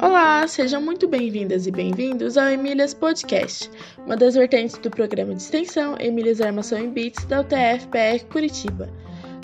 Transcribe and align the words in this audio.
Olá, 0.00 0.46
sejam 0.46 0.80
muito 0.80 1.08
bem-vindas 1.08 1.66
e 1.66 1.72
bem-vindos 1.72 2.38
ao 2.38 2.50
Emílias 2.50 2.94
Podcast, 2.94 3.68
uma 4.06 4.16
das 4.16 4.36
vertentes 4.36 4.78
do 4.78 4.88
programa 4.88 5.34
de 5.34 5.42
extensão 5.42 5.96
Emílias 5.98 6.40
Armação 6.40 6.78
em 6.78 6.88
Bits 6.88 7.24
da 7.24 7.40
UTF-PR 7.40 8.24
Curitiba. 8.30 8.88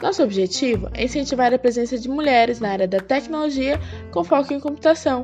Nosso 0.01 0.23
objetivo 0.23 0.89
é 0.95 1.07
incentivar 1.07 1.53
a 1.53 1.59
presença 1.59 1.99
de 1.99 2.09
mulheres 2.09 2.61
na 2.61 2.71
área 2.71 2.87
da 2.87 3.01
tecnologia 3.01 3.81
com 4.13 4.23
foco 4.23 4.53
em 4.53 4.61
computação. 4.61 5.23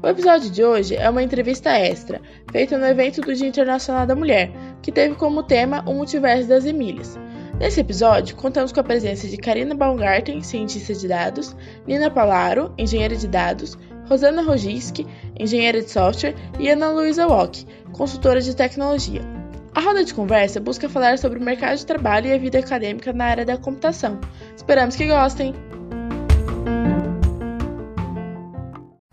O 0.00 0.06
episódio 0.06 0.48
de 0.48 0.62
hoje 0.62 0.94
é 0.94 1.10
uma 1.10 1.24
entrevista 1.24 1.70
extra, 1.70 2.20
feita 2.52 2.78
no 2.78 2.86
evento 2.86 3.20
do 3.20 3.34
Dia 3.34 3.48
Internacional 3.48 4.06
da 4.06 4.14
Mulher, 4.14 4.52
que 4.80 4.92
teve 4.92 5.16
como 5.16 5.42
tema 5.42 5.82
o 5.88 5.94
multiverso 5.94 6.48
das 6.48 6.66
Emílias. 6.66 7.18
Nesse 7.58 7.80
episódio, 7.80 8.34
contamos 8.34 8.72
com 8.72 8.80
a 8.80 8.84
presença 8.84 9.28
de 9.28 9.36
Karina 9.36 9.74
Baumgarten, 9.76 10.42
cientista 10.42 10.92
de 10.92 11.06
dados, 11.06 11.54
Nina 11.86 12.10
Palaro, 12.10 12.74
engenheira 12.76 13.16
de 13.16 13.28
dados, 13.28 13.78
Rosana 14.08 14.42
Roginski, 14.42 15.06
engenheira 15.38 15.80
de 15.80 15.88
software, 15.88 16.34
e 16.58 16.68
Ana 16.68 16.90
Luísa 16.90 17.28
Walk, 17.28 17.64
consultora 17.92 18.40
de 18.40 18.54
tecnologia. 18.56 19.22
A 19.72 19.80
roda 19.80 20.04
de 20.04 20.12
conversa 20.12 20.60
busca 20.60 20.88
falar 20.88 21.16
sobre 21.18 21.38
o 21.38 21.42
mercado 21.42 21.78
de 21.78 21.86
trabalho 21.86 22.26
e 22.26 22.32
a 22.32 22.38
vida 22.38 22.58
acadêmica 22.58 23.12
na 23.12 23.24
área 23.24 23.44
da 23.44 23.56
computação. 23.56 24.20
Esperamos 24.56 24.96
que 24.96 25.06
gostem! 25.06 25.54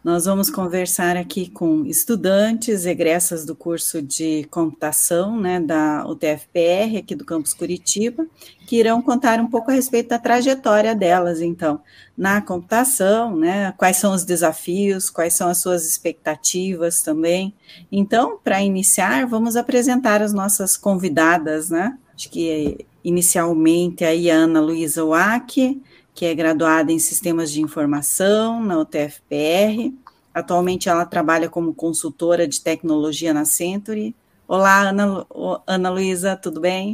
Nós 0.03 0.25
vamos 0.25 0.49
conversar 0.49 1.15
aqui 1.15 1.47
com 1.47 1.85
estudantes 1.85 2.87
egressas 2.87 3.45
do 3.45 3.55
curso 3.55 4.01
de 4.01 4.47
computação, 4.49 5.39
né, 5.39 5.59
da 5.59 6.07
UTFPR, 6.07 6.97
aqui 6.97 7.13
do 7.13 7.23
campus 7.23 7.53
Curitiba, 7.53 8.25
que 8.65 8.77
irão 8.77 8.99
contar 8.99 9.39
um 9.39 9.45
pouco 9.45 9.69
a 9.69 9.75
respeito 9.75 10.09
da 10.09 10.17
trajetória 10.17 10.95
delas, 10.95 11.39
então, 11.39 11.79
na 12.17 12.41
computação, 12.41 13.37
né, 13.37 13.75
quais 13.77 13.97
são 13.97 14.15
os 14.15 14.25
desafios, 14.25 15.07
quais 15.07 15.35
são 15.35 15.47
as 15.47 15.59
suas 15.59 15.87
expectativas 15.87 17.03
também. 17.03 17.53
Então, 17.91 18.39
para 18.43 18.59
iniciar, 18.59 19.27
vamos 19.27 19.55
apresentar 19.55 20.19
as 20.19 20.33
nossas 20.33 20.75
convidadas, 20.75 21.69
né, 21.69 21.95
acho 22.15 22.27
que 22.31 22.87
inicialmente 23.03 24.03
aí 24.03 24.31
a 24.31 24.35
Ana 24.35 24.61
Luísa 24.61 25.05
Wack, 25.05 25.79
que 26.13 26.25
é 26.25 26.35
graduada 26.35 26.91
em 26.91 26.99
Sistemas 26.99 27.51
de 27.51 27.61
Informação 27.61 28.63
na 28.63 28.79
UTFPR. 28.79 29.93
Atualmente 30.33 30.87
ela 30.89 31.05
trabalha 31.05 31.49
como 31.49 31.73
consultora 31.73 32.47
de 32.47 32.61
tecnologia 32.61 33.33
na 33.33 33.45
Century. 33.45 34.15
Olá, 34.47 34.89
Ana, 34.89 35.25
Ana 35.65 35.89
Luísa, 35.89 36.35
tudo 36.35 36.59
bem? 36.59 36.93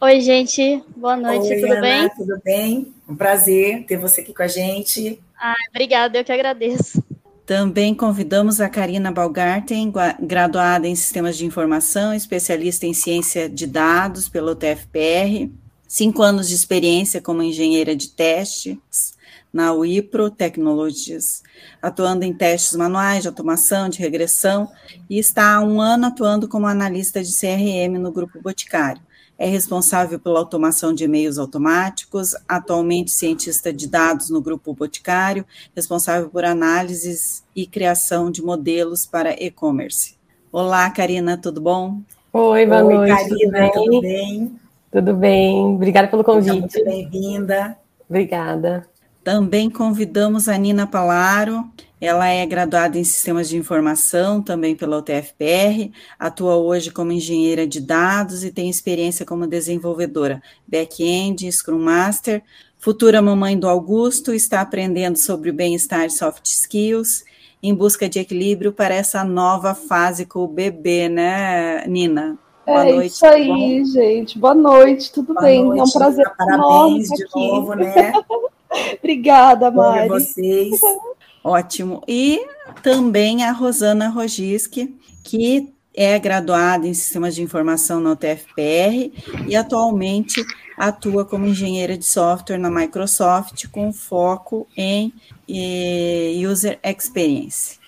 Oi, 0.00 0.20
gente, 0.20 0.82
boa 0.96 1.16
noite, 1.16 1.48
Oi, 1.48 1.60
tudo 1.60 1.72
Ana, 1.72 1.80
bem? 1.80 2.08
Tudo 2.10 2.40
bem? 2.44 2.94
Um 3.08 3.16
prazer 3.16 3.84
ter 3.84 3.96
você 3.96 4.20
aqui 4.20 4.34
com 4.34 4.42
a 4.42 4.48
gente. 4.48 5.20
Ah, 5.38 5.54
obrigada, 5.70 6.18
eu 6.18 6.24
que 6.24 6.32
agradeço. 6.32 7.02
Também 7.46 7.94
convidamos 7.94 8.60
a 8.60 8.68
Karina 8.68 9.12
Balgarten, 9.12 9.92
graduada 10.20 10.88
em 10.88 10.96
Sistemas 10.96 11.36
de 11.36 11.46
Informação, 11.46 12.12
especialista 12.12 12.86
em 12.86 12.92
Ciência 12.92 13.48
de 13.48 13.66
Dados 13.66 14.28
pela 14.28 14.50
UTFPR, 14.50 15.48
cinco 15.96 16.22
anos 16.22 16.46
de 16.46 16.54
experiência 16.54 17.22
como 17.22 17.42
engenheira 17.42 17.96
de 17.96 18.10
testes 18.10 19.16
na 19.50 19.72
Wipro 19.72 20.30
Technologies, 20.30 21.42
atuando 21.80 22.22
em 22.22 22.34
testes 22.34 22.76
manuais 22.76 23.22
de 23.22 23.28
automação, 23.28 23.88
de 23.88 23.98
regressão, 23.98 24.70
e 25.08 25.18
está 25.18 25.54
há 25.54 25.62
um 25.62 25.80
ano 25.80 26.08
atuando 26.08 26.46
como 26.48 26.66
analista 26.66 27.24
de 27.24 27.32
CRM 27.32 27.98
no 27.98 28.12
Grupo 28.12 28.38
Boticário. 28.42 29.00
É 29.38 29.46
responsável 29.46 30.20
pela 30.20 30.38
automação 30.38 30.92
de 30.92 31.04
e-mails 31.04 31.38
automáticos, 31.38 32.34
atualmente 32.46 33.10
cientista 33.10 33.72
de 33.72 33.88
dados 33.88 34.28
no 34.28 34.42
Grupo 34.42 34.74
Boticário, 34.74 35.46
responsável 35.74 36.28
por 36.28 36.44
análises 36.44 37.42
e 37.56 37.66
criação 37.66 38.30
de 38.30 38.42
modelos 38.42 39.06
para 39.06 39.32
e-commerce. 39.42 40.14
Olá, 40.52 40.90
Karina, 40.90 41.38
tudo 41.38 41.58
bom? 41.58 42.02
Oi, 42.34 42.66
boa 42.66 42.84
Oi, 42.84 42.94
noite. 42.94 43.30
Karina, 43.30 43.70
tudo 43.72 43.84
tudo 43.84 44.00
bem? 44.02 44.65
Tudo 44.96 45.12
bem, 45.12 45.74
obrigada 45.74 46.08
pelo 46.08 46.24
Seja 46.24 46.54
convite. 46.54 46.58
muito 46.58 46.84
bem-vinda. 46.86 47.76
Obrigada. 48.08 48.88
Também 49.22 49.68
convidamos 49.68 50.48
a 50.48 50.56
Nina 50.56 50.86
Palaro, 50.86 51.70
ela 52.00 52.26
é 52.28 52.46
graduada 52.46 52.98
em 52.98 53.04
Sistemas 53.04 53.46
de 53.46 53.58
Informação, 53.58 54.40
também 54.40 54.74
pela 54.74 54.96
UTFPR, 54.96 55.92
atua 56.18 56.56
hoje 56.56 56.90
como 56.90 57.12
engenheira 57.12 57.66
de 57.66 57.78
dados 57.78 58.42
e 58.42 58.50
tem 58.50 58.70
experiência 58.70 59.26
como 59.26 59.46
desenvolvedora, 59.46 60.42
back-end, 60.66 61.52
Scrum 61.52 61.78
Master, 61.78 62.42
futura 62.78 63.20
mamãe 63.20 63.58
do 63.58 63.68
Augusto, 63.68 64.32
está 64.32 64.62
aprendendo 64.62 65.18
sobre 65.18 65.50
o 65.50 65.54
bem-estar 65.54 66.06
e 66.06 66.10
soft 66.10 66.46
skills, 66.46 67.22
em 67.62 67.74
busca 67.74 68.08
de 68.08 68.18
equilíbrio 68.18 68.72
para 68.72 68.94
essa 68.94 69.22
nova 69.22 69.74
fase 69.74 70.24
com 70.24 70.38
o 70.38 70.48
bebê, 70.48 71.06
né, 71.06 71.86
Nina? 71.86 72.38
Boa 72.66 72.84
é 72.84 72.92
noite, 72.92 73.12
isso 73.12 73.24
aí, 73.26 73.84
gente. 73.84 74.38
Boa 74.38 74.54
noite, 74.54 75.12
tudo 75.12 75.32
Boa 75.34 75.46
bem? 75.46 75.64
Noite, 75.64 75.80
é 75.80 75.84
um 75.84 75.90
prazer 75.90 76.28
parabéns 76.36 77.08
de 77.08 77.22
aqui. 77.22 77.48
novo, 77.48 77.74
né? 77.74 78.12
Obrigada, 78.98 79.70
Mari. 79.70 80.08
Por 80.08 80.20
vocês. 80.20 80.80
Ótimo. 81.44 82.02
E 82.08 82.44
também 82.82 83.44
a 83.44 83.52
Rosana 83.52 84.08
Rogiski, 84.08 84.98
que 85.22 85.72
é 85.94 86.18
graduada 86.18 86.88
em 86.88 86.92
Sistemas 86.92 87.36
de 87.36 87.42
Informação 87.42 88.00
na 88.00 88.10
UTFPR 88.10 89.12
e 89.46 89.54
atualmente 89.54 90.44
atua 90.76 91.24
como 91.24 91.46
engenheira 91.46 91.96
de 91.96 92.04
software 92.04 92.58
na 92.58 92.68
Microsoft 92.68 93.68
com 93.68 93.92
foco 93.92 94.66
em 94.76 95.12
eh, 95.48 96.32
User 96.46 96.80
Experience. 96.82 97.78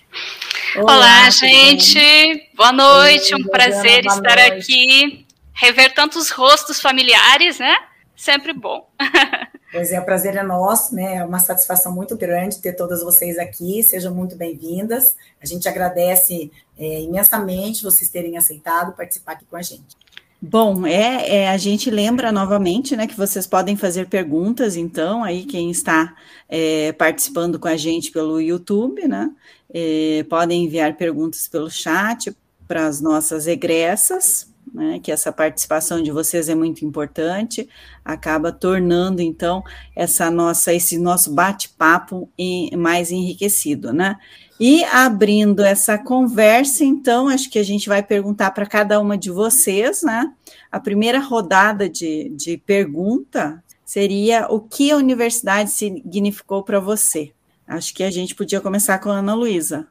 Olá, 0.75 0.95
Olá 0.95 1.29
gente. 1.29 2.49
Boa 2.55 2.71
noite. 2.71 3.33
Oi, 3.33 3.41
um 3.41 3.45
prazer 3.45 4.05
estar 4.05 4.37
aqui. 4.39 5.25
Rever 5.53 5.93
tantos 5.93 6.29
rostos 6.29 6.79
familiares, 6.79 7.59
né? 7.59 7.75
Sempre 8.15 8.53
bom. 8.53 8.89
Pois 9.71 9.91
é, 9.91 9.99
o 9.99 10.03
prazer 10.03 10.35
é 10.35 10.41
nosso, 10.41 10.95
né? 10.95 11.17
É 11.17 11.23
uma 11.23 11.37
satisfação 11.37 11.93
muito 11.93 12.17
grande 12.17 12.57
ter 12.57 12.73
todas 12.73 13.03
vocês 13.03 13.37
aqui. 13.37 13.83
Sejam 13.83 14.15
muito 14.15 14.35
bem-vindas. 14.35 15.15
A 15.39 15.45
gente 15.45 15.69
agradece 15.69 16.51
é, 16.75 17.01
imensamente 17.01 17.83
vocês 17.83 18.09
terem 18.09 18.35
aceitado 18.35 18.95
participar 18.95 19.33
aqui 19.33 19.45
com 19.45 19.55
a 19.55 19.61
gente. 19.61 19.95
Bom, 20.41 20.87
é, 20.87 21.41
é, 21.41 21.49
a 21.49 21.57
gente 21.57 21.91
lembra 21.91 22.31
novamente, 22.31 22.95
né, 22.95 23.05
que 23.05 23.17
vocês 23.17 23.45
podem 23.45 23.75
fazer 23.75 24.07
perguntas, 24.07 24.77
então, 24.77 25.21
aí 25.21 25.43
quem 25.43 25.69
está 25.69 26.15
é, 26.47 26.93
participando 26.93 27.59
com 27.59 27.67
a 27.67 27.75
gente 27.75 28.09
pelo 28.09 28.39
YouTube, 28.39 29.05
né, 29.05 29.29
é, 29.73 30.25
podem 30.29 30.63
enviar 30.63 30.95
perguntas 30.95 31.45
pelo 31.49 31.69
chat 31.69 32.33
para 32.65 32.87
as 32.87 33.01
nossas 33.01 33.47
egressas, 33.47 34.49
né, 34.73 34.99
que 35.03 35.11
essa 35.11 35.29
participação 35.29 36.01
de 36.01 36.09
vocês 36.09 36.47
é 36.47 36.55
muito 36.55 36.85
importante, 36.85 37.67
acaba 38.05 38.49
tornando 38.49 39.21
então 39.21 39.61
essa 39.93 40.31
nossa 40.31 40.73
esse 40.73 40.97
nosso 40.97 41.33
bate-papo 41.33 42.29
mais 42.77 43.11
enriquecido, 43.11 43.91
né? 43.91 44.15
E 44.59 44.83
abrindo 44.83 45.63
essa 45.63 45.97
conversa, 45.97 46.83
então, 46.83 47.29
acho 47.29 47.49
que 47.49 47.57
a 47.57 47.63
gente 47.63 47.87
vai 47.87 48.03
perguntar 48.03 48.51
para 48.51 48.65
cada 48.65 48.99
uma 48.99 49.17
de 49.17 49.31
vocês, 49.31 50.03
né? 50.03 50.33
A 50.69 50.79
primeira 50.79 51.19
rodada 51.19 51.87
de, 51.87 52.29
de 52.29 52.57
pergunta 52.57 53.63
seria 53.85 54.47
o 54.49 54.59
que 54.59 54.91
a 54.91 54.97
universidade 54.97 55.71
significou 55.71 56.61
para 56.61 56.79
você? 56.79 57.31
Acho 57.65 57.93
que 57.93 58.03
a 58.03 58.11
gente 58.11 58.35
podia 58.35 58.59
começar 58.59 58.99
com 58.99 59.09
a 59.09 59.19
Ana 59.19 59.33
Luísa. 59.33 59.87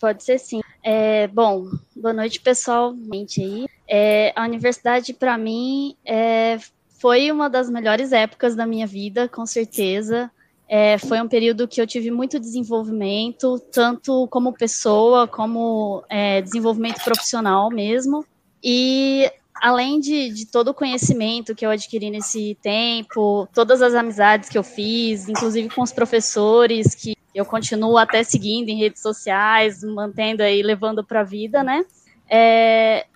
Pode 0.00 0.24
ser 0.24 0.38
sim. 0.38 0.60
É, 0.82 1.28
bom, 1.28 1.70
boa 1.94 2.12
noite, 2.12 2.40
pessoal. 2.40 2.92
Aí. 3.12 3.66
É, 3.88 4.32
a 4.34 4.44
universidade, 4.44 5.14
para 5.14 5.38
mim, 5.38 5.96
é, 6.04 6.58
foi 6.98 7.30
uma 7.30 7.48
das 7.48 7.70
melhores 7.70 8.12
épocas 8.12 8.56
da 8.56 8.66
minha 8.66 8.86
vida, 8.86 9.28
com 9.28 9.46
certeza. 9.46 10.30
É, 10.68 10.98
foi 10.98 11.20
um 11.20 11.28
período 11.28 11.68
que 11.68 11.80
eu 11.80 11.86
tive 11.86 12.10
muito 12.10 12.40
desenvolvimento, 12.40 13.58
tanto 13.72 14.26
como 14.28 14.52
pessoa, 14.52 15.28
como 15.28 16.02
é, 16.08 16.42
desenvolvimento 16.42 17.02
profissional 17.04 17.70
mesmo. 17.70 18.24
E 18.62 19.30
além 19.54 20.00
de, 20.00 20.30
de, 20.30 20.46
todo 20.46 20.68
o 20.68 20.74
conhecimento 20.74 21.54
que 21.54 21.64
eu 21.64 21.70
adquiri 21.70 22.10
nesse 22.10 22.56
tempo, 22.60 23.48
todas 23.54 23.80
as 23.80 23.94
amizades 23.94 24.48
que 24.48 24.58
eu 24.58 24.62
fiz, 24.64 25.28
inclusive 25.28 25.68
com 25.70 25.82
os 25.82 25.92
professores 25.92 26.94
que 26.94 27.16
eu 27.34 27.44
continuo 27.44 27.96
até 27.96 28.24
seguindo 28.24 28.68
em 28.68 28.78
redes 28.78 29.00
sociais, 29.00 29.84
mantendo 29.84 30.42
aí, 30.42 30.62
levando 30.62 31.04
para 31.04 31.20
a 31.20 31.24
vida, 31.24 31.62
né? 31.62 31.84
É, 32.28 33.06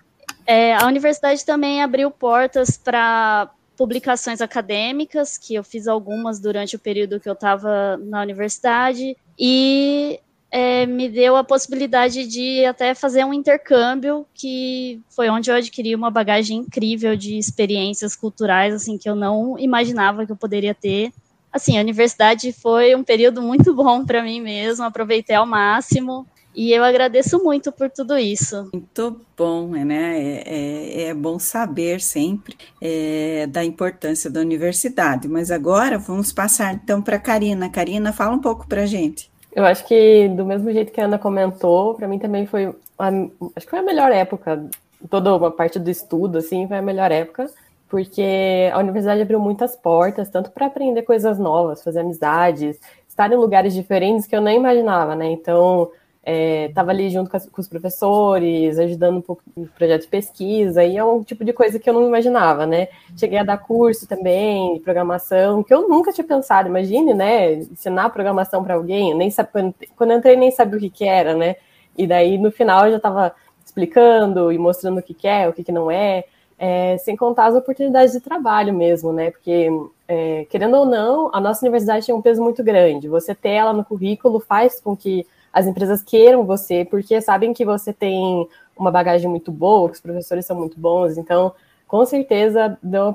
é, 0.45 0.75
a 0.75 0.85
universidade 0.85 1.45
também 1.45 1.81
abriu 1.81 2.09
portas 2.09 2.77
para 2.77 3.49
publicações 3.81 4.41
acadêmicas, 4.41 5.39
que 5.39 5.55
eu 5.55 5.63
fiz 5.63 5.87
algumas 5.87 6.39
durante 6.39 6.75
o 6.75 6.79
período 6.79 7.19
que 7.19 7.27
eu 7.27 7.33
estava 7.33 7.97
na 7.97 8.21
universidade, 8.21 9.17
e 9.39 10.19
é, 10.51 10.85
me 10.85 11.09
deu 11.09 11.35
a 11.35 11.43
possibilidade 11.43 12.27
de 12.27 12.63
até 12.63 12.93
fazer 12.93 13.25
um 13.25 13.33
intercâmbio, 13.33 14.23
que 14.35 15.01
foi 15.09 15.31
onde 15.31 15.49
eu 15.49 15.55
adquiri 15.55 15.95
uma 15.95 16.11
bagagem 16.11 16.59
incrível 16.59 17.15
de 17.17 17.39
experiências 17.39 18.15
culturais, 18.15 18.71
assim, 18.71 18.99
que 18.99 19.09
eu 19.09 19.15
não 19.15 19.57
imaginava 19.57 20.27
que 20.27 20.31
eu 20.31 20.37
poderia 20.37 20.75
ter. 20.75 21.11
assim, 21.51 21.75
a 21.75 21.81
universidade 21.81 22.53
foi 22.53 22.95
um 22.95 23.03
período 23.03 23.41
muito 23.41 23.73
bom 23.73 24.05
para 24.05 24.21
mim 24.21 24.39
mesmo, 24.39 24.85
aproveitei 24.85 25.35
ao 25.35 25.47
máximo. 25.47 26.27
E 26.55 26.73
eu 26.73 26.83
agradeço 26.83 27.41
muito 27.43 27.71
por 27.71 27.89
tudo 27.89 28.17
isso. 28.17 28.69
Muito 28.73 29.21
bom, 29.37 29.67
né? 29.67 30.19
É, 30.19 30.43
é, 30.45 31.03
é 31.09 31.13
bom 31.13 31.39
saber 31.39 32.01
sempre 32.01 32.57
é, 32.81 33.47
da 33.47 33.63
importância 33.63 34.29
da 34.29 34.39
universidade. 34.41 35.27
Mas 35.27 35.49
agora 35.49 35.97
vamos 35.97 36.31
passar 36.31 36.73
então 36.73 37.01
para 37.01 37.15
a 37.15 37.19
Karina. 37.19 37.69
Karina, 37.69 38.11
fala 38.11 38.35
um 38.35 38.41
pouco 38.41 38.67
para 38.67 38.83
a 38.83 38.85
gente. 38.85 39.31
Eu 39.53 39.65
acho 39.65 39.85
que 39.85 40.29
do 40.29 40.45
mesmo 40.45 40.71
jeito 40.71 40.91
que 40.91 41.01
a 41.01 41.05
Ana 41.05 41.17
comentou, 41.17 41.95
para 41.95 42.07
mim 42.07 42.19
também 42.19 42.45
foi, 42.45 42.73
a, 42.97 43.07
acho 43.55 43.65
que 43.65 43.69
foi 43.69 43.79
a 43.79 43.83
melhor 43.83 44.11
época. 44.11 44.65
Toda 45.09 45.35
uma 45.35 45.51
parte 45.51 45.79
do 45.79 45.89
estudo, 45.89 46.37
assim, 46.37 46.67
foi 46.67 46.77
a 46.77 46.81
melhor 46.81 47.11
época 47.11 47.49
porque 47.91 48.69
a 48.71 48.79
universidade 48.79 49.21
abriu 49.21 49.37
muitas 49.37 49.75
portas, 49.75 50.29
tanto 50.29 50.49
para 50.51 50.67
aprender 50.67 51.01
coisas 51.01 51.37
novas, 51.37 51.83
fazer 51.83 51.99
amizades, 51.99 52.79
estar 53.05 53.29
em 53.29 53.35
lugares 53.35 53.73
diferentes 53.73 54.25
que 54.25 54.33
eu 54.33 54.39
nem 54.39 54.55
imaginava, 54.55 55.13
né? 55.13 55.29
Então, 55.29 55.91
estava 56.23 56.91
é, 56.91 56.93
ali 56.93 57.09
junto 57.09 57.29
com, 57.29 57.37
as, 57.37 57.47
com, 57.47 57.61
os 57.61 57.67
professores, 57.67 58.77
ajudando 58.77 59.17
um 59.17 59.21
pouco 59.21 59.41
no 59.55 59.67
projeto 59.67 60.03
de 60.03 60.07
pesquisa, 60.07 60.83
e 60.83 60.97
é 60.97 61.03
um 61.03 61.23
tipo 61.23 61.43
de 61.43 61.51
coisa 61.51 61.79
que 61.79 61.89
eu 61.89 61.93
não 61.93 62.07
imaginava, 62.07 62.65
né? 62.65 62.89
Cheguei 63.17 63.39
a 63.39 63.43
dar 63.43 63.57
curso 63.57 64.07
também 64.07 64.79
programação, 64.81 65.63
que 65.63 65.73
eu 65.73 65.89
nunca 65.89 66.13
tinha 66.13 66.25
pensado, 66.25 66.69
imagine, 66.69 67.13
né? 67.13 67.53
Ensinar 67.53 68.09
programação 68.09 68.63
para 68.63 68.75
alguém, 68.75 69.15
nem 69.15 69.29
quando, 69.51 69.73
quando 69.95 70.11
eu 70.11 70.17
entrei 70.17 70.35
nem 70.35 70.51
sabia 70.51 70.77
o 70.77 70.81
que, 70.81 70.89
que 70.89 71.05
era, 71.05 71.35
né? 71.35 71.55
E 71.97 72.05
daí 72.05 72.37
no 72.37 72.51
final 72.51 72.85
eu 72.85 72.91
já 72.91 72.97
estava 72.97 73.33
explicando 73.65 74.51
e 74.51 74.57
mostrando 74.57 74.99
o 74.99 75.03
que, 75.03 75.13
que 75.13 75.27
é, 75.27 75.47
o 75.49 75.53
que, 75.53 75.63
que 75.63 75.71
não 75.71 75.89
é 75.89 76.25
é, 76.63 76.95
sem 76.99 77.15
contar 77.15 77.47
as 77.47 77.55
oportunidades 77.55 78.13
de 78.13 78.19
trabalho 78.19 78.71
mesmo, 78.71 79.11
né? 79.11 79.31
Porque, 79.31 79.67
é, 80.07 80.45
querendo 80.47 80.77
ou 80.77 80.85
não, 80.85 81.31
a 81.33 81.41
nossa 81.41 81.65
universidade 81.65 82.05
tem 82.05 82.13
um 82.13 82.21
peso 82.21 82.39
muito 82.39 82.63
grande. 82.63 83.07
Você 83.07 83.33
ter 83.33 83.49
ela 83.49 83.73
no 83.73 83.83
currículo 83.83 84.39
faz 84.39 84.79
com 84.79 84.95
que 84.95 85.25
as 85.53 85.67
empresas 85.67 86.01
queiram 86.01 86.45
você, 86.45 86.85
porque 86.85 87.19
sabem 87.21 87.53
que 87.53 87.65
você 87.65 87.91
tem 87.91 88.47
uma 88.77 88.91
bagagem 88.91 89.29
muito 89.29 89.51
boa, 89.51 89.89
que 89.89 89.95
os 89.95 90.01
professores 90.01 90.45
são 90.45 90.55
muito 90.55 90.79
bons, 90.79 91.17
então, 91.17 91.53
com 91.87 92.05
certeza, 92.05 92.77
dão 92.81 93.13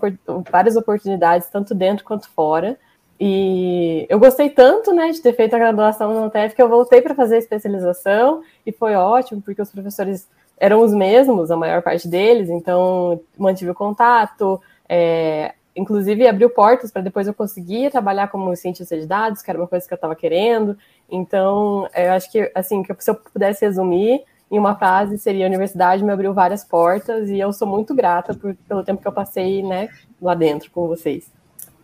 várias 0.51 0.77
oportunidades, 0.77 1.49
tanto 1.49 1.75
dentro 1.75 2.05
quanto 2.05 2.29
fora. 2.29 2.79
E 3.19 4.07
eu 4.11 4.19
gostei 4.19 4.51
tanto, 4.51 4.93
né, 4.93 5.11
de 5.11 5.23
ter 5.23 5.33
feito 5.33 5.57
a 5.57 5.59
graduação 5.59 6.13
na 6.13 6.27
UTF 6.27 6.55
que 6.55 6.63
eu 6.63 6.69
voltei 6.69 7.01
para 7.01 7.15
fazer 7.15 7.37
a 7.37 7.39
especialização 7.39 8.43
e 8.67 8.73
foi 8.73 8.95
ótimo, 8.95 9.41
porque 9.41 9.63
os 9.63 9.71
professores 9.71 10.29
eram 10.59 10.83
os 10.83 10.93
mesmos, 10.93 11.51
a 11.51 11.57
maior 11.57 11.83
parte 11.83 12.07
deles, 12.09 12.51
então 12.51 13.21
mantive 13.39 13.71
o 13.71 13.75
contato, 13.75 14.61
é, 14.87 15.55
inclusive 15.75 16.27
abriu 16.27 16.49
portas 16.49 16.91
para 16.91 17.03
depois 17.03 17.27
eu 17.27 17.35
conseguir 17.35 17.91
trabalhar 17.91 18.29
como 18.29 18.55
cientista 18.57 18.99
de 18.99 19.07
dados, 19.07 19.43
que 19.43 19.51
era 19.51 19.59
uma 19.59 19.69
coisa 19.69 19.87
que 19.87 19.93
eu 19.93 19.97
estava 19.97 20.17
querendo. 20.17 20.77
Então, 21.11 21.89
eu 21.95 22.13
acho 22.13 22.31
que, 22.31 22.51
assim, 22.55 22.83
que 22.83 22.95
se 22.99 23.11
eu 23.11 23.15
pudesse 23.15 23.65
resumir 23.65 24.25
em 24.51 24.59
uma 24.59 24.77
frase, 24.77 25.19
seria 25.19 25.47
a 25.47 25.49
universidade 25.49 26.05
me 26.05 26.13
abriu 26.13 26.33
várias 26.33 26.65
portas 26.65 27.29
e 27.29 27.39
eu 27.39 27.53
sou 27.53 27.67
muito 27.67 27.95
grata 27.95 28.35
por, 28.35 28.55
pelo 28.69 28.85
tempo 28.85 29.03
que 29.03 29.09
eu 29.09 29.13
passei, 29.13 29.63
né, 29.63 29.89
lá 30.21 30.35
dentro 30.35 30.71
com 30.71 30.87
vocês. 30.87 31.31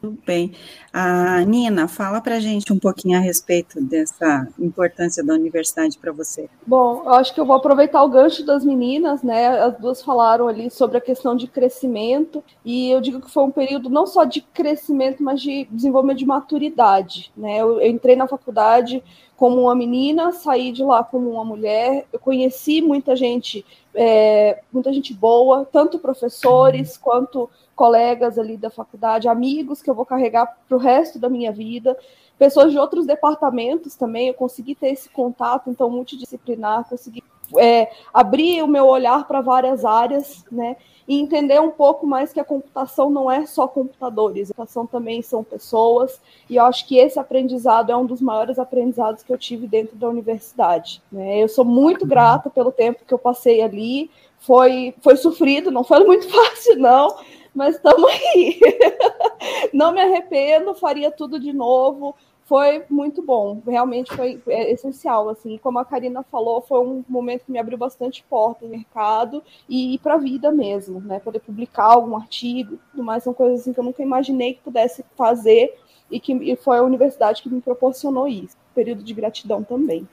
Tudo 0.03 0.19
bem. 0.27 0.51
A 0.93 1.43
Nina, 1.43 1.87
fala 1.87 2.21
para 2.21 2.41
gente 2.41 2.73
um 2.73 2.79
pouquinho 2.79 3.17
a 3.17 3.21
respeito 3.21 3.81
dessa 3.81 4.49
importância 4.59 5.23
da 5.23 5.33
universidade 5.33 5.97
para 5.97 6.11
você. 6.11 6.51
Bom, 6.67 7.03
eu 7.05 7.13
acho 7.13 7.33
que 7.33 7.39
eu 7.39 7.47
vou 7.47 7.55
aproveitar 7.55 8.03
o 8.03 8.09
gancho 8.09 8.45
das 8.45 8.65
meninas, 8.65 9.23
né? 9.23 9.47
As 9.61 9.79
duas 9.79 10.03
falaram 10.03 10.49
ali 10.49 10.73
sobre 10.73 10.99
a 10.99 11.01
questão 11.01 11.37
de 11.37 11.47
crescimento, 11.47 12.43
e 12.65 12.91
eu 12.91 13.01
digo 13.01 13.21
que 13.21 13.31
foi 13.31 13.45
um 13.45 13.53
período 13.53 13.89
não 13.89 14.05
só 14.05 14.25
de 14.25 14.41
crescimento, 14.41 15.23
mas 15.23 15.41
de 15.41 15.69
desenvolvimento 15.71 16.19
de 16.19 16.27
maturidade, 16.27 17.31
né? 17.37 17.59
Eu, 17.59 17.81
eu 17.81 17.89
entrei 17.89 18.17
na 18.17 18.27
faculdade 18.27 19.05
como 19.37 19.63
uma 19.63 19.75
menina, 19.75 20.33
saí 20.33 20.73
de 20.73 20.83
lá 20.83 21.03
como 21.03 21.31
uma 21.31 21.45
mulher, 21.45 22.07
eu 22.13 22.19
conheci 22.19 22.83
muita 22.83 23.17
gente, 23.17 23.65
é, 23.95 24.63
muita 24.73 24.93
gente 24.93 25.13
boa, 25.13 25.65
tanto 25.65 25.99
professores 25.99 26.97
quanto 26.97 27.49
colegas 27.75 28.39
ali 28.39 28.57
da 28.57 28.71
faculdade, 28.71 29.29
amigos 29.29 29.83
que 29.83 29.91
eu 29.91 29.95
vou 29.95 30.07
carregar 30.07 30.47
para 30.69 30.77
o 30.77 30.81
resto 30.81 31.19
da 31.19 31.29
minha 31.29 31.53
vida, 31.53 31.97
pessoas 32.39 32.71
de 32.73 32.79
outros 32.79 33.07
departamentos 33.07 33.95
também, 33.95 34.29
eu 34.29 34.35
consegui 34.35 34.75
ter 34.75 34.89
esse 34.89 35.09
contato, 35.09 35.71
então, 35.71 35.91
multidisciplinar, 35.91 36.89
consegui 36.89 37.23
é, 37.59 37.91
abrir 38.13 38.63
o 38.63 38.69
meu 38.69 38.87
olhar 38.87 39.27
para 39.27 39.41
várias 39.41 39.85
áreas, 39.85 40.45
né? 40.51 40.77
E 41.07 41.19
entender 41.19 41.61
um 41.61 41.71
pouco 41.71 42.07
mais 42.07 42.33
que 42.33 42.39
a 42.39 42.45
computação 42.45 43.11
não 43.11 43.31
é 43.31 43.45
só 43.45 43.67
computadores, 43.67 44.51
a 44.51 44.55
computação 44.55 44.87
também 44.87 45.21
são 45.21 45.43
pessoas, 45.43 46.21
e 46.49 46.57
eu 46.57 46.65
acho 46.65 46.87
que 46.87 46.97
esse 46.97 47.19
aprendizado 47.19 47.91
é 47.91 47.97
um 47.97 48.07
dos 48.07 48.21
maiores 48.21 48.59
aprendizados 48.59 49.23
que 49.23 49.33
eu 49.33 49.39
tive 49.39 49.67
dentro 49.67 49.97
da 49.97 50.09
universidade. 50.09 51.03
Né? 51.11 51.43
Eu 51.43 51.49
sou 51.49 51.65
muito 51.65 52.07
grata 52.07 52.49
pelo 52.49 52.71
tempo 52.71 53.05
que 53.07 53.13
eu 53.13 53.19
passei 53.19 53.63
ali, 53.63 54.11
foi, 54.39 54.95
foi 55.01 55.17
sofrido, 55.17 55.71
não 55.71 55.83
foi 55.83 56.05
muito 56.05 56.29
fácil, 56.31 56.79
não, 56.79 57.17
mas 57.55 57.77
estamos 57.77 58.11
aí. 58.11 58.61
Não 59.73 59.93
me 59.93 60.01
arrependo, 60.01 60.75
faria 60.75 61.11
tudo 61.11 61.39
de 61.39 61.53
novo. 61.53 62.15
Foi 62.53 62.85
muito 62.91 63.23
bom, 63.23 63.63
realmente 63.67 64.15
foi 64.15 64.39
é, 64.47 64.71
essencial. 64.71 65.31
Assim, 65.31 65.57
como 65.57 65.79
a 65.79 65.87
Karina 65.87 66.23
falou, 66.23 66.61
foi 66.61 66.81
um 66.81 67.03
momento 67.09 67.47
que 67.47 67.51
me 67.51 67.59
abriu 67.59 67.79
bastante 67.79 68.23
porta 68.29 68.67
no 68.67 68.71
mercado 68.71 69.43
e, 69.67 69.95
e 69.95 69.99
para 69.99 70.17
a 70.17 70.19
vida 70.19 70.53
mesmo, 70.53 71.01
né? 71.01 71.19
Poder 71.19 71.41
publicar 71.41 71.85
algum 71.85 72.15
artigo, 72.15 72.79
tudo 72.91 73.03
mais, 73.03 73.23
são 73.23 73.33
coisas 73.33 73.61
assim, 73.61 73.73
que 73.73 73.81
eu 73.81 73.85
nunca 73.85 74.03
imaginei 74.03 74.53
que 74.53 74.61
pudesse 74.61 75.03
fazer 75.17 75.75
e 76.11 76.21
que 76.21 76.35
e 76.35 76.55
foi 76.55 76.77
a 76.77 76.83
universidade 76.83 77.43
que 77.43 77.49
me 77.49 77.63
proporcionou 77.63 78.29
isso. 78.29 78.55
Período 78.75 79.03
de 79.03 79.15
gratidão 79.15 79.63
também. 79.63 80.07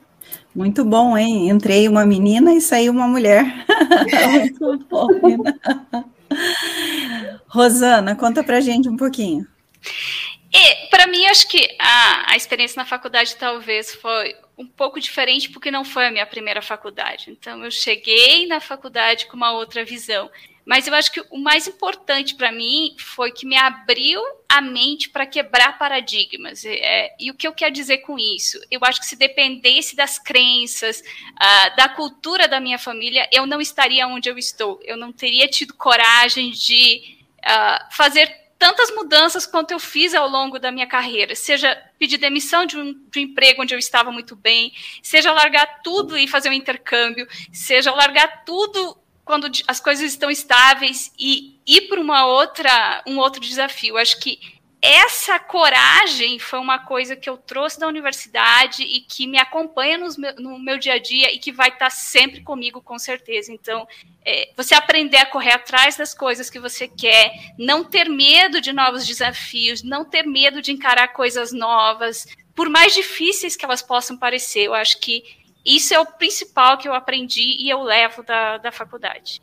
Muito 0.54 0.82
bom, 0.82 1.18
hein? 1.18 1.50
Entrei 1.50 1.88
uma 1.88 2.06
menina 2.06 2.54
e 2.54 2.60
saiu 2.62 2.94
uma 2.94 3.06
mulher. 3.06 3.44
Muito 4.58 4.84
bom. 4.88 5.08
Rosana, 7.46 8.16
conta 8.16 8.42
pra 8.42 8.62
gente 8.62 8.88
um 8.88 8.96
pouquinho. 8.96 9.46
E, 10.52 10.88
para 10.88 11.06
mim, 11.06 11.24
acho 11.26 11.48
que 11.48 11.76
a, 11.78 12.32
a 12.32 12.36
experiência 12.36 12.80
na 12.80 12.86
faculdade 12.86 13.36
talvez 13.36 13.94
foi 13.94 14.34
um 14.58 14.66
pouco 14.66 15.00
diferente, 15.00 15.48
porque 15.48 15.70
não 15.70 15.84
foi 15.84 16.06
a 16.06 16.10
minha 16.10 16.26
primeira 16.26 16.60
faculdade. 16.60 17.30
Então, 17.30 17.64
eu 17.64 17.70
cheguei 17.70 18.46
na 18.46 18.60
faculdade 18.60 19.26
com 19.26 19.36
uma 19.36 19.52
outra 19.52 19.84
visão. 19.84 20.30
Mas 20.70 20.86
eu 20.86 20.94
acho 20.94 21.10
que 21.10 21.20
o 21.30 21.38
mais 21.38 21.66
importante 21.66 22.34
para 22.34 22.52
mim 22.52 22.94
foi 22.98 23.32
que 23.32 23.46
me 23.46 23.56
abriu 23.56 24.22
a 24.48 24.60
mente 24.60 25.08
para 25.08 25.26
quebrar 25.26 25.78
paradigmas. 25.78 26.64
É, 26.64 27.14
e 27.18 27.30
o 27.30 27.34
que 27.34 27.48
eu 27.48 27.52
quero 27.52 27.72
dizer 27.72 27.98
com 27.98 28.18
isso? 28.18 28.60
Eu 28.70 28.80
acho 28.84 29.00
que 29.00 29.06
se 29.06 29.16
dependesse 29.16 29.96
das 29.96 30.18
crenças, 30.18 31.00
uh, 31.00 31.76
da 31.76 31.88
cultura 31.88 32.46
da 32.46 32.60
minha 32.60 32.78
família, 32.78 33.28
eu 33.32 33.46
não 33.46 33.60
estaria 33.60 34.06
onde 34.06 34.28
eu 34.28 34.38
estou. 34.38 34.78
Eu 34.84 34.96
não 34.96 35.12
teria 35.12 35.48
tido 35.48 35.74
coragem 35.74 36.50
de 36.50 37.18
uh, 37.38 37.96
fazer 37.96 38.39
tantas 38.60 38.94
mudanças 38.94 39.46
quanto 39.46 39.70
eu 39.70 39.78
fiz 39.78 40.14
ao 40.14 40.28
longo 40.28 40.58
da 40.58 40.70
minha 40.70 40.86
carreira, 40.86 41.34
seja 41.34 41.74
pedir 41.98 42.18
demissão 42.18 42.66
de 42.66 42.76
um, 42.76 42.92
de 43.10 43.18
um, 43.18 43.22
emprego 43.22 43.62
onde 43.62 43.74
eu 43.74 43.78
estava 43.78 44.12
muito 44.12 44.36
bem, 44.36 44.70
seja 45.02 45.32
largar 45.32 45.80
tudo 45.82 46.16
e 46.16 46.28
fazer 46.28 46.50
um 46.50 46.52
intercâmbio, 46.52 47.26
seja 47.50 47.90
largar 47.90 48.44
tudo 48.44 48.98
quando 49.24 49.50
as 49.66 49.80
coisas 49.80 50.04
estão 50.04 50.30
estáveis 50.30 51.10
e 51.18 51.58
ir 51.66 51.88
para 51.88 51.98
uma 51.98 52.26
outra 52.26 53.02
um 53.06 53.16
outro 53.16 53.40
desafio. 53.40 53.96
Acho 53.96 54.20
que 54.20 54.38
essa 54.82 55.38
coragem 55.38 56.38
foi 56.38 56.58
uma 56.58 56.78
coisa 56.78 57.14
que 57.14 57.28
eu 57.28 57.36
trouxe 57.36 57.78
da 57.78 57.86
universidade 57.86 58.82
e 58.82 59.00
que 59.00 59.26
me 59.26 59.38
acompanha 59.38 59.98
meu, 59.98 60.34
no 60.36 60.58
meu 60.58 60.78
dia 60.78 60.94
a 60.94 60.98
dia 60.98 61.32
e 61.34 61.38
que 61.38 61.52
vai 61.52 61.68
estar 61.68 61.90
sempre 61.90 62.42
comigo, 62.42 62.80
com 62.80 62.98
certeza. 62.98 63.52
Então, 63.52 63.86
é, 64.24 64.50
você 64.56 64.74
aprender 64.74 65.18
a 65.18 65.26
correr 65.26 65.52
atrás 65.52 65.96
das 65.96 66.14
coisas 66.14 66.48
que 66.48 66.58
você 66.58 66.88
quer, 66.88 67.32
não 67.58 67.84
ter 67.84 68.08
medo 68.08 68.58
de 68.60 68.72
novos 68.72 69.06
desafios, 69.06 69.82
não 69.82 70.04
ter 70.04 70.26
medo 70.26 70.62
de 70.62 70.72
encarar 70.72 71.08
coisas 71.08 71.52
novas, 71.52 72.26
por 72.54 72.70
mais 72.70 72.94
difíceis 72.94 73.56
que 73.56 73.64
elas 73.64 73.82
possam 73.82 74.16
parecer. 74.16 74.62
Eu 74.62 74.74
acho 74.74 74.98
que 74.98 75.22
isso 75.64 75.92
é 75.92 76.00
o 76.00 76.06
principal 76.06 76.78
que 76.78 76.88
eu 76.88 76.94
aprendi 76.94 77.56
e 77.58 77.68
eu 77.68 77.82
levo 77.82 78.22
da, 78.22 78.56
da 78.56 78.72
faculdade. 78.72 79.42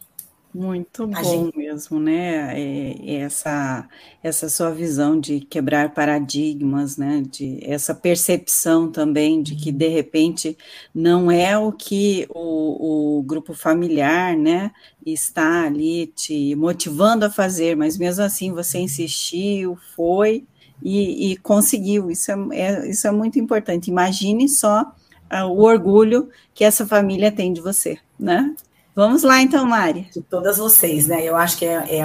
Muito 0.57 1.05
bom 1.05 1.45
gente... 1.45 1.55
mesmo, 1.55 1.99
né? 1.99 2.59
É, 2.59 3.17
essa, 3.17 3.87
essa 4.23 4.49
sua 4.49 4.71
visão 4.71 5.19
de 5.19 5.39
quebrar 5.39 5.93
paradigmas, 5.93 6.97
né? 6.97 7.23
De 7.29 7.59
essa 7.61 7.93
percepção 7.93 8.91
também 8.91 9.43
de 9.43 9.55
que 9.55 9.71
de 9.71 9.87
repente 9.87 10.57
não 10.95 11.29
é 11.29 11.55
o 11.55 11.71
que 11.71 12.25
o, 12.29 13.19
o 13.19 13.21
grupo 13.21 13.53
familiar, 13.53 14.35
né? 14.35 14.71
Está 15.05 15.65
ali 15.65 16.07
te 16.07 16.55
motivando 16.55 17.25
a 17.25 17.29
fazer, 17.29 17.77
mas 17.77 17.95
mesmo 17.95 18.23
assim 18.23 18.51
você 18.51 18.79
insistiu, 18.79 19.77
foi 19.95 20.43
e, 20.81 21.33
e 21.33 21.37
conseguiu. 21.37 22.09
Isso 22.09 22.31
é, 22.31 22.35
é, 22.53 22.89
isso 22.89 23.07
é 23.07 23.11
muito 23.11 23.37
importante. 23.37 23.91
Imagine 23.91 24.49
só 24.49 24.91
o 25.51 25.61
orgulho 25.61 26.29
que 26.51 26.63
essa 26.63 26.83
família 26.83 27.31
tem 27.31 27.53
de 27.53 27.61
você, 27.61 27.99
né? 28.19 28.55
Vamos 28.97 29.21
lá 29.21 29.39
então, 29.43 29.63
Mari. 29.63 30.09
De 30.11 30.23
todas 30.23 30.57
vocês, 30.57 31.05
né? 31.05 31.23
Eu 31.23 31.35
acho 31.35 31.55
que 31.59 31.65
é, 31.67 31.99
é, 31.99 32.01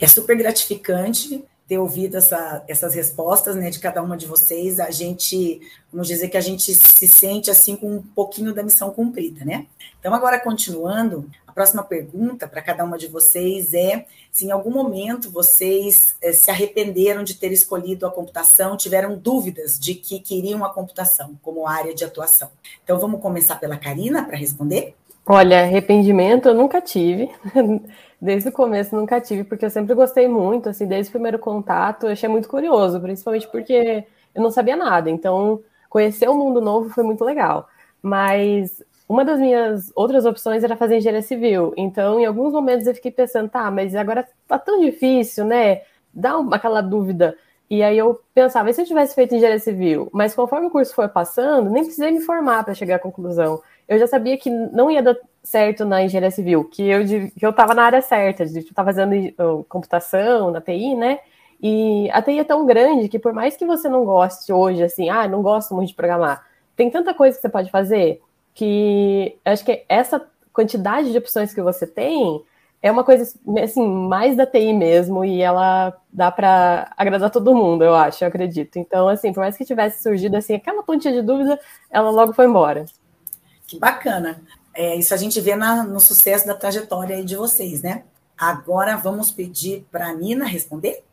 é 0.00 0.08
super 0.08 0.34
gratificante 0.34 1.44
ter 1.68 1.76
ouvido 1.76 2.16
essa, 2.16 2.64
essas 2.66 2.94
respostas 2.94 3.54
né, 3.56 3.68
de 3.68 3.78
cada 3.78 4.02
uma 4.02 4.16
de 4.16 4.24
vocês. 4.24 4.80
A 4.80 4.90
gente, 4.90 5.60
vamos 5.92 6.08
dizer 6.08 6.28
que 6.28 6.38
a 6.38 6.40
gente 6.40 6.74
se 6.74 7.06
sente 7.06 7.50
assim 7.50 7.76
com 7.76 7.96
um 7.96 8.02
pouquinho 8.02 8.54
da 8.54 8.62
missão 8.62 8.90
cumprida, 8.90 9.44
né? 9.44 9.66
Então, 10.00 10.14
agora 10.14 10.40
continuando, 10.40 11.28
a 11.46 11.52
próxima 11.52 11.82
pergunta 11.82 12.48
para 12.48 12.62
cada 12.62 12.86
uma 12.86 12.96
de 12.96 13.06
vocês 13.06 13.74
é 13.74 14.06
se 14.32 14.46
em 14.46 14.50
algum 14.50 14.70
momento 14.70 15.30
vocês 15.30 16.14
eh, 16.22 16.32
se 16.32 16.50
arrependeram 16.50 17.22
de 17.22 17.34
ter 17.34 17.52
escolhido 17.52 18.06
a 18.06 18.10
computação, 18.10 18.78
tiveram 18.78 19.18
dúvidas 19.18 19.78
de 19.78 19.94
que 19.94 20.20
queriam 20.20 20.64
a 20.64 20.72
computação 20.72 21.38
como 21.42 21.68
área 21.68 21.94
de 21.94 22.02
atuação. 22.02 22.50
Então, 22.82 22.98
vamos 22.98 23.20
começar 23.20 23.56
pela 23.56 23.76
Karina 23.76 24.24
para 24.24 24.38
responder? 24.38 24.94
Olha, 25.26 25.62
arrependimento 25.62 26.48
eu 26.48 26.54
nunca 26.54 26.80
tive. 26.80 27.30
Desde 28.20 28.48
o 28.48 28.52
começo 28.52 28.94
nunca 28.96 29.20
tive, 29.20 29.44
porque 29.44 29.64
eu 29.64 29.70
sempre 29.70 29.94
gostei 29.94 30.26
muito, 30.28 30.68
assim, 30.70 30.86
desde 30.86 31.10
o 31.10 31.12
primeiro 31.12 31.38
contato, 31.38 32.04
eu 32.06 32.12
achei 32.12 32.26
muito 32.28 32.48
curioso, 32.48 32.98
principalmente 33.00 33.46
porque 33.48 34.04
eu 34.34 34.42
não 34.42 34.50
sabia 34.50 34.76
nada. 34.76 35.10
Então, 35.10 35.60
conhecer 35.90 36.28
um 36.30 36.34
mundo 36.38 36.58
novo 36.60 36.88
foi 36.88 37.04
muito 37.04 37.22
legal. 37.22 37.68
Mas 38.02 38.82
uma 39.06 39.24
das 39.26 39.38
minhas 39.38 39.92
outras 39.94 40.24
opções 40.24 40.64
era 40.64 40.74
fazer 40.76 40.96
engenharia 40.96 41.20
civil. 41.22 41.74
Então, 41.76 42.18
em 42.18 42.24
alguns 42.24 42.52
momentos 42.54 42.86
eu 42.86 42.94
fiquei 42.94 43.10
pensando, 43.10 43.50
tá, 43.50 43.70
mas 43.70 43.94
agora 43.94 44.26
tá 44.48 44.58
tão 44.58 44.80
difícil, 44.80 45.44
né? 45.44 45.82
Dá 46.12 46.38
uma, 46.38 46.56
aquela 46.56 46.80
dúvida. 46.80 47.36
E 47.68 47.82
aí 47.82 47.98
eu 47.98 48.18
pensava, 48.34 48.70
e 48.70 48.74
se 48.74 48.80
eu 48.80 48.86
tivesse 48.86 49.14
feito 49.14 49.34
engenharia 49.34 49.58
civil? 49.58 50.08
Mas 50.12 50.34
conforme 50.34 50.66
o 50.66 50.70
curso 50.70 50.94
foi 50.94 51.08
passando, 51.08 51.70
nem 51.70 51.82
precisei 51.82 52.10
me 52.10 52.20
formar 52.20 52.64
para 52.64 52.74
chegar 52.74 52.96
à 52.96 52.98
conclusão. 52.98 53.60
Eu 53.88 53.98
já 53.98 54.06
sabia 54.06 54.36
que 54.38 54.50
não 54.50 54.90
ia 54.90 55.02
dar 55.02 55.16
certo 55.42 55.84
na 55.84 56.02
engenharia 56.02 56.30
civil, 56.30 56.64
que 56.64 56.82
eu 57.40 57.50
estava 57.50 57.74
na 57.74 57.84
área 57.84 58.00
certa, 58.00 58.46
de 58.46 58.60
estar 58.60 58.84
fazendo 58.84 59.14
computação, 59.68 60.50
na 60.50 60.60
TI, 60.60 60.94
né? 60.96 61.18
E 61.62 62.10
a 62.12 62.22
TI 62.22 62.38
é 62.38 62.44
tão 62.44 62.66
grande 62.66 63.08
que 63.08 63.18
por 63.18 63.32
mais 63.32 63.56
que 63.56 63.66
você 63.66 63.88
não 63.88 64.04
goste 64.04 64.52
hoje, 64.52 64.82
assim, 64.82 65.08
ah, 65.10 65.28
não 65.28 65.42
gosto 65.42 65.74
muito 65.74 65.88
de 65.88 65.94
programar, 65.94 66.44
tem 66.76 66.90
tanta 66.90 67.14
coisa 67.14 67.36
que 67.36 67.42
você 67.42 67.48
pode 67.48 67.70
fazer 67.70 68.20
que 68.54 69.36
acho 69.44 69.64
que 69.64 69.84
essa 69.88 70.24
quantidade 70.52 71.10
de 71.10 71.18
opções 71.18 71.52
que 71.52 71.60
você 71.60 71.86
tem 71.86 72.42
é 72.82 72.90
uma 72.90 73.02
coisa 73.02 73.24
assim 73.62 73.86
mais 73.88 74.36
da 74.36 74.46
TI 74.46 74.72
mesmo 74.72 75.24
e 75.24 75.40
ela 75.40 75.96
dá 76.12 76.30
para 76.30 76.92
agradar 76.96 77.30
todo 77.30 77.54
mundo, 77.54 77.82
eu 77.82 77.94
acho, 77.94 78.22
eu 78.22 78.28
acredito. 78.28 78.78
Então, 78.78 79.08
assim, 79.08 79.32
por 79.32 79.40
mais 79.40 79.56
que 79.56 79.64
tivesse 79.64 80.02
surgido 80.02 80.36
assim 80.36 80.54
aquela 80.54 80.82
pontinha 80.82 81.14
de 81.14 81.22
dúvida, 81.22 81.58
ela 81.90 82.10
logo 82.10 82.32
foi 82.34 82.46
embora. 82.46 82.84
Que 83.74 83.80
bacana. 83.80 84.40
É, 84.72 84.96
isso 84.96 85.12
a 85.12 85.16
gente 85.16 85.40
vê 85.40 85.56
na, 85.56 85.82
no 85.82 85.98
sucesso 85.98 86.46
da 86.46 86.54
trajetória 86.54 87.24
de 87.24 87.36
vocês, 87.36 87.82
né? 87.82 88.04
Agora 88.38 88.96
vamos 88.96 89.32
pedir 89.32 89.84
para 89.90 90.08
a 90.08 90.12
Nina 90.12 90.44
responder? 90.44 91.04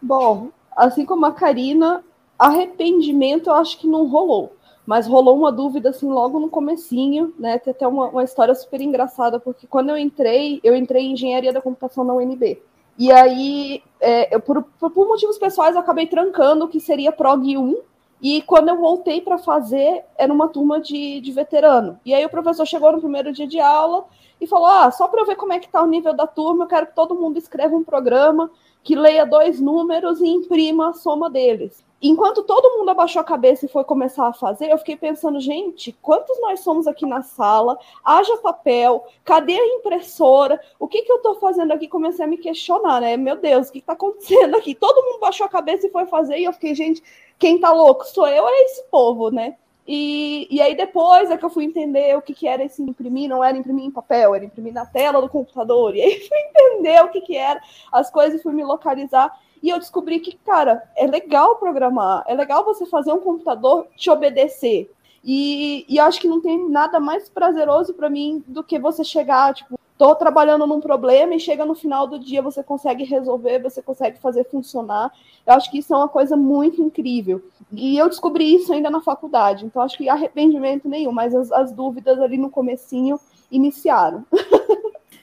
Bom, 0.00 0.48
assim 0.74 1.04
como 1.04 1.26
a 1.26 1.32
Karina, 1.32 2.02
arrependimento 2.38 3.50
eu 3.50 3.54
acho 3.54 3.78
que 3.78 3.86
não 3.86 4.06
rolou. 4.06 4.56
Mas 4.86 5.06
rolou 5.06 5.36
uma 5.36 5.52
dúvida 5.52 5.90
assim 5.90 6.08
logo 6.08 6.40
no 6.40 6.48
comecinho, 6.48 7.34
né? 7.38 7.58
Tem 7.58 7.70
até 7.70 7.86
uma, 7.86 8.08
uma 8.08 8.24
história 8.24 8.54
super 8.54 8.80
engraçada, 8.80 9.38
porque 9.38 9.66
quando 9.66 9.90
eu 9.90 9.96
entrei, 9.96 10.58
eu 10.64 10.74
entrei 10.74 11.04
em 11.04 11.12
engenharia 11.12 11.52
da 11.52 11.60
computação 11.60 12.02
na 12.02 12.14
UNB. 12.14 12.60
E 12.98 13.12
aí, 13.12 13.82
é, 14.00 14.34
eu, 14.34 14.40
por, 14.40 14.62
por, 14.62 15.06
motivos 15.06 15.38
pessoais, 15.38 15.74
eu 15.74 15.80
acabei 15.80 16.06
trancando 16.06 16.64
o 16.64 16.68
que 16.68 16.80
seria 16.80 17.12
PROG 17.12 17.56
1, 17.56 17.76
e 18.22 18.42
quando 18.42 18.68
eu 18.68 18.76
voltei 18.76 19.20
para 19.20 19.38
fazer, 19.38 20.04
era 20.16 20.32
uma 20.32 20.48
turma 20.48 20.80
de, 20.80 21.20
de 21.20 21.32
veterano. 21.32 21.98
E 22.04 22.12
aí 22.12 22.24
o 22.24 22.30
professor 22.30 22.66
chegou 22.66 22.92
no 22.92 23.00
primeiro 23.00 23.32
dia 23.32 23.46
de 23.46 23.58
aula 23.58 24.04
e 24.40 24.46
falou: 24.46 24.66
Ah, 24.66 24.90
só 24.90 25.08
para 25.08 25.22
eu 25.22 25.26
ver 25.26 25.36
como 25.36 25.52
é 25.52 25.58
que 25.58 25.66
está 25.66 25.82
o 25.82 25.86
nível 25.86 26.14
da 26.14 26.26
turma, 26.26 26.64
eu 26.64 26.68
quero 26.68 26.86
que 26.86 26.94
todo 26.94 27.14
mundo 27.14 27.38
escreva 27.38 27.74
um 27.74 27.84
programa 27.84 28.50
que 28.82 28.94
leia 28.94 29.26
dois 29.26 29.60
números 29.60 30.20
e 30.20 30.26
imprima 30.26 30.90
a 30.90 30.92
soma 30.92 31.30
deles. 31.30 31.84
Enquanto 32.02 32.42
todo 32.42 32.78
mundo 32.78 32.88
abaixou 32.88 33.20
a 33.20 33.24
cabeça 33.24 33.66
e 33.66 33.68
foi 33.68 33.84
começar 33.84 34.26
a 34.26 34.32
fazer, 34.32 34.70
eu 34.70 34.78
fiquei 34.78 34.96
pensando, 34.96 35.38
gente, 35.38 35.92
quantos 36.00 36.40
nós 36.40 36.60
somos 36.60 36.86
aqui 36.86 37.04
na 37.04 37.20
sala? 37.20 37.78
Haja 38.02 38.38
papel, 38.38 39.04
cadê 39.22 39.52
a 39.52 39.66
impressora? 39.76 40.58
O 40.78 40.88
que, 40.88 41.02
que 41.02 41.12
eu 41.12 41.16
estou 41.16 41.34
fazendo 41.34 41.72
aqui? 41.72 41.86
Comecei 41.86 42.24
a 42.24 42.28
me 42.28 42.38
questionar, 42.38 43.02
né? 43.02 43.18
Meu 43.18 43.36
Deus, 43.36 43.68
o 43.68 43.72
que 43.72 43.80
está 43.80 43.92
acontecendo 43.92 44.56
aqui? 44.56 44.74
Todo 44.74 45.04
mundo 45.04 45.20
baixou 45.20 45.44
a 45.44 45.50
cabeça 45.50 45.88
e 45.88 45.90
foi 45.90 46.06
fazer, 46.06 46.38
e 46.38 46.44
eu 46.44 46.54
fiquei, 46.54 46.74
gente, 46.74 47.02
quem 47.40 47.58
tá 47.58 47.72
louco 47.72 48.04
sou 48.04 48.28
eu, 48.28 48.46
é 48.46 48.60
esse 48.64 48.84
povo, 48.90 49.30
né? 49.30 49.56
E, 49.88 50.46
e 50.50 50.60
aí 50.60 50.76
depois 50.76 51.30
é 51.30 51.36
que 51.36 51.44
eu 51.44 51.50
fui 51.50 51.64
entender 51.64 52.16
o 52.16 52.22
que, 52.22 52.34
que 52.34 52.46
era 52.46 52.62
esse 52.62 52.80
imprimir, 52.80 53.28
não 53.28 53.42
era 53.42 53.56
imprimir 53.56 53.84
em 53.84 53.90
papel, 53.90 54.34
era 54.34 54.44
imprimir 54.44 54.74
na 54.74 54.86
tela 54.86 55.20
do 55.20 55.28
computador. 55.28 55.96
E 55.96 56.02
aí 56.02 56.20
fui 56.28 56.38
entender 56.38 57.02
o 57.02 57.08
que, 57.08 57.22
que 57.22 57.36
era 57.36 57.60
as 57.90 58.10
coisas 58.10 58.38
e 58.38 58.42
fui 58.42 58.52
me 58.52 58.62
localizar. 58.62 59.36
E 59.62 59.70
eu 59.70 59.78
descobri 59.78 60.20
que, 60.20 60.36
cara, 60.36 60.82
é 60.94 61.06
legal 61.06 61.56
programar, 61.56 62.22
é 62.28 62.34
legal 62.34 62.64
você 62.64 62.86
fazer 62.86 63.12
um 63.12 63.20
computador 63.20 63.88
te 63.96 64.10
obedecer. 64.10 64.90
E, 65.24 65.84
e 65.88 65.98
acho 65.98 66.20
que 66.20 66.28
não 66.28 66.40
tem 66.40 66.68
nada 66.68 66.98
mais 66.98 67.28
prazeroso 67.28 67.94
para 67.94 68.08
mim 68.08 68.42
do 68.46 68.64
que 68.64 68.78
você 68.78 69.04
chegar, 69.04 69.54
tipo, 69.54 69.78
tô 69.98 70.14
trabalhando 70.14 70.66
num 70.66 70.80
problema 70.80 71.34
e 71.34 71.38
chega 71.38 71.66
no 71.66 71.74
final 71.74 72.06
do 72.06 72.18
dia 72.18 72.40
você 72.40 72.62
consegue 72.62 73.04
resolver, 73.04 73.58
você 73.58 73.82
consegue 73.82 74.18
fazer 74.18 74.44
funcionar. 74.44 75.12
Eu 75.46 75.52
acho 75.52 75.70
que 75.70 75.78
isso 75.78 75.92
é 75.92 75.96
uma 75.96 76.08
coisa 76.08 76.38
muito 76.38 76.80
incrível. 76.80 77.42
E 77.70 77.98
eu 77.98 78.08
descobri 78.08 78.54
isso 78.54 78.72
ainda 78.72 78.88
na 78.88 79.02
faculdade, 79.02 79.66
então 79.66 79.82
acho 79.82 79.98
que 79.98 80.08
arrependimento 80.08 80.88
nenhum, 80.88 81.12
mas 81.12 81.34
as, 81.34 81.52
as 81.52 81.70
dúvidas 81.70 82.18
ali 82.18 82.38
no 82.38 82.48
comecinho 82.48 83.20
iniciaram. 83.50 84.24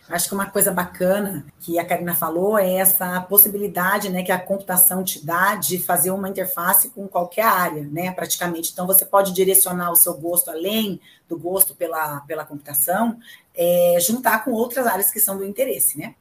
Acho 0.09 0.29
que 0.29 0.33
uma 0.33 0.49
coisa 0.49 0.71
bacana 0.71 1.45
que 1.59 1.77
a 1.77 1.85
Karina 1.85 2.15
falou 2.15 2.57
é 2.57 2.75
essa 2.75 3.19
possibilidade 3.21 4.09
né, 4.09 4.23
que 4.23 4.31
a 4.31 4.39
computação 4.39 5.03
te 5.03 5.25
dá 5.25 5.55
de 5.55 5.79
fazer 5.79 6.11
uma 6.11 6.29
interface 6.29 6.89
com 6.89 7.07
qualquer 7.09 7.45
área, 7.45 7.83
né, 7.83 8.11
praticamente. 8.11 8.71
Então, 8.71 8.87
você 8.87 9.05
pode 9.05 9.33
direcionar 9.33 9.91
o 9.91 9.97
seu 9.97 10.13
gosto 10.13 10.49
além 10.49 11.01
do 11.27 11.37
gosto 11.37 11.75
pela, 11.75 12.21
pela 12.21 12.45
computação, 12.45 13.19
é, 13.53 13.97
juntar 13.99 14.45
com 14.45 14.51
outras 14.51 14.87
áreas 14.87 15.11
que 15.11 15.19
são 15.19 15.37
do 15.37 15.45
interesse, 15.45 15.97
né? 15.97 16.15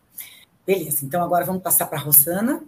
Beleza, 0.66 1.04
então 1.04 1.22
agora 1.22 1.44
vamos 1.44 1.62
passar 1.62 1.86
para 1.86 1.98
a 1.98 2.02
Rosana. 2.02 2.64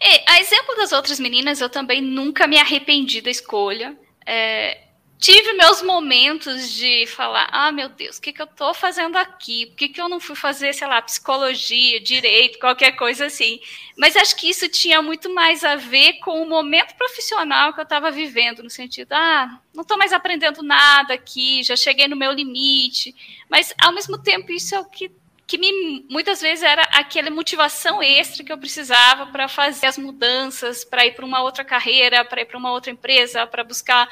É, 0.00 0.30
a 0.30 0.40
exemplo 0.40 0.76
das 0.76 0.92
outras 0.92 1.18
meninas, 1.18 1.60
eu 1.60 1.68
também 1.68 2.00
nunca 2.00 2.46
me 2.46 2.56
arrependi 2.56 3.20
da 3.20 3.30
escolha. 3.30 3.98
É, 4.24 4.89
tive 5.20 5.52
meus 5.52 5.82
momentos 5.82 6.72
de 6.72 7.06
falar: 7.06 7.48
ah, 7.52 7.70
meu 7.70 7.90
Deus, 7.90 8.16
o 8.16 8.22
que, 8.22 8.32
que 8.32 8.40
eu 8.40 8.46
estou 8.46 8.72
fazendo 8.72 9.16
aqui? 9.16 9.66
Por 9.66 9.76
que, 9.76 9.88
que 9.90 10.00
eu 10.00 10.08
não 10.08 10.18
fui 10.18 10.34
fazer, 10.34 10.72
sei 10.72 10.88
lá, 10.88 11.00
psicologia, 11.02 12.00
direito, 12.00 12.58
qualquer 12.58 12.92
coisa 12.92 13.26
assim? 13.26 13.60
Mas 13.96 14.16
acho 14.16 14.34
que 14.34 14.48
isso 14.48 14.66
tinha 14.68 15.02
muito 15.02 15.32
mais 15.32 15.62
a 15.62 15.76
ver 15.76 16.14
com 16.14 16.42
o 16.42 16.48
momento 16.48 16.94
profissional 16.94 17.74
que 17.74 17.80
eu 17.80 17.84
estava 17.84 18.10
vivendo, 18.10 18.62
no 18.62 18.70
sentido: 18.70 19.12
ah, 19.12 19.60
não 19.74 19.82
estou 19.82 19.98
mais 19.98 20.12
aprendendo 20.12 20.62
nada 20.62 21.12
aqui, 21.14 21.62
já 21.62 21.76
cheguei 21.76 22.08
no 22.08 22.16
meu 22.16 22.32
limite. 22.32 23.14
Mas, 23.48 23.74
ao 23.80 23.92
mesmo 23.92 24.16
tempo, 24.18 24.50
isso 24.50 24.74
é 24.74 24.80
o 24.80 24.86
que 24.86 25.12
que 25.46 25.58
me, 25.58 26.06
muitas 26.08 26.40
vezes 26.40 26.62
era 26.62 26.84
aquela 26.92 27.28
motivação 27.28 28.00
extra 28.00 28.44
que 28.44 28.52
eu 28.52 28.56
precisava 28.56 29.26
para 29.32 29.48
fazer 29.48 29.86
as 29.86 29.98
mudanças, 29.98 30.84
para 30.84 31.04
ir 31.04 31.16
para 31.16 31.26
uma 31.26 31.42
outra 31.42 31.64
carreira, 31.64 32.24
para 32.24 32.42
ir 32.42 32.44
para 32.44 32.56
uma 32.56 32.70
outra 32.70 32.92
empresa, 32.92 33.44
para 33.48 33.64
buscar 33.64 34.08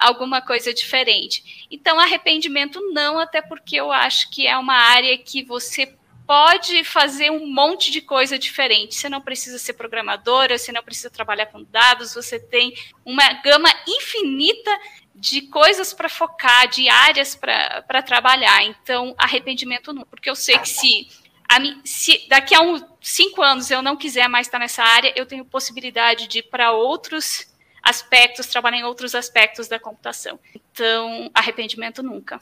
alguma 0.00 0.40
coisa 0.40 0.72
diferente. 0.72 1.66
Então, 1.70 1.98
arrependimento 1.98 2.80
não, 2.92 3.18
até 3.18 3.40
porque 3.40 3.76
eu 3.76 3.90
acho 3.90 4.30
que 4.30 4.46
é 4.46 4.56
uma 4.56 4.74
área 4.74 5.16
que 5.18 5.42
você 5.42 5.94
pode 6.26 6.84
fazer 6.84 7.30
um 7.30 7.46
monte 7.46 7.90
de 7.90 8.00
coisa 8.00 8.38
diferente. 8.38 8.94
Você 8.94 9.08
não 9.08 9.20
precisa 9.20 9.58
ser 9.58 9.74
programadora, 9.74 10.56
você 10.56 10.72
não 10.72 10.82
precisa 10.82 11.10
trabalhar 11.10 11.46
com 11.46 11.62
dados, 11.64 12.14
você 12.14 12.38
tem 12.38 12.72
uma 13.04 13.32
gama 13.42 13.68
infinita 13.86 14.70
de 15.14 15.42
coisas 15.42 15.92
para 15.92 16.08
focar, 16.08 16.68
de 16.68 16.88
áreas 16.88 17.34
para 17.34 18.02
trabalhar. 18.02 18.64
Então, 18.64 19.14
arrependimento 19.18 19.92
não, 19.92 20.04
porque 20.04 20.30
eu 20.30 20.34
sei 20.34 20.58
que 20.58 20.68
se, 20.68 21.08
a, 21.48 21.58
se 21.84 22.26
daqui 22.28 22.54
a 22.54 22.60
uns 22.60 22.84
cinco 23.00 23.42
anos 23.42 23.70
eu 23.70 23.82
não 23.82 23.96
quiser 23.96 24.28
mais 24.28 24.46
estar 24.46 24.58
nessa 24.58 24.82
área, 24.82 25.12
eu 25.16 25.26
tenho 25.26 25.44
possibilidade 25.44 26.28
de 26.28 26.38
ir 26.38 26.44
para 26.44 26.72
outros 26.72 27.51
aspectos, 27.82 28.46
trabalhar 28.46 28.78
em 28.78 28.84
outros 28.84 29.14
aspectos 29.14 29.68
da 29.68 29.78
computação. 29.78 30.38
Então, 30.54 31.30
arrependimento 31.34 32.02
nunca. 32.02 32.40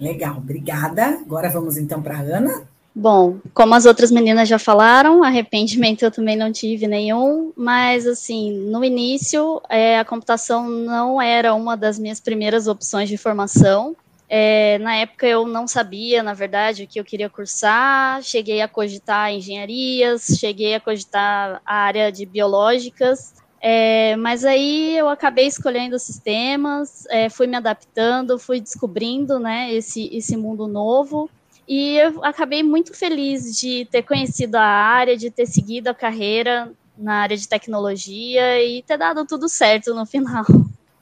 Legal, 0.00 0.36
obrigada. 0.38 1.20
Agora 1.24 1.48
vamos 1.48 1.76
então 1.76 2.02
para 2.02 2.16
a 2.16 2.20
Ana. 2.20 2.66
Bom, 2.94 3.38
como 3.54 3.74
as 3.74 3.86
outras 3.86 4.10
meninas 4.10 4.46
já 4.48 4.58
falaram, 4.58 5.24
arrependimento 5.24 6.02
eu 6.02 6.10
também 6.10 6.36
não 6.36 6.52
tive 6.52 6.86
nenhum, 6.86 7.50
mas 7.56 8.06
assim, 8.06 8.52
no 8.52 8.84
início 8.84 9.62
é, 9.70 9.98
a 9.98 10.04
computação 10.04 10.68
não 10.68 11.20
era 11.20 11.54
uma 11.54 11.74
das 11.74 11.98
minhas 11.98 12.20
primeiras 12.20 12.66
opções 12.66 13.08
de 13.08 13.16
formação. 13.16 13.96
É, 14.28 14.78
na 14.78 14.94
época 14.96 15.26
eu 15.26 15.46
não 15.46 15.66
sabia, 15.66 16.22
na 16.22 16.34
verdade, 16.34 16.84
o 16.84 16.86
que 16.86 17.00
eu 17.00 17.04
queria 17.04 17.30
cursar, 17.30 18.22
cheguei 18.22 18.60
a 18.60 18.68
cogitar 18.68 19.32
engenharias, 19.32 20.36
cheguei 20.38 20.74
a 20.74 20.80
cogitar 20.80 21.62
a 21.64 21.74
área 21.74 22.12
de 22.12 22.26
biológicas, 22.26 23.34
é, 23.64 24.16
mas 24.16 24.44
aí 24.44 24.98
eu 24.98 25.08
acabei 25.08 25.46
escolhendo 25.46 25.96
sistemas, 25.96 27.06
é, 27.08 27.28
fui 27.30 27.46
me 27.46 27.56
adaptando, 27.56 28.36
fui 28.36 28.60
descobrindo 28.60 29.38
né, 29.38 29.72
esse, 29.72 30.10
esse 30.12 30.36
mundo 30.36 30.66
novo. 30.66 31.30
E 31.68 31.96
eu 31.96 32.24
acabei 32.24 32.60
muito 32.64 32.92
feliz 32.92 33.56
de 33.56 33.86
ter 33.88 34.02
conhecido 34.02 34.56
a 34.56 34.64
área, 34.64 35.16
de 35.16 35.30
ter 35.30 35.46
seguido 35.46 35.88
a 35.88 35.94
carreira 35.94 36.72
na 36.98 37.20
área 37.20 37.36
de 37.36 37.48
tecnologia 37.48 38.60
e 38.60 38.82
ter 38.82 38.98
dado 38.98 39.24
tudo 39.24 39.48
certo 39.48 39.94
no 39.94 40.04
final. 40.04 40.44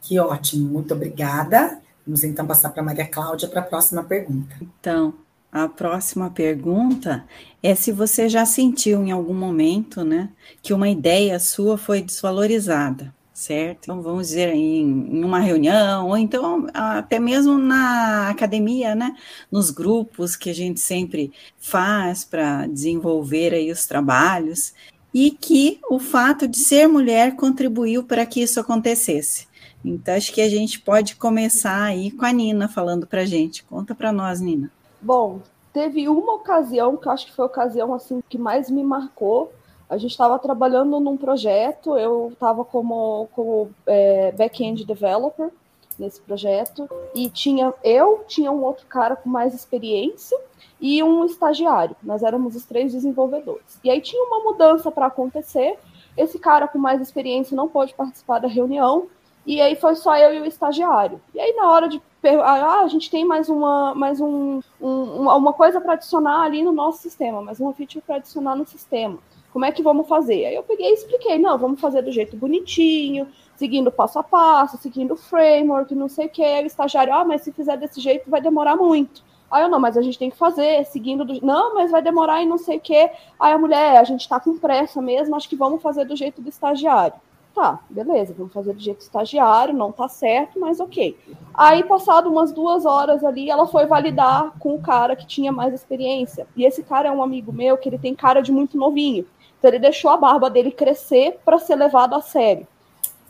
Que 0.02 0.18
ótimo, 0.18 0.68
muito 0.68 0.92
obrigada. 0.92 1.80
Vamos 2.06 2.22
então 2.24 2.46
passar 2.46 2.70
para 2.70 2.82
a 2.82 2.84
Maria 2.84 3.06
Cláudia 3.06 3.48
para 3.48 3.60
a 3.60 3.64
próxima 3.64 4.04
pergunta. 4.04 4.54
Então, 4.60 5.14
a 5.52 5.69
próxima 5.69 6.30
pergunta 6.30 7.26
é 7.62 7.75
se 7.75 7.92
você 7.92 8.28
já 8.28 8.47
sentiu 8.47 9.02
em 9.04 9.11
algum 9.11 9.35
momento, 9.35 10.04
né, 10.04 10.30
que 10.62 10.73
uma 10.73 10.88
ideia 10.88 11.38
sua 11.38 11.76
foi 11.76 12.00
desvalorizada, 12.00 13.12
certo? 13.35 13.85
Então, 13.85 14.02
vamos 14.02 14.28
dizer, 14.28 14.54
em, 14.54 15.19
em 15.19 15.25
uma 15.25 15.40
reunião, 15.40 16.09
ou 16.09 16.16
então 16.16 16.66
até 16.73 17.19
mesmo 17.19 17.59
na 17.59 18.30
academia, 18.30 18.95
né, 18.95 19.14
nos 19.50 19.71
grupos 19.71 20.37
que 20.37 20.50
a 20.50 20.54
gente 20.54 20.80
sempre 20.80 21.33
faz 21.59 22.25
para 22.25 22.66
desenvolver 22.66 23.52
aí 23.52 23.71
os 23.73 23.87
trabalhos, 23.87 24.73
e 25.12 25.33
que 25.33 25.80
o 25.90 25.99
fato 25.99 26.47
de 26.47 26.59
ser 26.59 26.87
mulher 26.87 27.35
contribuiu 27.35 28.04
para 28.04 28.25
que 28.25 28.40
isso 28.40 28.61
acontecesse. 28.61 29.49
Então, 29.85 30.14
acho 30.14 30.33
que 30.33 30.40
a 30.40 30.49
gente 30.49 30.78
pode 30.78 31.16
começar 31.16 31.83
aí 31.83 32.11
com 32.11 32.25
a 32.25 32.33
Nina 32.33 32.69
falando 32.69 33.07
para 33.07 33.23
a 33.23 33.26
gente. 33.26 33.64
Conta 33.64 33.95
para 33.95 34.12
nós, 34.12 34.40
Nina. 34.40 34.71
Bom, 35.00 35.40
teve 35.73 36.09
uma 36.09 36.35
ocasião 36.35 36.97
que 36.97 37.09
acho 37.09 37.26
que 37.26 37.33
foi 37.33 37.45
a 37.45 37.47
ocasião 37.47 37.95
assim 37.95 38.23
que 38.28 38.38
mais 38.38 38.71
me 38.71 38.83
marcou. 38.83 39.52
A 39.88 39.97
gente 39.97 40.12
estava 40.12 40.38
trabalhando 40.38 41.00
num 41.00 41.16
projeto, 41.16 41.97
eu 41.99 42.30
estava 42.33 42.64
como, 42.64 43.28
como 43.33 43.71
é, 43.87 44.30
back-end 44.33 44.85
developer 44.85 45.50
nesse 45.99 46.21
projeto, 46.21 46.88
e 47.14 47.28
tinha 47.28 47.75
eu, 47.85 48.25
tinha 48.26 48.50
um 48.50 48.62
outro 48.62 48.87
cara 48.87 49.16
com 49.16 49.28
mais 49.28 49.52
experiência, 49.52 50.38
e 50.80 51.02
um 51.02 51.25
estagiário. 51.25 51.95
Nós 52.02 52.23
éramos 52.23 52.57
os 52.57 52.64
três 52.64 52.92
desenvolvedores. 52.92 53.78
E 53.85 53.90
aí 53.90 54.00
tinha 54.00 54.23
uma 54.25 54.42
mudança 54.42 54.90
para 54.90 55.07
acontecer. 55.07 55.78
Esse 56.16 56.38
cara 56.38 56.66
com 56.66 56.78
mais 56.78 57.00
experiência 57.00 57.54
não 57.57 57.69
pôde 57.69 57.95
participar 57.95 58.38
da 58.38 58.49
reunião. 58.49 59.07
E 59.50 59.61
aí 59.61 59.75
foi 59.75 59.97
só 59.97 60.16
eu 60.16 60.33
e 60.33 60.40
o 60.40 60.47
estagiário. 60.47 61.21
E 61.35 61.40
aí 61.40 61.52
na 61.57 61.69
hora 61.73 61.88
de 61.88 62.00
ah, 62.45 62.83
a 62.83 62.87
gente 62.87 63.11
tem 63.11 63.25
mais 63.25 63.49
uma 63.49 63.92
mais 63.97 64.21
um, 64.21 64.61
um 64.80 65.28
uma 65.28 65.52
coisa 65.52 65.80
para 65.80 65.95
adicionar 65.95 66.42
ali 66.42 66.62
no 66.62 66.71
nosso 66.71 67.02
sistema, 67.02 67.42
mais 67.42 67.59
uma 67.59 67.73
feature 67.75 68.00
para 68.00 68.14
adicionar 68.14 68.54
no 68.54 68.64
sistema. 68.64 69.19
Como 69.52 69.64
é 69.64 69.73
que 69.73 69.83
vamos 69.83 70.07
fazer? 70.07 70.47
Aí 70.47 70.54
eu 70.54 70.62
peguei 70.62 70.90
e 70.90 70.95
expliquei, 70.95 71.37
não, 71.37 71.59
vamos 71.59 71.80
fazer 71.80 72.00
do 72.00 72.12
jeito 72.12 72.37
bonitinho, 72.37 73.26
seguindo 73.57 73.90
passo 73.90 74.21
a 74.21 74.23
passo, 74.23 74.78
seguindo 74.78 75.14
o 75.14 75.16
framework, 75.16 75.97
não 75.97 76.09
sei 76.09 76.26
o 76.26 76.30
que. 76.30 76.45
Aí 76.45 76.62
o 76.62 76.66
estagiário, 76.69 77.12
ah, 77.12 77.25
mas 77.25 77.42
se 77.42 77.50
fizer 77.50 77.76
desse 77.76 78.00
jeito 78.00 78.30
vai 78.30 78.40
demorar 78.40 78.76
muito. 78.76 79.25
Aí 79.50 79.64
eu, 79.64 79.69
não, 79.69 79.80
mas 79.80 79.97
a 79.97 80.02
gente 80.02 80.16
tem 80.16 80.30
que 80.30 80.37
fazer, 80.37 80.85
seguindo 80.85 81.25
do... 81.25 81.45
Não, 81.45 81.75
mas 81.75 81.90
vai 81.90 82.00
demorar 82.00 82.40
e 82.40 82.47
não 82.47 82.57
sei 82.57 82.76
o 82.76 82.80
quê. 82.80 83.11
Aí 83.40 83.52
a 83.52 83.59
mulher, 83.59 83.97
a 83.97 84.04
gente 84.04 84.28
tá 84.28 84.38
com 84.38 84.57
pressa 84.57 85.02
mesmo, 85.02 85.35
acho 85.35 85.49
que 85.49 85.57
vamos 85.57 85.83
fazer 85.83 86.04
do 86.04 86.14
jeito 86.14 86.40
do 86.40 86.49
estagiário. 86.49 87.14
Tá, 87.54 87.80
beleza, 87.90 88.33
vamos 88.37 88.52
fazer 88.52 88.73
do 88.73 88.80
jeito 88.80 89.00
estagiário, 89.00 89.75
não 89.75 89.90
tá 89.90 90.09
certo, 90.09 90.59
mas 90.61 90.78
ok. 90.78 91.19
Aí, 91.52 91.83
passado 91.83 92.30
umas 92.30 92.52
duas 92.52 92.87
horas 92.87 93.25
ali, 93.25 93.50
ela 93.50 93.66
foi 93.66 93.87
validar 93.87 94.52
com 94.59 94.75
o 94.75 94.80
cara 94.80 95.16
que 95.16 95.26
tinha 95.26 95.50
mais 95.50 95.75
experiência. 95.75 96.47
E 96.57 96.64
esse 96.64 96.83
cara 96.85 97.09
é 97.09 97.12
um 97.12 97.23
amigo 97.23 97.52
meu 97.52 97.76
que 97.76 97.88
ele 97.88 97.99
tem 97.99 98.14
cara 98.14 98.40
de 98.40 98.52
muito 98.52 98.78
novinho. 98.78 99.26
Então 99.59 99.69
ele 99.69 99.78
deixou 99.78 100.11
a 100.11 100.16
barba 100.16 100.49
dele 100.49 100.71
crescer 100.71 101.40
para 101.45 101.59
ser 101.59 101.75
levado 101.75 102.14
a 102.14 102.21
sério. 102.21 102.66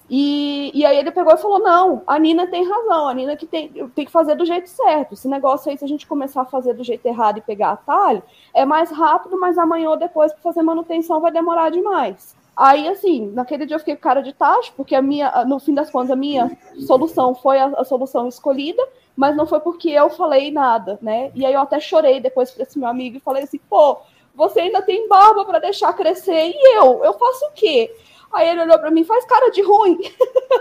E, 0.09 0.73
e 0.75 0.85
aí 0.85 0.99
ele 0.99 1.13
pegou 1.13 1.33
e 1.33 1.39
falou: 1.39 1.61
não, 1.61 2.03
a 2.07 2.19
Nina 2.19 2.47
tem 2.47 2.69
razão, 2.69 3.09
a 3.09 3.15
Nina 3.15 3.37
que 3.37 3.47
tem, 3.47 3.69
tem 3.69 4.05
que 4.05 4.11
fazer 4.11 4.35
do 4.35 4.45
jeito 4.45 4.69
certo. 4.69 5.15
Esse 5.15 5.29
negócio 5.29 5.71
aí, 5.71 5.79
se 5.79 5.85
a 5.85 5.89
gente 5.89 6.07
começar 6.07 6.43
a 6.43 6.47
fazer 6.47 6.75
do 6.75 6.83
jeito 6.83 7.07
errado 7.07 7.39
e 7.39 7.41
pegar 7.41 7.71
atalho, 7.71 8.23
é 8.53 8.65
mais 8.65 8.91
rápido, 8.91 9.39
mas 9.39 9.57
amanhã 9.57 9.91
ou 9.91 9.97
depois 9.97 10.33
para 10.33 10.43
fazer 10.43 10.63
manutenção 10.63 11.21
vai 11.21 11.31
demorar 11.31 11.71
demais. 11.71 12.37
Aí, 12.63 12.87
assim, 12.89 13.31
naquele 13.31 13.65
dia 13.65 13.77
eu 13.77 13.79
fiquei 13.79 13.97
com 13.97 14.03
cara 14.03 14.21
de 14.21 14.35
tacho, 14.35 14.75
porque 14.77 14.95
a 14.95 15.01
minha, 15.01 15.47
no 15.47 15.59
fim 15.59 15.73
das 15.73 15.91
contas, 15.91 16.11
a 16.11 16.17
minha 16.17 16.59
solução 16.87 17.35
foi 17.35 17.59
a, 17.59 17.69
a 17.69 17.85
solução 17.85 18.29
escolhida, 18.29 18.87
mas 19.17 19.35
não 19.35 19.47
foi 19.47 19.61
porque 19.61 19.89
eu 19.89 20.11
falei 20.11 20.51
nada, 20.51 20.99
né? 21.01 21.33
E 21.35 21.47
aí 21.47 21.55
eu 21.55 21.61
até 21.63 21.81
chorei 21.81 22.21
depois 22.21 22.51
para 22.51 22.65
esse 22.65 22.79
meu 22.79 22.87
amigo 22.87 23.17
e 23.17 23.21
falei 23.21 23.45
assim: 23.45 23.59
pô, 23.67 24.01
você 24.35 24.61
ainda 24.61 24.83
tem 24.83 25.09
barba 25.09 25.43
para 25.47 25.59
deixar 25.59 25.95
crescer, 25.95 26.51
e 26.55 26.77
eu? 26.77 27.03
Eu 27.03 27.15
faço 27.15 27.47
o 27.47 27.53
quê? 27.53 27.97
Aí 28.31 28.51
ele 28.51 28.61
olhou 28.61 28.79
para 28.79 28.91
mim, 28.91 29.05
faz 29.05 29.25
cara 29.25 29.51
de 29.51 29.63
ruim. 29.63 29.99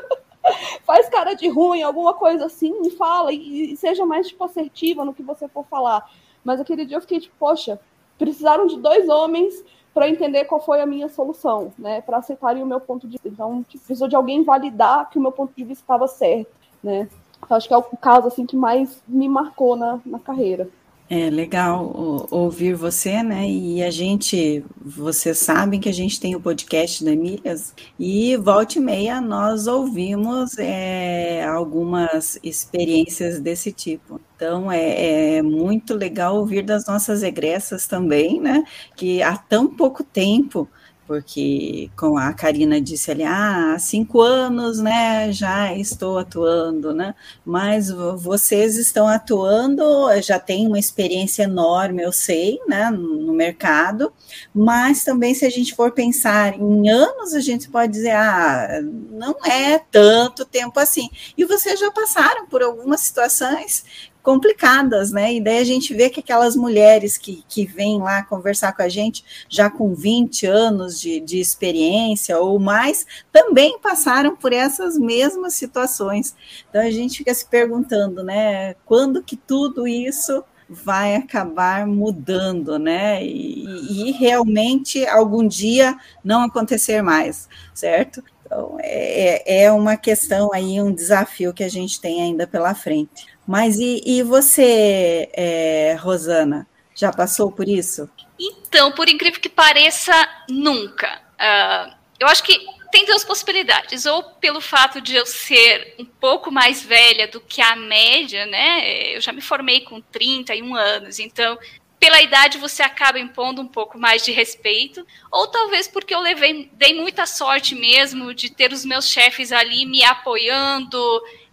faz 0.87 1.09
cara 1.09 1.33
de 1.33 1.49
ruim, 1.49 1.83
alguma 1.83 2.13
coisa 2.13 2.45
assim, 2.45 2.73
e 2.83 2.91
fala, 2.91 3.33
e, 3.33 3.73
e, 3.73 3.75
seja 3.75 4.05
mais 4.05 4.25
tipo, 4.25 4.41
assertiva 4.45 5.03
no 5.03 5.13
que 5.13 5.21
você 5.21 5.49
for 5.49 5.65
falar. 5.65 6.09
Mas 6.45 6.61
aquele 6.61 6.85
dia 6.85 6.95
eu 6.95 7.01
fiquei 7.01 7.19
tipo, 7.19 7.35
poxa, 7.37 7.77
precisaram 8.17 8.67
de 8.67 8.77
dois 8.79 9.09
homens 9.09 9.65
para 9.93 10.09
entender 10.09 10.45
qual 10.45 10.61
foi 10.61 10.81
a 10.81 10.85
minha 10.85 11.09
solução, 11.09 11.71
né? 11.77 12.01
Para 12.01 12.17
aceitarem 12.17 12.63
o 12.63 12.65
meu 12.65 12.79
ponto 12.79 13.07
de 13.07 13.13
vista. 13.13 13.27
Então, 13.27 13.63
tipo, 13.63 13.83
precisou 13.83 14.07
de 14.07 14.15
alguém 14.15 14.43
validar 14.43 15.09
que 15.09 15.17
o 15.17 15.21
meu 15.21 15.31
ponto 15.31 15.53
de 15.55 15.63
vista 15.63 15.83
estava 15.83 16.07
certo, 16.07 16.51
né? 16.83 17.09
Então, 17.43 17.57
acho 17.57 17.67
que 17.67 17.73
é 17.73 17.77
o 17.77 17.83
caso 17.83 18.27
assim 18.27 18.45
que 18.45 18.55
mais 18.55 19.01
me 19.07 19.27
marcou 19.27 19.75
na, 19.75 19.99
na 20.05 20.19
carreira. 20.19 20.69
É 21.11 21.27
legal 21.31 22.27
ouvir 22.29 22.75
você, 22.75 23.23
né? 23.23 23.49
E 23.49 23.81
a 23.81 23.89
gente, 23.89 24.63
vocês 24.79 25.39
sabem 25.39 25.79
que 25.79 25.89
a 25.89 25.91
gente 25.91 26.19
tem 26.19 26.35
o 26.35 26.39
podcast 26.39 27.03
da 27.03 27.11
Emílias 27.11 27.73
e 27.97 28.37
volta 28.37 28.77
e 28.77 28.81
meia 28.81 29.19
nós 29.19 29.65
ouvimos 29.65 30.55
é, 30.59 31.43
algumas 31.45 32.37
experiências 32.43 33.39
desse 33.39 33.71
tipo. 33.71 34.21
Então 34.35 34.71
é, 34.71 35.37
é, 35.37 35.41
muito 35.41 35.95
legal 35.95 36.35
ouvir 36.37 36.61
das 36.61 36.85
nossas 36.85 37.23
egressas 37.23 37.87
também, 37.87 38.39
né? 38.39 38.63
Que 38.95 39.23
há 39.23 39.35
tão 39.35 39.67
pouco 39.67 40.03
tempo 40.03 40.69
porque 41.09 41.89
como 41.97 42.19
a 42.19 42.31
Karina 42.33 42.79
disse 42.79 43.09
ali, 43.09 43.23
ah, 43.23 43.73
há 43.73 43.79
cinco 43.79 44.21
anos, 44.21 44.77
né, 44.77 45.31
já 45.31 45.73
estou 45.73 46.19
atuando, 46.19 46.93
né, 46.93 47.15
mas 47.43 47.89
vocês 47.89 48.77
estão 48.77 49.07
atuando, 49.07 49.83
já 50.21 50.37
tem 50.39 50.67
uma 50.67 50.77
experiência 50.77 51.41
enorme, 51.41 52.03
eu 52.03 52.11
sei, 52.11 52.59
né, 52.67 52.91
no 52.91 53.33
mercado, 53.33 54.13
mas 54.53 55.03
também 55.03 55.33
se 55.33 55.47
a 55.47 55.49
gente 55.49 55.73
for 55.73 55.91
pensar 55.91 56.53
em 56.53 56.89
anos, 56.89 57.33
a 57.33 57.39
gente 57.39 57.67
pode 57.69 57.91
dizer, 57.91 58.11
ah, 58.11 58.79
não 59.09 59.35
é 59.43 59.79
tanto 59.79 60.45
tempo 60.45 60.79
assim, 60.79 61.09
e 61.35 61.43
vocês 61.43 61.79
já 61.79 61.89
passaram 61.89 62.45
por 62.45 62.61
algumas 62.61 62.99
situações 63.01 63.83
complicadas, 64.21 65.11
né? 65.11 65.33
E 65.33 65.41
daí 65.41 65.59
a 65.59 65.63
gente 65.63 65.93
vê 65.93 66.09
que 66.09 66.19
aquelas 66.19 66.55
mulheres 66.55 67.17
que, 67.17 67.43
que 67.47 67.65
vêm 67.65 67.99
lá 67.99 68.23
conversar 68.23 68.73
com 68.75 68.81
a 68.81 68.89
gente, 68.89 69.23
já 69.47 69.69
com 69.69 69.93
20 69.93 70.45
anos 70.45 70.99
de, 70.99 71.19
de 71.19 71.39
experiência 71.39 72.37
ou 72.37 72.59
mais, 72.59 73.05
também 73.31 73.79
passaram 73.79 74.35
por 74.35 74.53
essas 74.53 74.97
mesmas 74.97 75.53
situações. 75.53 76.35
Então 76.69 76.81
a 76.81 76.91
gente 76.91 77.19
fica 77.19 77.33
se 77.33 77.45
perguntando, 77.45 78.23
né? 78.23 78.75
Quando 78.85 79.23
que 79.23 79.35
tudo 79.35 79.87
isso 79.87 80.43
vai 80.69 81.15
acabar 81.15 81.87
mudando, 81.87 82.77
né? 82.77 83.23
E, 83.23 84.09
e 84.09 84.11
realmente 84.11 85.05
algum 85.07 85.47
dia 85.47 85.97
não 86.23 86.43
acontecer 86.43 87.01
mais, 87.01 87.49
certo? 87.73 88.23
Então, 88.45 88.77
é, 88.79 89.63
é 89.63 89.71
uma 89.71 89.95
questão 89.95 90.51
aí, 90.51 90.81
um 90.81 90.91
desafio 90.91 91.53
que 91.53 91.63
a 91.63 91.69
gente 91.69 92.01
tem 92.01 92.21
ainda 92.21 92.47
pela 92.47 92.73
frente. 92.73 93.27
Mas 93.49 93.79
e, 93.79 93.99
e 94.05 94.21
você, 94.21 95.27
é, 95.33 95.97
Rosana, 95.99 96.67
já 96.93 97.11
passou 97.11 97.51
por 97.51 97.67
isso? 97.67 98.07
Então, 98.39 98.91
por 98.91 99.09
incrível 99.09 99.41
que 99.41 99.49
pareça, 99.49 100.13
nunca. 100.47 101.19
Uh, 101.33 101.95
eu 102.19 102.27
acho 102.27 102.43
que 102.43 102.63
tem 102.91 103.07
duas 103.07 103.23
possibilidades. 103.23 104.05
Ou 104.05 104.21
pelo 104.21 104.61
fato 104.61 105.01
de 105.01 105.15
eu 105.15 105.25
ser 105.25 105.95
um 105.97 106.05
pouco 106.05 106.51
mais 106.51 106.83
velha 106.83 107.27
do 107.27 107.41
que 107.41 107.59
a 107.59 107.75
média, 107.75 108.45
né? 108.45 109.15
Eu 109.15 109.19
já 109.19 109.31
me 109.33 109.41
formei 109.41 109.81
com 109.81 109.99
31 109.99 110.75
anos, 110.75 111.17
então 111.17 111.57
pela 111.99 112.21
idade 112.21 112.59
você 112.59 112.83
acaba 112.83 113.19
impondo 113.19 113.63
um 113.63 113.67
pouco 113.67 113.97
mais 113.97 114.23
de 114.23 114.31
respeito, 114.31 115.05
ou 115.31 115.47
talvez 115.47 115.87
porque 115.87 116.13
eu 116.13 116.21
levei, 116.21 116.69
dei 116.73 116.93
muita 116.93 117.25
sorte 117.25 117.73
mesmo 117.73 118.31
de 118.31 118.51
ter 118.51 118.71
os 118.71 118.85
meus 118.85 119.09
chefes 119.09 119.51
ali 119.51 119.85
me 119.87 120.03
apoiando, 120.03 120.97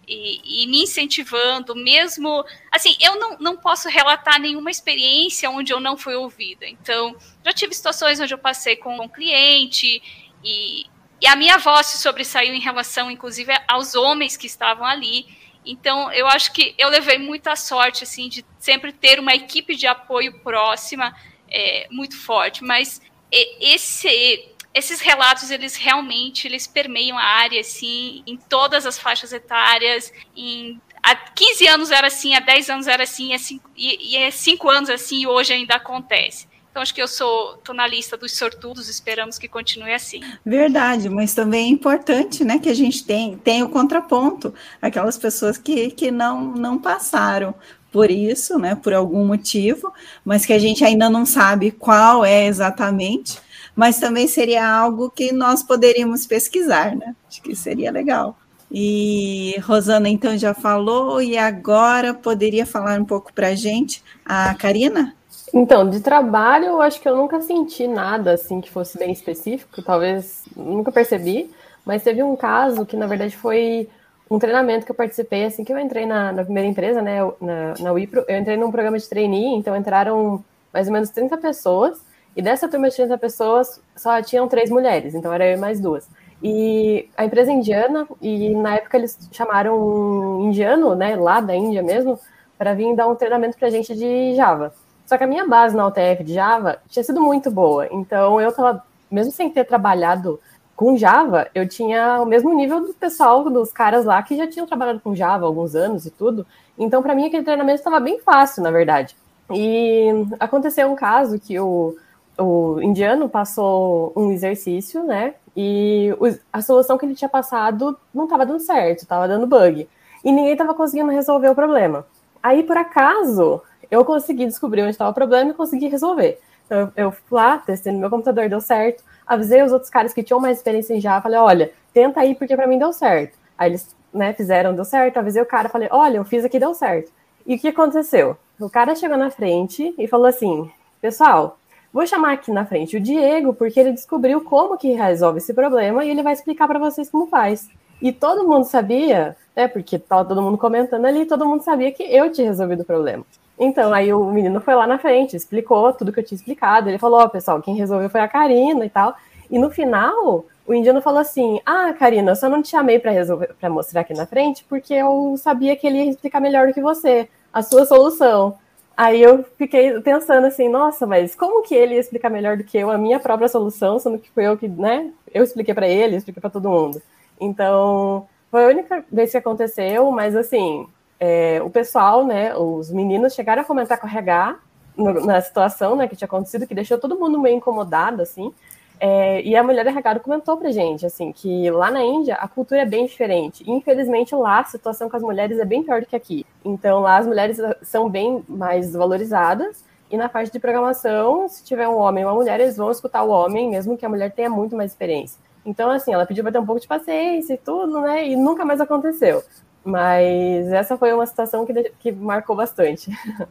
e, 0.07 0.63
e, 0.63 0.67
me 0.67 0.83
incentivando, 0.83 1.75
mesmo. 1.75 2.45
Assim, 2.71 2.95
eu 2.99 3.19
não, 3.19 3.37
não 3.39 3.57
posso 3.57 3.89
relatar 3.89 4.39
nenhuma 4.39 4.71
experiência 4.71 5.49
onde 5.49 5.73
eu 5.73 5.79
não 5.79 5.97
fui 5.97 6.15
ouvida. 6.15 6.65
Então, 6.65 7.15
já 7.43 7.51
tive 7.51 7.73
situações 7.73 8.19
onde 8.19 8.33
eu 8.33 8.37
passei 8.37 8.77
com 8.77 8.97
um 8.99 9.09
cliente 9.09 10.01
e, 10.43 10.85
e 11.21 11.27
a 11.27 11.35
minha 11.35 11.57
voz 11.57 11.87
se 11.87 11.97
sobressaiu 11.97 12.53
em 12.53 12.61
relação, 12.61 13.11
inclusive, 13.11 13.51
aos 13.67 13.95
homens 13.95 14.37
que 14.37 14.47
estavam 14.47 14.85
ali. 14.85 15.25
Então, 15.65 16.09
eu 16.13 16.25
acho 16.27 16.53
que 16.53 16.73
eu 16.77 16.87
levei 16.87 17.17
muita 17.17 17.55
sorte, 17.57 18.03
assim, 18.05 18.29
de 18.29 18.45
sempre 18.57 18.93
ter 18.93 19.19
uma 19.19 19.35
equipe 19.35 19.75
de 19.75 19.85
apoio 19.85 20.39
próxima, 20.39 21.13
é, 21.49 21.87
muito 21.91 22.17
forte. 22.17 22.63
Mas 22.63 23.01
esse 23.29 24.55
esses 24.77 24.99
relatos 24.99 25.51
eles 25.51 25.75
realmente 25.75 26.47
eles 26.47 26.67
permeiam 26.67 27.17
a 27.17 27.23
área 27.23 27.59
assim 27.59 28.23
em 28.25 28.37
todas 28.37 28.85
as 28.85 28.97
faixas 28.97 29.33
etárias 29.33 30.11
em 30.35 30.79
há 31.01 31.15
15 31.15 31.67
anos 31.67 31.91
era 31.91 32.07
assim, 32.07 32.35
há 32.35 32.39
10 32.39 32.69
anos 32.69 32.87
era 32.87 33.03
assim, 33.03 33.29
e, 33.77 34.13
e 34.13 34.17
é 34.17 34.29
5 34.29 34.69
anos 34.69 34.89
assim, 34.89 35.21
e 35.21 35.27
hoje 35.27 35.53
ainda 35.53 35.75
acontece. 35.75 36.47
Então, 36.69 36.81
acho 36.83 36.93
que 36.93 37.01
eu 37.01 37.07
sou, 37.07 37.57
tô 37.63 37.73
na 37.73 37.87
lista 37.87 38.15
dos 38.15 38.37
sortudos, 38.37 38.87
esperamos 38.87 39.39
que 39.39 39.47
continue 39.47 39.93
assim. 39.93 40.21
Verdade, 40.45 41.09
mas 41.09 41.33
também 41.33 41.65
é 41.65 41.69
importante, 41.69 42.43
né, 42.43 42.59
que 42.59 42.69
a 42.69 42.73
gente 42.73 43.03
tem, 43.03 43.35
tem 43.37 43.63
o 43.63 43.69
contraponto, 43.69 44.53
aquelas 44.79 45.17
pessoas 45.17 45.57
que, 45.57 45.89
que 45.89 46.11
não, 46.11 46.43
não 46.53 46.77
passaram 46.77 47.55
por 47.91 48.11
isso, 48.11 48.59
né, 48.59 48.75
por 48.75 48.93
algum 48.93 49.25
motivo, 49.25 49.91
mas 50.23 50.45
que 50.45 50.53
a 50.53 50.59
gente 50.59 50.85
ainda 50.85 51.09
não 51.09 51.25
sabe 51.25 51.71
qual 51.71 52.23
é 52.23 52.45
exatamente, 52.45 53.39
mas 53.77 53.99
também 53.99 54.27
seria 54.27 54.67
algo 54.67 55.07
que 55.07 55.31
nós 55.31 55.61
poderíamos 55.61 56.25
pesquisar, 56.25 56.95
né? 56.95 57.15
Acho 57.29 57.43
que 57.43 57.55
seria 57.55 57.91
legal. 57.91 58.35
E 58.71 59.55
Rosana, 59.59 60.09
então, 60.09 60.35
já 60.35 60.51
falou, 60.55 61.21
e 61.21 61.37
agora 61.37 62.11
poderia 62.11 62.65
falar 62.65 62.99
um 62.99 63.05
pouco 63.05 63.31
para 63.31 63.49
a 63.49 63.55
gente 63.55 64.03
a 64.25 64.55
Karina? 64.55 65.13
Então, 65.53 65.87
de 65.87 65.99
trabalho, 65.99 66.65
eu 66.65 66.81
acho 66.81 66.99
que 66.99 67.07
eu 67.07 67.15
nunca 67.15 67.39
senti 67.39 67.87
nada 67.87 68.33
assim 68.33 68.59
que 68.59 68.71
fosse 68.71 68.97
bem 68.97 69.11
específico, 69.11 69.81
talvez 69.83 70.43
nunca 70.55 70.91
percebi, 70.91 71.49
mas 71.85 72.03
teve 72.03 72.23
um 72.23 72.35
caso 72.35 72.83
que, 72.83 72.97
na 72.97 73.05
verdade, 73.05 73.37
foi 73.37 73.87
um 74.29 74.39
treinamento 74.39 74.87
que 74.87 74.91
eu 74.91 74.95
participei 74.95 75.45
assim 75.45 75.63
que 75.63 75.71
eu 75.71 75.79
entrei 75.79 76.07
na, 76.07 76.33
na 76.33 76.43
primeira 76.43 76.67
empresa, 76.67 76.99
né, 76.99 77.19
na, 77.39 77.75
na 77.79 77.91
Wipro, 77.91 78.25
eu 78.27 78.39
entrei 78.39 78.57
num 78.57 78.71
programa 78.71 78.97
de 78.97 79.07
trainee, 79.07 79.55
então 79.55 79.75
entraram 79.75 80.43
mais 80.73 80.87
ou 80.87 80.93
menos 80.93 81.11
30 81.11 81.37
pessoas, 81.37 82.01
e 82.37 82.41
dessa 82.41 82.69
turma 82.69 82.87
de 82.87 82.95
30 82.95 83.17
pessoas 83.17 83.81
só 83.95 84.21
tinham 84.21 84.47
três 84.47 84.69
mulheres, 84.69 85.15
então 85.15 85.33
era 85.33 85.47
eu 85.47 85.57
e 85.57 85.59
mais 85.59 85.79
duas. 85.79 86.07
E 86.41 87.09
a 87.17 87.25
empresa 87.25 87.49
é 87.49 87.55
indiana, 87.55 88.07
e 88.21 88.51
na 88.51 88.75
época 88.75 88.95
eles 88.95 89.17
chamaram 89.31 89.75
um 89.75 90.45
indiano, 90.45 90.93
né, 90.93 91.15
lá 91.15 91.41
da 91.41 91.55
Índia 91.55 91.81
mesmo, 91.81 92.19
para 92.55 92.75
vir 92.75 92.95
dar 92.95 93.07
um 93.07 93.15
treinamento 93.15 93.57
para 93.57 93.67
a 93.67 93.71
gente 93.71 93.95
de 93.95 94.35
Java. 94.35 94.71
Só 95.07 95.17
que 95.17 95.23
a 95.23 95.27
minha 95.27 95.47
base 95.47 95.75
na 95.75 95.87
UTF 95.87 96.23
de 96.23 96.35
Java 96.35 96.77
tinha 96.87 97.03
sido 97.03 97.19
muito 97.19 97.49
boa. 97.49 97.87
Então 97.91 98.39
eu 98.39 98.51
tava, 98.51 98.83
mesmo 99.09 99.31
sem 99.31 99.49
ter 99.49 99.63
trabalhado 99.63 100.39
com 100.75 100.95
Java, 100.95 101.47
eu 101.55 101.67
tinha 101.67 102.21
o 102.21 102.25
mesmo 102.25 102.53
nível 102.53 102.81
do 102.81 102.93
pessoal, 102.93 103.49
dos 103.49 103.73
caras 103.73 104.05
lá 104.05 104.21
que 104.21 104.37
já 104.37 104.45
tinham 104.45 104.67
trabalhado 104.67 104.99
com 104.99 105.15
Java 105.15 105.43
há 105.43 105.47
alguns 105.47 105.73
anos 105.73 106.05
e 106.05 106.11
tudo. 106.11 106.45
Então, 106.77 107.01
para 107.01 107.15
mim, 107.15 107.25
aquele 107.25 107.43
treinamento 107.43 107.79
estava 107.79 107.99
bem 107.99 108.19
fácil, 108.19 108.61
na 108.61 108.69
verdade. 108.69 109.15
E 109.51 110.11
aconteceu 110.39 110.91
um 110.91 110.95
caso 110.95 111.39
que 111.39 111.59
o, 111.59 111.95
o 112.37 112.79
indiano 112.81 113.27
passou 113.27 114.13
um 114.15 114.31
exercício, 114.31 115.03
né? 115.03 115.35
E 115.55 116.13
a 116.53 116.61
solução 116.61 116.97
que 116.97 117.05
ele 117.05 117.15
tinha 117.15 117.29
passado 117.29 117.97
não 118.13 118.25
estava 118.25 118.45
dando 118.45 118.59
certo, 118.59 118.99
estava 118.99 119.27
dando 119.27 119.47
bug. 119.47 119.89
E 120.23 120.31
ninguém 120.31 120.51
estava 120.51 120.73
conseguindo 120.73 121.11
resolver 121.11 121.49
o 121.49 121.55
problema. 121.55 122.05
Aí, 122.41 122.63
por 122.63 122.77
acaso, 122.77 123.61
eu 123.89 124.05
consegui 124.05 124.45
descobrir 124.45 124.81
onde 124.81 124.91
estava 124.91 125.11
o 125.11 125.13
problema 125.13 125.51
e 125.51 125.53
consegui 125.53 125.87
resolver. 125.87 126.39
Então, 126.65 126.91
eu 126.95 127.11
fui 127.11 127.37
lá, 127.37 127.57
testei 127.57 127.91
no 127.91 127.99
meu 127.99 128.09
computador, 128.09 128.49
deu 128.49 128.61
certo. 128.61 129.03
Avisei 129.25 129.63
os 129.63 129.71
outros 129.71 129.89
caras 129.89 130.13
que 130.13 130.21
tinham 130.21 130.39
mais 130.39 130.57
experiência 130.57 130.93
em 130.93 131.01
Java, 131.01 131.23
falei, 131.23 131.39
olha, 131.39 131.71
tenta 131.93 132.19
aí 132.19 132.35
porque 132.35 132.55
para 132.55 132.67
mim 132.67 132.77
deu 132.77 132.93
certo. 132.93 133.37
Aí 133.57 133.71
eles 133.71 133.95
né, 134.13 134.33
fizeram, 134.33 134.75
deu 134.75 134.85
certo. 134.85 135.17
Avisei 135.17 135.41
o 135.41 135.45
cara, 135.45 135.69
falei, 135.69 135.87
olha, 135.91 136.17
eu 136.17 136.25
fiz 136.25 136.45
aqui, 136.45 136.59
deu 136.59 136.73
certo. 136.73 137.11
E 137.45 137.55
o 137.55 137.59
que 137.59 137.69
aconteceu? 137.69 138.37
O 138.59 138.69
cara 138.69 138.95
chegou 138.95 139.17
na 139.17 139.29
frente 139.29 139.95
e 139.97 140.07
falou 140.07 140.27
assim, 140.27 140.69
pessoal, 141.01 141.57
vou 141.93 142.05
chamar 142.05 142.33
aqui 142.33 142.51
na 142.51 142.65
frente 142.65 142.97
o 142.97 142.99
Diego 142.99 143.53
porque 143.53 143.79
ele 143.79 143.91
descobriu 143.91 144.41
como 144.41 144.77
que 144.77 144.91
resolve 144.93 145.39
esse 145.39 145.53
problema 145.53 146.03
e 146.03 146.09
ele 146.09 146.23
vai 146.23 146.33
explicar 146.33 146.67
para 146.67 146.79
vocês 146.79 147.09
como 147.09 147.27
faz. 147.27 147.69
E 148.01 148.11
todo 148.11 148.47
mundo 148.47 148.65
sabia, 148.65 149.35
né, 149.55 149.67
porque 149.67 149.95
estava 149.95 150.23
todo 150.23 150.41
mundo 150.41 150.57
comentando 150.57 151.05
ali, 151.05 151.25
todo 151.25 151.45
mundo 151.45 151.63
sabia 151.63 151.91
que 151.91 152.03
eu 152.03 152.31
tinha 152.31 152.47
resolvido 152.47 152.81
o 152.81 152.85
problema. 152.85 153.25
Então, 153.59 153.91
aí 153.91 154.13
o 154.13 154.23
menino 154.25 154.61
foi 154.61 154.75
lá 154.75 154.85
na 154.85 154.99
frente, 154.99 155.35
explicou 155.35 155.91
tudo 155.91 156.13
que 156.13 156.19
eu 156.19 156.23
tinha 156.23 156.35
explicado. 156.35 156.89
Ele 156.89 156.99
falou: 156.99 157.19
Ó, 157.19 157.25
oh, 157.25 157.29
pessoal, 157.29 157.61
quem 157.61 157.75
resolveu 157.75 158.09
foi 158.09 158.21
a 158.21 158.27
Karina 158.27 158.85
e 158.85 158.89
tal. 158.89 159.15
E 159.49 159.57
no 159.57 159.71
final, 159.71 160.45
o 160.65 160.73
indiano 160.73 161.01
falou 161.01 161.19
assim: 161.19 161.59
Ah, 161.65 161.91
Karina, 161.97 162.31
eu 162.31 162.35
só 162.35 162.47
não 162.47 162.61
te 162.61 162.69
chamei 162.69 162.99
para 162.99 163.11
resolver, 163.11 163.55
para 163.59 163.69
mostrar 163.69 164.01
aqui 164.01 164.13
na 164.13 164.27
frente, 164.27 164.63
porque 164.69 164.93
eu 164.93 165.35
sabia 165.37 165.75
que 165.75 165.87
ele 165.87 165.97
ia 165.97 166.09
explicar 166.11 166.39
melhor 166.39 166.67
do 166.67 166.73
que 166.73 166.81
você 166.81 167.27
a 167.51 167.63
sua 167.63 167.85
solução. 167.85 168.55
Aí 168.97 169.21
eu 169.21 169.45
fiquei 169.59 170.01
pensando 170.01 170.47
assim, 170.47 170.67
nossa, 170.67 171.05
mas 171.05 171.35
como 171.35 171.61
que 171.61 171.75
ele 171.75 171.93
ia 171.93 171.99
explicar 171.99 172.31
melhor 172.31 172.57
do 172.57 172.63
que 172.63 172.79
eu 172.79 172.89
a 172.89 172.97
minha 172.97 173.19
própria 173.19 173.47
solução, 173.47 173.99
sendo 173.99 174.17
que 174.17 174.31
foi 174.31 174.47
eu 174.47 174.57
que, 174.57 174.67
né? 174.67 175.11
Eu 175.31 175.43
expliquei 175.43 175.71
para 175.75 175.87
ele, 175.87 176.15
expliquei 176.15 176.41
para 176.41 176.49
todo 176.49 176.67
mundo. 176.67 176.99
Então, 177.39 178.27
foi 178.49 178.65
a 178.65 178.69
única 178.69 179.05
vez 179.11 179.29
que 179.29 179.37
aconteceu, 179.37 180.09
mas 180.09 180.35
assim, 180.35 180.87
é, 181.19 181.61
o 181.61 181.69
pessoal, 181.69 182.25
né, 182.25 182.55
os 182.55 182.89
meninos 182.89 183.35
chegaram 183.35 183.61
a 183.61 183.65
comentar 183.65 183.99
com 183.99 184.07
o 184.07 184.09
RH 184.09 184.57
no, 184.97 185.25
na 185.25 185.39
situação, 185.41 185.95
né, 185.95 186.07
que 186.07 186.15
tinha 186.15 186.25
acontecido, 186.25 186.65
que 186.65 186.73
deixou 186.73 186.97
todo 186.97 187.19
mundo 187.19 187.39
meio 187.39 187.55
incomodado, 187.55 188.23
assim, 188.23 188.51
é, 188.99 189.41
e 189.41 189.55
a 189.55 189.63
mulher 189.63 189.85
RH 189.85 190.19
comentou 190.19 190.57
pra 190.57 190.71
gente, 190.71 191.05
assim, 191.05 191.31
que 191.31 191.69
lá 191.69 191.91
na 191.91 192.01
Índia 192.01 192.35
a 192.35 192.47
cultura 192.47 192.81
é 192.81 192.85
bem 192.85 193.05
diferente. 193.05 193.63
Infelizmente 193.69 194.35
lá 194.35 194.59
a 194.59 194.63
situação 194.65 195.09
com 195.09 195.17
as 195.17 195.23
mulheres 195.23 195.59
é 195.59 195.65
bem 195.65 195.83
pior 195.83 196.01
do 196.01 196.07
que 196.07 196.15
aqui. 196.15 196.45
Então 196.65 197.01
lá 197.01 197.17
as 197.17 197.27
mulheres 197.27 197.57
são 197.81 198.09
bem 198.09 198.43
mais 198.47 198.93
valorizadas, 198.93 199.85
e 200.09 200.15
na 200.15 200.29
parte 200.29 200.51
de 200.51 200.59
programação, 200.59 201.49
se 201.49 201.63
tiver 201.65 201.87
um 201.87 201.97
homem 201.97 202.23
e 202.23 202.25
uma 202.25 202.33
mulher, 202.33 202.59
eles 202.59 202.77
vão 202.77 202.89
escutar 202.89 203.23
o 203.23 203.29
homem, 203.29 203.69
mesmo 203.69 203.97
que 203.97 204.05
a 204.05 204.09
mulher 204.09 204.31
tenha 204.31 204.49
muito 204.49 204.75
mais 204.75 204.91
experiência. 204.91 205.39
Então, 205.65 205.91
assim, 205.91 206.13
ela 206.13 206.25
pediu 206.25 206.43
para 206.43 206.53
ter 206.53 206.59
um 206.59 206.65
pouco 206.65 206.79
de 206.79 206.87
paciência 206.87 207.55
e 207.55 207.57
tudo, 207.57 207.99
né? 207.99 208.25
E 208.25 208.35
nunca 208.37 208.63
mais 208.63 208.79
aconteceu. 208.79 209.43
Mas 209.83 210.71
essa 210.71 210.97
foi 210.97 211.11
uma 211.11 211.25
situação 211.25 211.65
que, 211.65 211.91
que 211.99 212.11
marcou 212.11 212.55
bastante. 212.55 213.11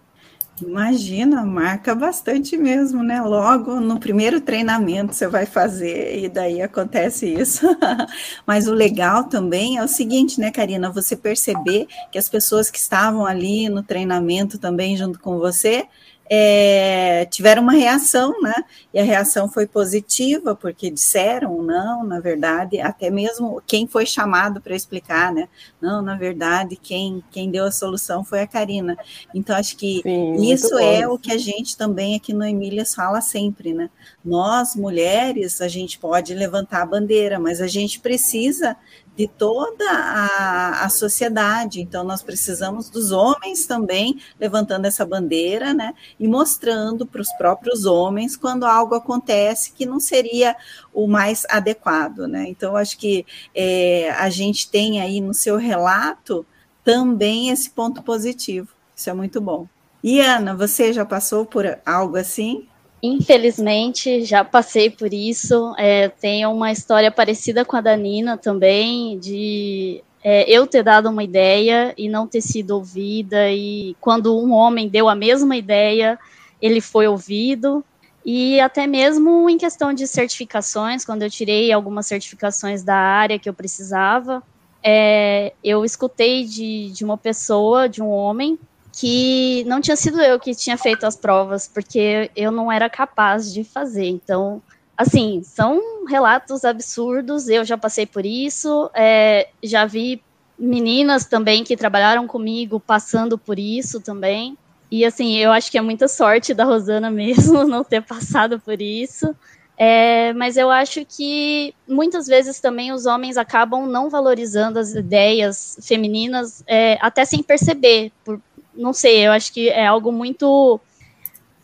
Imagina, 0.62 1.45
marca 1.45 1.95
bastante 1.95 2.57
mesmo, 2.57 3.03
né? 3.03 3.21
Logo 3.21 3.79
no 3.79 4.01
primeiro 4.01 4.40
treinamento 4.40 5.14
você 5.14 5.29
vai 5.29 5.45
fazer 5.45 6.19
e 6.25 6.31
daí 6.31 6.62
acontece 6.62 7.27
isso. 7.27 7.66
Mas 8.47 8.66
o 8.66 8.73
legal 8.73 9.25
também 9.25 9.77
é 9.77 9.85
o 9.85 9.88
seguinte, 9.88 10.40
né, 10.40 10.51
Karina? 10.51 10.90
Você 10.90 11.14
perceber 11.14 11.87
que 12.11 12.16
as 12.16 12.31
pessoas 12.31 12.71
que 12.71 12.79
estavam 12.79 13.27
ali 13.27 13.69
no 13.69 13.83
treinamento 13.83 14.59
também 14.59 14.97
junto 14.97 15.21
com 15.21 15.38
você 15.38 15.87
é, 16.29 17.25
tiveram 17.27 17.62
uma 17.62 17.73
reação, 17.73 18.41
né? 18.41 18.55
E 18.93 18.99
a 18.99 19.05
reação 19.05 19.49
foi 19.49 19.67
positiva, 19.67 20.55
porque 20.55 20.91
disseram, 20.91 21.62
não, 21.62 22.05
na 22.05 22.19
verdade, 22.21 22.81
até 22.81 23.11
mesmo 23.11 23.62
quem 23.67 23.87
foi 23.87 24.05
chamado 24.07 24.61
para 24.61 24.75
explicar, 24.75 25.33
né? 25.33 25.49
Não, 25.81 26.03
na 26.03 26.17
verdade, 26.17 26.77
quem, 26.77 27.23
quem 27.31 27.51
deu 27.51 27.65
a 27.65 27.71
solução 27.71 28.25
foi 28.25 28.41
a 28.41 28.47
Karina. 28.47 28.97
Então, 29.35 29.57
acho 29.57 29.77
que 29.77 30.01
Sim, 30.03 30.53
isso 30.53 30.77
é 30.79 31.07
o 31.07 31.19
que 31.19 31.33
a 31.33 31.39
gente 31.39 31.77
também 31.77 32.17
aqui 32.17 32.33
no 32.33 32.45
Emílias 32.45 32.95
fala 32.95 33.21
sempre, 33.21 33.73
né? 33.73 33.89
Nós, 34.25 34.75
mulheres, 34.75 35.61
a 35.61 35.69
gente 35.69 35.99
pode 35.99 36.35
levantar 36.35 36.83
a 36.83 36.87
bandeira, 36.87 37.39
mas 37.39 37.61
a 37.61 37.67
gente 37.67 38.01
precisa 38.01 38.77
de 39.16 39.26
toda 39.26 39.85
a, 39.90 40.85
a 40.85 40.88
sociedade. 40.88 41.81
Então, 41.81 42.05
nós 42.05 42.22
precisamos 42.22 42.90
dos 42.90 43.12
homens 43.12 43.66
também 43.66 44.20
levantando 44.38 44.87
essa 44.87 45.07
bandeira, 45.07 45.72
né? 45.72 45.94
E 46.20 46.29
mostrando 46.29 47.07
para 47.07 47.22
os 47.22 47.33
próprios 47.33 47.87
homens 47.87 48.37
quando 48.37 48.64
algo 48.64 48.94
acontece 48.94 49.72
que 49.72 49.87
não 49.87 49.98
seria 49.98 50.55
o 50.92 51.07
mais 51.07 51.46
adequado, 51.48 52.26
né? 52.29 52.46
Então, 52.48 52.76
acho 52.76 52.98
que 52.98 53.24
é, 53.55 54.11
a 54.11 54.29
gente 54.29 54.70
tem 54.70 55.00
aí 55.00 55.20
no 55.20 55.33
seu 55.33 55.57
relato 55.57 56.44
também 56.85 57.48
esse 57.48 57.70
ponto 57.70 58.02
positivo. 58.02 58.68
Isso 58.94 59.09
é 59.09 59.14
muito 59.14 59.40
bom. 59.40 59.66
E 60.02 60.20
Ana, 60.20 60.55
você 60.55 60.92
já 60.92 61.05
passou 61.05 61.44
por 61.44 61.66
algo 61.85 62.16
assim? 62.16 62.68
Infelizmente, 63.02 64.24
já 64.24 64.44
passei 64.44 64.90
por 64.90 65.12
isso. 65.12 65.74
É, 65.78 66.09
tenho 66.09 66.50
uma 66.50 66.72
história 66.72 67.11
parecida 67.11 67.64
com 67.64 67.76
a 67.76 67.80
da 67.80 67.96
Nina 67.96 68.37
também, 68.37 69.18
de 69.18 70.02
é, 70.22 70.50
eu 70.50 70.66
ter 70.66 70.82
dado 70.82 71.09
uma 71.09 71.22
ideia 71.22 71.94
e 71.96 72.09
não 72.09 72.26
ter 72.26 72.40
sido 72.40 72.72
ouvida, 72.72 73.50
e 73.50 73.94
quando 74.00 74.37
um 74.37 74.52
homem 74.52 74.88
deu 74.88 75.09
a 75.09 75.14
mesma 75.14 75.56
ideia, 75.56 76.18
ele 76.61 76.80
foi 76.80 77.06
ouvido. 77.06 77.85
E 78.24 78.59
até 78.59 78.88
mesmo 78.88 79.48
em 79.48 79.56
questão 79.56 79.92
de 79.92 80.04
certificações, 80.04 81.04
quando 81.04 81.22
eu 81.22 81.30
tirei 81.30 81.70
algumas 81.70 82.09
certificações 82.09 82.82
da 82.82 82.96
área 82.96 83.38
que 83.38 83.48
eu 83.48 83.54
precisava, 83.54 84.42
é, 84.82 85.52
eu 85.62 85.85
escutei 85.85 86.44
de, 86.44 86.90
de 86.90 87.04
uma 87.04 87.16
pessoa, 87.16 87.88
de 87.88 88.02
um 88.02 88.09
homem, 88.09 88.59
que 88.96 89.62
não 89.66 89.78
tinha 89.78 89.94
sido 89.94 90.22
eu 90.22 90.40
que 90.40 90.54
tinha 90.54 90.78
feito 90.78 91.04
as 91.04 91.14
provas, 91.14 91.68
porque 91.68 92.30
eu 92.35 92.50
não 92.50 92.72
era 92.72 92.88
capaz 92.88 93.52
de 93.52 93.62
fazer. 93.62 94.06
Então, 94.06 94.62
assim, 94.96 95.42
são 95.44 96.06
relatos 96.06 96.64
absurdos, 96.64 97.46
eu 97.46 97.62
já 97.62 97.76
passei 97.76 98.06
por 98.06 98.24
isso, 98.24 98.90
é, 98.94 99.48
já 99.62 99.85
vi 99.85 100.22
meninas 100.59 101.26
também 101.26 101.62
que 101.62 101.76
trabalharam 101.76 102.26
comigo 102.26 102.80
passando 102.80 103.37
por 103.37 103.59
isso 103.59 104.00
também. 104.00 104.56
E 104.90 105.04
assim, 105.04 105.37
eu 105.37 105.52
acho 105.52 105.70
que 105.70 105.76
é 105.76 105.82
muita 105.82 106.09
sorte 106.09 106.54
da 106.54 106.64
Rosana 106.64 107.11
mesmo 107.12 107.64
não 107.64 107.85
ter 107.85 108.02
passado 108.02 108.59
por 108.59 108.80
isso. 108.80 109.37
É, 109.78 110.32
mas 110.32 110.56
eu 110.56 110.70
acho 110.70 111.04
que 111.04 111.74
muitas 111.87 112.26
vezes 112.26 112.61
também 112.61 112.92
os 112.92 113.04
homens 113.04 113.37
acabam 113.37 113.87
não 113.87 114.09
valorizando 114.09 114.78
as 114.78 114.94
ideias 114.94 115.78
femininas, 115.82 116.64
é, 116.66 116.96
até 117.02 117.26
sem 117.26 117.42
perceber. 117.42 118.11
Por, 118.24 118.40
não 118.77 118.93
sei, 118.93 119.27
eu 119.27 119.33
acho 119.33 119.53
que 119.53 119.69
é 119.69 119.87
algo 119.87 120.12
muito, 120.12 120.81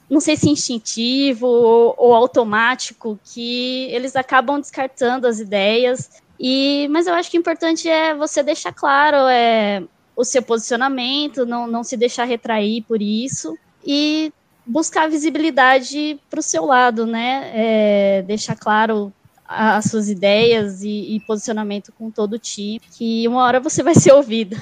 não 0.09 0.21
sei 0.21 0.37
se 0.37 0.49
instintivo 0.49 1.47
ou, 1.47 1.95
ou 1.97 2.15
automático, 2.15 3.19
que 3.25 3.89
eles 3.91 4.17
acabam 4.17 4.61
descartando 4.61 5.27
as 5.27 5.39
ideias. 5.39 6.11
E, 6.39 6.89
mas 6.91 7.07
eu 7.07 7.15
acho 7.15 7.31
que 7.31 7.39
o 7.39 7.41
importante 7.41 7.89
é 7.89 8.15
você 8.15 8.43
deixar 8.43 8.73
claro 8.73 9.29
é, 9.29 9.83
o 10.17 10.25
seu 10.25 10.43
posicionamento, 10.43 11.47
não, 11.47 11.67
não 11.67 11.85
se 11.85 11.97
deixar 11.97 12.25
retrair 12.25 12.83
por 12.83 13.01
isso. 13.01 13.57
E 13.85 14.33
buscar 14.67 15.09
visibilidade 15.09 16.19
para 16.31 16.41
o 16.41 16.43
seu 16.43 16.65
lado, 16.65 17.07
né? 17.07 17.51
É, 17.55 18.23
deixar 18.23 18.57
claro 18.57 19.13
as 19.47 19.87
suas 19.87 20.09
ideias 20.09 20.83
e, 20.83 21.15
e, 21.15 21.21
posicionamento 21.21 21.93
com 21.93 22.11
todo 22.11 22.35
o 22.35 22.39
time, 22.39 22.81
que 22.97 23.29
uma 23.29 23.43
hora 23.43 23.61
você 23.61 23.83
vai 23.83 23.95
ser 23.95 24.13
ouvida. 24.15 24.57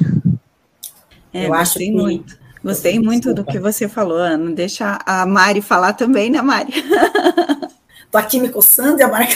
É, 1.33 1.47
eu 1.47 1.55
acho 1.55 1.79
que... 1.79 1.91
muito. 1.91 2.39
Gostei 2.63 2.99
muito 2.99 3.33
do 3.33 3.43
que 3.43 3.59
você 3.59 3.89
falou, 3.89 4.19
Ana. 4.19 4.51
Deixa 4.51 4.99
a 5.07 5.25
Mari 5.25 5.63
falar 5.63 5.95
também, 5.95 6.29
né, 6.31 6.43
Mari? 6.43 6.73
Tô 8.11 8.19
aqui 8.19 8.39
me 8.39 8.51
coçando 8.51 9.03
a 9.03 9.09
marca. 9.09 9.35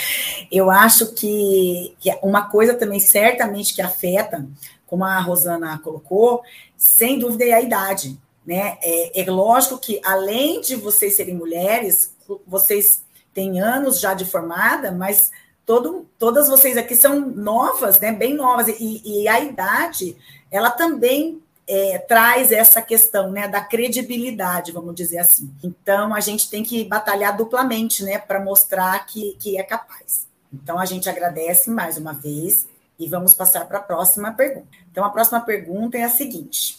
Eu 0.50 0.70
acho 0.70 1.12
que, 1.14 1.94
que 2.00 2.10
uma 2.22 2.48
coisa 2.48 2.74
também 2.74 2.98
certamente 2.98 3.74
que 3.74 3.82
afeta, 3.82 4.46
como 4.86 5.04
a 5.04 5.20
Rosana 5.20 5.78
colocou, 5.78 6.42
sem 6.76 7.18
dúvida 7.18 7.44
é 7.44 7.52
a 7.52 7.60
idade. 7.60 8.18
Né? 8.46 8.76
É, 8.82 9.22
é 9.22 9.30
lógico 9.30 9.78
que, 9.78 10.00
além 10.04 10.60
de 10.60 10.74
vocês 10.74 11.14
serem 11.16 11.34
mulheres, 11.34 12.14
vocês 12.46 13.02
têm 13.32 13.60
anos 13.60 14.00
já 14.00 14.14
de 14.14 14.24
formada, 14.24 14.90
mas 14.90 15.30
todo, 15.64 16.06
todas 16.18 16.48
vocês 16.48 16.76
aqui 16.76 16.94
são 16.94 17.20
novas, 17.20 17.98
né? 17.98 18.12
bem 18.12 18.34
novas, 18.34 18.68
e, 18.68 19.02
e 19.04 19.28
a 19.28 19.40
idade, 19.40 20.16
ela 20.50 20.70
também 20.70 21.42
é, 21.66 21.98
traz 21.98 22.52
essa 22.52 22.82
questão 22.82 23.30
né, 23.30 23.48
da 23.48 23.60
credibilidade, 23.60 24.72
vamos 24.72 24.94
dizer 24.94 25.18
assim. 25.18 25.50
Então, 25.62 26.14
a 26.14 26.20
gente 26.20 26.50
tem 26.50 26.62
que 26.62 26.84
batalhar 26.84 27.36
duplamente 27.36 28.04
né, 28.04 28.18
para 28.18 28.40
mostrar 28.40 29.06
que, 29.06 29.36
que 29.40 29.58
é 29.58 29.62
capaz. 29.62 30.26
Então, 30.52 30.78
a 30.78 30.84
gente 30.84 31.08
agradece 31.08 31.70
mais 31.70 31.96
uma 31.96 32.12
vez 32.12 32.66
e 32.98 33.08
vamos 33.08 33.32
passar 33.32 33.66
para 33.66 33.78
a 33.78 33.82
próxima 33.82 34.32
pergunta. 34.32 34.68
Então, 34.90 35.04
a 35.04 35.10
próxima 35.10 35.40
pergunta 35.40 35.96
é 35.96 36.04
a 36.04 36.10
seguinte: 36.10 36.78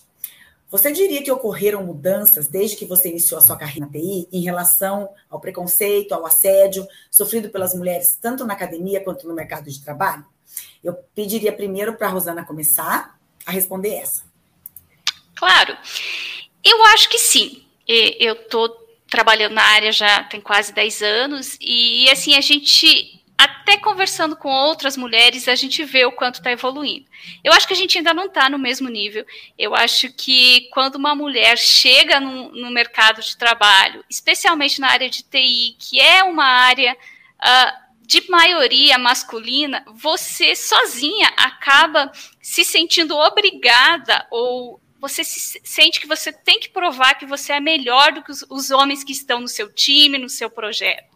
você 0.77 0.91
diria 0.91 1.23
que 1.23 1.31
ocorreram 1.31 1.85
mudanças 1.85 2.49
desde 2.49 2.75
que 2.75 2.85
você 2.85 3.09
iniciou 3.09 3.39
a 3.39 3.41
sua 3.41 3.55
carreira 3.55 3.85
na 3.85 3.91
TI 3.91 4.27
em 4.29 4.41
relação 4.41 5.09
ao 5.29 5.39
preconceito, 5.39 6.11
ao 6.11 6.25
assédio 6.25 6.85
sofrido 7.09 7.49
pelas 7.49 7.73
mulheres, 7.73 8.17
tanto 8.21 8.45
na 8.45 8.53
academia 8.53 9.01
quanto 9.01 9.25
no 9.25 9.33
mercado 9.33 9.69
de 9.69 9.81
trabalho? 9.81 10.25
Eu 10.83 10.93
pediria 11.15 11.53
primeiro 11.53 11.95
para 11.95 12.07
a 12.07 12.09
Rosana 12.09 12.43
começar 12.43 13.17
a 13.45 13.51
responder 13.51 13.95
essa. 13.95 14.23
Claro, 15.33 15.77
eu 16.61 16.83
acho 16.87 17.07
que 17.07 17.19
sim. 17.19 17.65
Eu 17.87 18.33
estou 18.33 18.69
trabalhando 19.07 19.53
na 19.53 19.63
área 19.63 19.93
já 19.93 20.25
tem 20.25 20.41
quase 20.41 20.73
10 20.73 21.01
anos 21.01 21.57
e 21.61 22.09
assim 22.09 22.35
a 22.35 22.41
gente 22.41 23.23
até 23.37 23.77
conversando 23.77 24.35
com 24.35 24.49
outras 24.49 24.95
mulheres, 24.95 25.47
a 25.47 25.55
gente 25.55 25.83
vê 25.83 26.05
o 26.05 26.11
quanto 26.11 26.35
está 26.35 26.51
evoluindo. 26.51 27.05
Eu 27.43 27.51
acho 27.51 27.67
que 27.67 27.73
a 27.73 27.77
gente 27.77 27.97
ainda 27.97 28.13
não 28.13 28.25
está 28.25 28.49
no 28.49 28.57
mesmo 28.57 28.87
nível. 28.89 29.25
Eu 29.57 29.75
acho 29.75 30.11
que 30.13 30.69
quando 30.71 30.95
uma 30.95 31.13
mulher 31.13 31.57
chega 31.57 32.19
no, 32.19 32.51
no, 32.51 32.71
mercado 32.71 33.21
de 33.21 33.35
trabalho, 33.35 34.03
especialmente 34.09 34.79
na 34.79 34.89
área 34.89 35.09
de 35.09 35.23
TI, 35.23 35.75
que 35.77 35.99
é 35.99 36.23
uma 36.23 36.45
área 36.45 36.93
uh, 36.93 37.85
de 38.05 38.29
maioria 38.29 38.97
masculina, 38.97 39.83
você 39.95 40.55
sozinha 40.55 41.27
acaba 41.35 42.11
se 42.41 42.63
sentindo 42.63 43.17
obrigada 43.17 44.25
ou 44.31 44.79
você 45.01 45.23
se 45.23 45.59
sente 45.63 45.99
que 45.99 46.07
você 46.07 46.31
tem 46.31 46.59
que 46.59 46.69
provar 46.69 47.15
que 47.15 47.25
você 47.25 47.53
é 47.53 47.59
melhor 47.59 48.13
do 48.13 48.23
que 48.23 48.31
os, 48.31 48.45
os 48.49 48.71
homens 48.71 49.03
que 49.03 49.11
estão 49.11 49.41
no 49.41 49.47
seu 49.47 49.71
time, 49.71 50.17
no 50.17 50.29
seu 50.29 50.49
projeto 50.49 51.14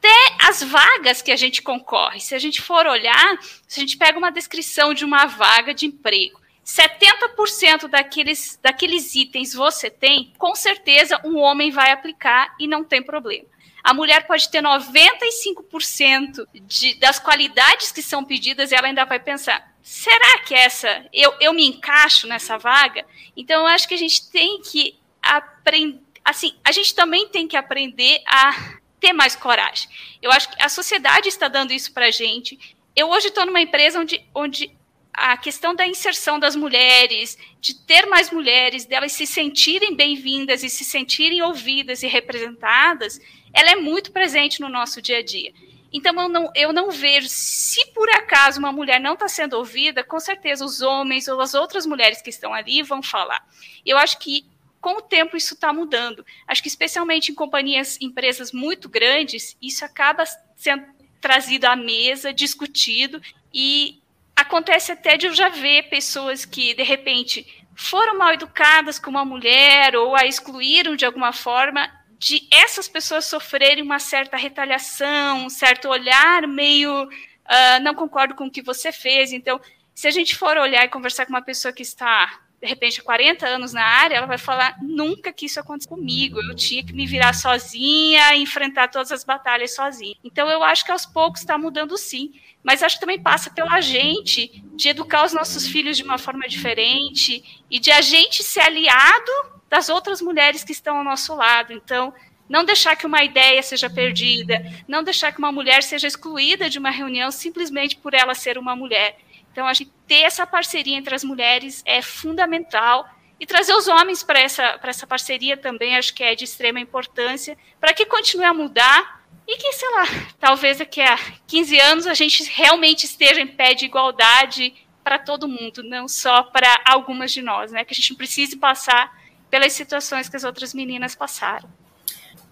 até 0.00 0.48
as 0.48 0.62
vagas 0.62 1.20
que 1.20 1.30
a 1.30 1.36
gente 1.36 1.60
concorre. 1.60 2.20
Se 2.20 2.34
a 2.34 2.38
gente 2.38 2.62
for 2.62 2.86
olhar, 2.86 3.38
se 3.68 3.78
a 3.78 3.82
gente 3.82 3.98
pega 3.98 4.18
uma 4.18 4.32
descrição 4.32 4.94
de 4.94 5.04
uma 5.04 5.26
vaga 5.26 5.74
de 5.74 5.86
emprego, 5.86 6.40
70% 6.64 7.88
daqueles, 7.88 8.58
daqueles 8.62 9.14
itens 9.14 9.52
você 9.52 9.90
tem, 9.90 10.32
com 10.38 10.54
certeza 10.54 11.20
um 11.24 11.36
homem 11.36 11.70
vai 11.70 11.92
aplicar 11.92 12.54
e 12.58 12.66
não 12.66 12.82
tem 12.82 13.02
problema. 13.02 13.46
A 13.82 13.94
mulher 13.94 14.26
pode 14.26 14.50
ter 14.50 14.62
95% 14.62 16.46
de, 16.66 16.94
das 16.94 17.18
qualidades 17.18 17.92
que 17.92 18.02
são 18.02 18.24
pedidas 18.24 18.72
e 18.72 18.74
ela 18.74 18.86
ainda 18.86 19.04
vai 19.04 19.18
pensar: 19.18 19.74
será 19.82 20.38
que 20.40 20.54
essa 20.54 21.06
eu, 21.12 21.34
eu 21.40 21.52
me 21.52 21.66
encaixo 21.66 22.26
nessa 22.26 22.58
vaga? 22.58 23.06
Então 23.36 23.62
eu 23.62 23.66
acho 23.66 23.88
que 23.88 23.94
a 23.94 23.98
gente 23.98 24.30
tem 24.30 24.60
que 24.60 24.98
aprender. 25.22 26.00
Assim, 26.22 26.54
a 26.62 26.72
gente 26.72 26.94
também 26.94 27.28
tem 27.28 27.48
que 27.48 27.56
aprender 27.56 28.22
a 28.26 28.79
ter 29.00 29.12
mais 29.12 29.34
coragem. 29.34 29.88
Eu 30.20 30.30
acho 30.30 30.50
que 30.50 30.62
a 30.62 30.68
sociedade 30.68 31.28
está 31.28 31.48
dando 31.48 31.72
isso 31.72 31.92
para 31.92 32.06
a 32.06 32.10
gente. 32.10 32.58
Eu 32.94 33.08
hoje 33.08 33.28
estou 33.28 33.46
numa 33.46 33.60
empresa 33.60 33.98
onde, 33.98 34.22
onde 34.34 34.70
a 35.12 35.36
questão 35.36 35.74
da 35.74 35.86
inserção 35.86 36.38
das 36.38 36.54
mulheres, 36.54 37.36
de 37.60 37.74
ter 37.74 38.06
mais 38.06 38.30
mulheres, 38.30 38.84
delas 38.84 39.12
se 39.12 39.26
sentirem 39.26 39.96
bem-vindas 39.96 40.62
e 40.62 40.70
se 40.70 40.84
sentirem 40.84 41.42
ouvidas 41.42 42.02
e 42.02 42.06
representadas, 42.06 43.20
ela 43.52 43.70
é 43.70 43.76
muito 43.76 44.12
presente 44.12 44.60
no 44.60 44.68
nosso 44.68 45.02
dia 45.02 45.18
a 45.18 45.22
dia. 45.22 45.52
Então, 45.92 46.14
eu 46.20 46.28
não, 46.28 46.52
eu 46.54 46.72
não 46.72 46.90
vejo, 46.90 47.28
se 47.28 47.84
por 47.92 48.08
acaso 48.10 48.60
uma 48.60 48.70
mulher 48.70 49.00
não 49.00 49.14
está 49.14 49.26
sendo 49.26 49.54
ouvida, 49.54 50.04
com 50.04 50.20
certeza 50.20 50.64
os 50.64 50.80
homens 50.80 51.26
ou 51.26 51.40
as 51.40 51.52
outras 51.52 51.84
mulheres 51.84 52.22
que 52.22 52.30
estão 52.30 52.54
ali 52.54 52.80
vão 52.82 53.02
falar. 53.02 53.44
Eu 53.84 53.98
acho 53.98 54.18
que 54.18 54.44
com 54.80 54.96
o 54.96 55.02
tempo 55.02 55.36
isso 55.36 55.54
está 55.54 55.72
mudando. 55.72 56.24
Acho 56.46 56.62
que 56.62 56.68
especialmente 56.68 57.30
em 57.30 57.34
companhias, 57.34 57.98
empresas 58.00 58.52
muito 58.52 58.88
grandes, 58.88 59.56
isso 59.60 59.84
acaba 59.84 60.24
sendo 60.56 60.84
trazido 61.20 61.66
à 61.66 61.76
mesa, 61.76 62.32
discutido 62.32 63.20
e 63.52 64.00
acontece 64.34 64.92
até 64.92 65.16
de 65.16 65.26
eu 65.26 65.34
já 65.34 65.48
ver 65.48 65.90
pessoas 65.90 66.44
que 66.44 66.72
de 66.74 66.82
repente 66.82 67.46
foram 67.74 68.16
mal 68.16 68.32
educadas 68.32 68.98
com 68.98 69.10
uma 69.10 69.24
mulher 69.24 69.94
ou 69.96 70.16
a 70.16 70.26
excluíram 70.26 70.96
de 70.96 71.04
alguma 71.04 71.32
forma, 71.32 71.90
de 72.18 72.46
essas 72.50 72.88
pessoas 72.88 73.26
sofrerem 73.26 73.82
uma 73.82 73.98
certa 73.98 74.36
retaliação, 74.36 75.46
um 75.46 75.50
certo 75.50 75.88
olhar 75.88 76.46
meio 76.46 77.04
uh, 77.04 77.82
não 77.82 77.94
concordo 77.94 78.34
com 78.34 78.46
o 78.46 78.50
que 78.50 78.62
você 78.62 78.92
fez. 78.92 79.32
Então, 79.32 79.60
se 79.94 80.06
a 80.06 80.10
gente 80.10 80.36
for 80.36 80.56
olhar 80.56 80.84
e 80.84 80.88
conversar 80.88 81.26
com 81.26 81.32
uma 81.32 81.42
pessoa 81.42 81.72
que 81.72 81.82
está 81.82 82.40
de 82.60 82.68
repente, 82.68 83.02
40 83.02 83.46
anos 83.46 83.72
na 83.72 83.82
área, 83.82 84.16
ela 84.16 84.26
vai 84.26 84.36
falar: 84.36 84.76
nunca 84.82 85.32
que 85.32 85.46
isso 85.46 85.58
aconteceu 85.58 85.96
comigo, 85.96 86.38
eu 86.42 86.54
tinha 86.54 86.84
que 86.84 86.92
me 86.92 87.06
virar 87.06 87.32
sozinha, 87.32 88.36
enfrentar 88.36 88.88
todas 88.88 89.10
as 89.10 89.24
batalhas 89.24 89.74
sozinha. 89.74 90.14
Então, 90.22 90.50
eu 90.50 90.62
acho 90.62 90.84
que 90.84 90.92
aos 90.92 91.06
poucos 91.06 91.40
está 91.40 91.56
mudando 91.56 91.96
sim, 91.96 92.32
mas 92.62 92.82
acho 92.82 92.96
que 92.96 93.00
também 93.00 93.20
passa 93.20 93.50
pela 93.50 93.80
gente 93.80 94.62
de 94.74 94.90
educar 94.90 95.24
os 95.24 95.32
nossos 95.32 95.66
filhos 95.66 95.96
de 95.96 96.02
uma 96.02 96.18
forma 96.18 96.46
diferente 96.46 97.62
e 97.70 97.78
de 97.78 97.90
a 97.90 98.02
gente 98.02 98.42
ser 98.42 98.60
aliado 98.60 99.32
das 99.70 99.88
outras 99.88 100.20
mulheres 100.20 100.62
que 100.62 100.72
estão 100.72 100.98
ao 100.98 101.04
nosso 101.04 101.34
lado. 101.34 101.72
Então, 101.72 102.12
não 102.46 102.64
deixar 102.64 102.96
que 102.96 103.06
uma 103.06 103.22
ideia 103.22 103.62
seja 103.62 103.88
perdida, 103.88 104.60
não 104.86 105.02
deixar 105.02 105.32
que 105.32 105.38
uma 105.38 105.52
mulher 105.52 105.82
seja 105.82 106.08
excluída 106.08 106.68
de 106.68 106.78
uma 106.78 106.90
reunião 106.90 107.30
simplesmente 107.30 107.96
por 107.96 108.12
ela 108.12 108.34
ser 108.34 108.58
uma 108.58 108.76
mulher. 108.76 109.16
Então, 109.52 109.66
a 109.66 109.72
gente 109.72 109.92
ter 110.06 110.22
essa 110.22 110.46
parceria 110.46 110.96
entre 110.96 111.14
as 111.14 111.24
mulheres 111.24 111.82
é 111.84 112.00
fundamental 112.00 113.08
e 113.38 113.46
trazer 113.46 113.72
os 113.74 113.88
homens 113.88 114.22
para 114.22 114.38
essa, 114.38 114.78
essa 114.82 115.06
parceria 115.06 115.56
também 115.56 115.96
acho 115.96 116.14
que 116.14 116.22
é 116.22 116.34
de 116.34 116.44
extrema 116.44 116.78
importância 116.78 117.56
para 117.80 117.94
que 117.94 118.04
continue 118.04 118.44
a 118.44 118.52
mudar 118.52 119.20
e 119.48 119.56
que, 119.56 119.72
sei 119.72 119.90
lá, 119.90 120.04
talvez 120.38 120.78
daqui 120.78 121.00
a 121.00 121.18
15 121.46 121.80
anos 121.80 122.06
a 122.06 122.14
gente 122.14 122.44
realmente 122.44 123.04
esteja 123.04 123.40
em 123.40 123.46
pé 123.46 123.74
de 123.74 123.86
igualdade 123.86 124.74
para 125.02 125.18
todo 125.18 125.48
mundo, 125.48 125.82
não 125.82 126.06
só 126.06 126.42
para 126.42 126.80
algumas 126.84 127.32
de 127.32 127.42
nós, 127.42 127.72
né? 127.72 127.84
Que 127.84 127.92
a 127.92 127.96
gente 127.96 128.10
não 128.10 128.16
precise 128.16 128.56
passar 128.56 129.12
pelas 129.50 129.72
situações 129.72 130.28
que 130.28 130.36
as 130.36 130.44
outras 130.44 130.72
meninas 130.72 131.16
passaram. 131.16 131.68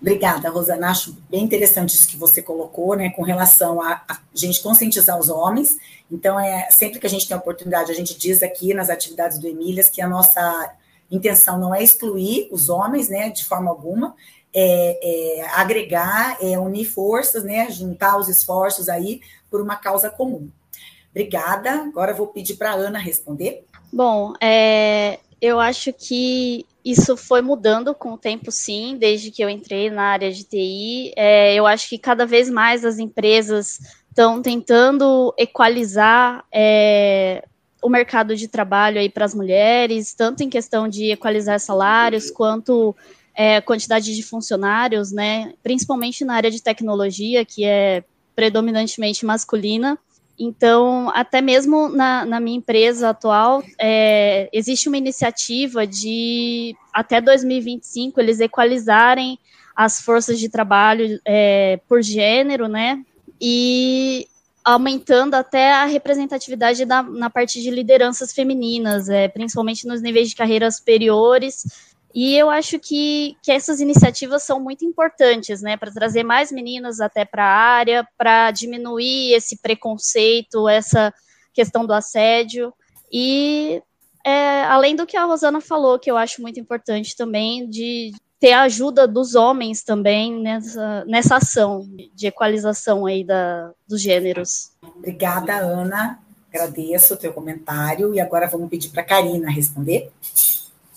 Obrigada, 0.00 0.48
Rosana. 0.48 0.90
Acho 0.90 1.16
bem 1.28 1.42
interessante 1.42 1.94
isso 1.94 2.06
que 2.06 2.16
você 2.16 2.40
colocou, 2.40 2.94
né, 2.94 3.10
com 3.10 3.22
relação 3.22 3.82
a, 3.82 4.02
a 4.08 4.18
gente 4.32 4.62
conscientizar 4.62 5.18
os 5.18 5.28
homens. 5.28 5.76
Então, 6.10 6.38
é 6.38 6.70
sempre 6.70 7.00
que 7.00 7.06
a 7.06 7.10
gente 7.10 7.26
tem 7.26 7.36
a 7.36 7.40
oportunidade, 7.40 7.90
a 7.90 7.94
gente 7.94 8.16
diz 8.16 8.42
aqui 8.42 8.72
nas 8.72 8.90
atividades 8.90 9.38
do 9.38 9.48
Emílias 9.48 9.88
que 9.88 10.00
a 10.00 10.08
nossa 10.08 10.72
intenção 11.10 11.58
não 11.58 11.74
é 11.74 11.82
excluir 11.82 12.48
os 12.52 12.68
homens, 12.68 13.08
né, 13.08 13.30
de 13.30 13.44
forma 13.44 13.70
alguma, 13.70 14.14
é, 14.54 15.40
é 15.40 15.48
agregar, 15.50 16.36
é 16.40 16.58
unir 16.58 16.84
forças, 16.84 17.42
né, 17.42 17.68
juntar 17.70 18.18
os 18.18 18.28
esforços 18.28 18.88
aí 18.88 19.20
por 19.50 19.60
uma 19.60 19.76
causa 19.76 20.08
comum. 20.08 20.48
Obrigada. 21.10 21.70
Agora 21.82 22.14
vou 22.14 22.28
pedir 22.28 22.54
para 22.54 22.70
a 22.72 22.74
Ana 22.74 22.98
responder. 22.98 23.64
Bom, 23.92 24.34
é, 24.40 25.18
eu 25.40 25.58
acho 25.58 25.92
que 25.92 26.66
isso 26.90 27.16
foi 27.16 27.42
mudando 27.42 27.94
com 27.94 28.12
o 28.12 28.18
tempo, 28.18 28.50
sim, 28.50 28.96
desde 28.98 29.30
que 29.30 29.42
eu 29.42 29.48
entrei 29.48 29.90
na 29.90 30.04
área 30.04 30.32
de 30.32 30.44
TI. 30.44 31.12
É, 31.16 31.54
eu 31.54 31.66
acho 31.66 31.88
que 31.88 31.98
cada 31.98 32.24
vez 32.24 32.48
mais 32.48 32.84
as 32.84 32.98
empresas 32.98 33.80
estão 34.08 34.40
tentando 34.40 35.34
equalizar 35.36 36.44
é, 36.52 37.44
o 37.82 37.88
mercado 37.88 38.34
de 38.34 38.48
trabalho 38.48 38.98
aí 38.98 39.08
para 39.08 39.24
as 39.24 39.34
mulheres, 39.34 40.14
tanto 40.14 40.42
em 40.42 40.48
questão 40.48 40.88
de 40.88 41.12
equalizar 41.12 41.60
salários, 41.60 42.30
quanto 42.30 42.96
é, 43.34 43.60
quantidade 43.60 44.16
de 44.16 44.22
funcionários, 44.22 45.12
né? 45.12 45.52
Principalmente 45.62 46.24
na 46.24 46.34
área 46.34 46.50
de 46.50 46.62
tecnologia, 46.62 47.44
que 47.44 47.64
é 47.64 48.02
predominantemente 48.34 49.24
masculina. 49.24 49.98
Então, 50.38 51.10
até 51.14 51.40
mesmo 51.40 51.88
na, 51.88 52.24
na 52.24 52.38
minha 52.38 52.58
empresa 52.58 53.10
atual, 53.10 53.62
é, 53.78 54.48
existe 54.52 54.88
uma 54.88 54.96
iniciativa 54.96 55.84
de, 55.84 56.76
até 56.92 57.20
2025, 57.20 58.20
eles 58.20 58.38
equalizarem 58.38 59.38
as 59.74 60.00
forças 60.00 60.38
de 60.38 60.48
trabalho 60.48 61.20
é, 61.24 61.80
por 61.88 62.02
gênero, 62.02 62.68
né? 62.68 63.02
E 63.40 64.28
aumentando 64.64 65.34
até 65.34 65.72
a 65.72 65.86
representatividade 65.86 66.84
da, 66.84 67.02
na 67.02 67.30
parte 67.30 67.60
de 67.62 67.70
lideranças 67.70 68.32
femininas, 68.32 69.08
é, 69.08 69.26
principalmente 69.26 69.86
nos 69.86 70.02
níveis 70.02 70.28
de 70.28 70.36
carreiras 70.36 70.76
superiores 70.76 71.64
e 72.14 72.36
eu 72.36 72.48
acho 72.48 72.78
que, 72.78 73.36
que 73.42 73.52
essas 73.52 73.80
iniciativas 73.80 74.42
são 74.42 74.58
muito 74.60 74.84
importantes, 74.84 75.60
né, 75.60 75.76
para 75.76 75.92
trazer 75.92 76.22
mais 76.22 76.50
meninas 76.50 77.00
até 77.00 77.24
para 77.24 77.44
a 77.44 77.54
área, 77.54 78.06
para 78.16 78.50
diminuir 78.50 79.34
esse 79.34 79.60
preconceito, 79.60 80.68
essa 80.68 81.12
questão 81.52 81.84
do 81.84 81.92
assédio. 81.92 82.72
E 83.12 83.82
é, 84.24 84.64
além 84.64 84.96
do 84.96 85.06
que 85.06 85.16
a 85.16 85.24
Rosana 85.24 85.60
falou, 85.60 85.98
que 85.98 86.10
eu 86.10 86.16
acho 86.16 86.40
muito 86.40 86.58
importante 86.58 87.16
também, 87.16 87.68
de 87.68 88.12
ter 88.40 88.52
a 88.52 88.62
ajuda 88.62 89.06
dos 89.06 89.34
homens 89.34 89.82
também 89.82 90.40
nessa, 90.40 91.04
nessa 91.06 91.36
ação 91.36 91.86
de 92.14 92.26
equalização 92.26 93.04
aí 93.04 93.24
da, 93.24 93.72
dos 93.86 94.00
gêneros. 94.00 94.72
Obrigada, 94.96 95.56
Ana. 95.56 96.20
Agradeço 96.52 97.14
o 97.14 97.16
teu 97.16 97.32
comentário. 97.32 98.14
E 98.14 98.20
agora 98.20 98.46
vamos 98.46 98.68
pedir 98.68 98.90
para 98.90 99.02
a 99.02 99.04
Karina 99.04 99.50
responder. 99.50 100.10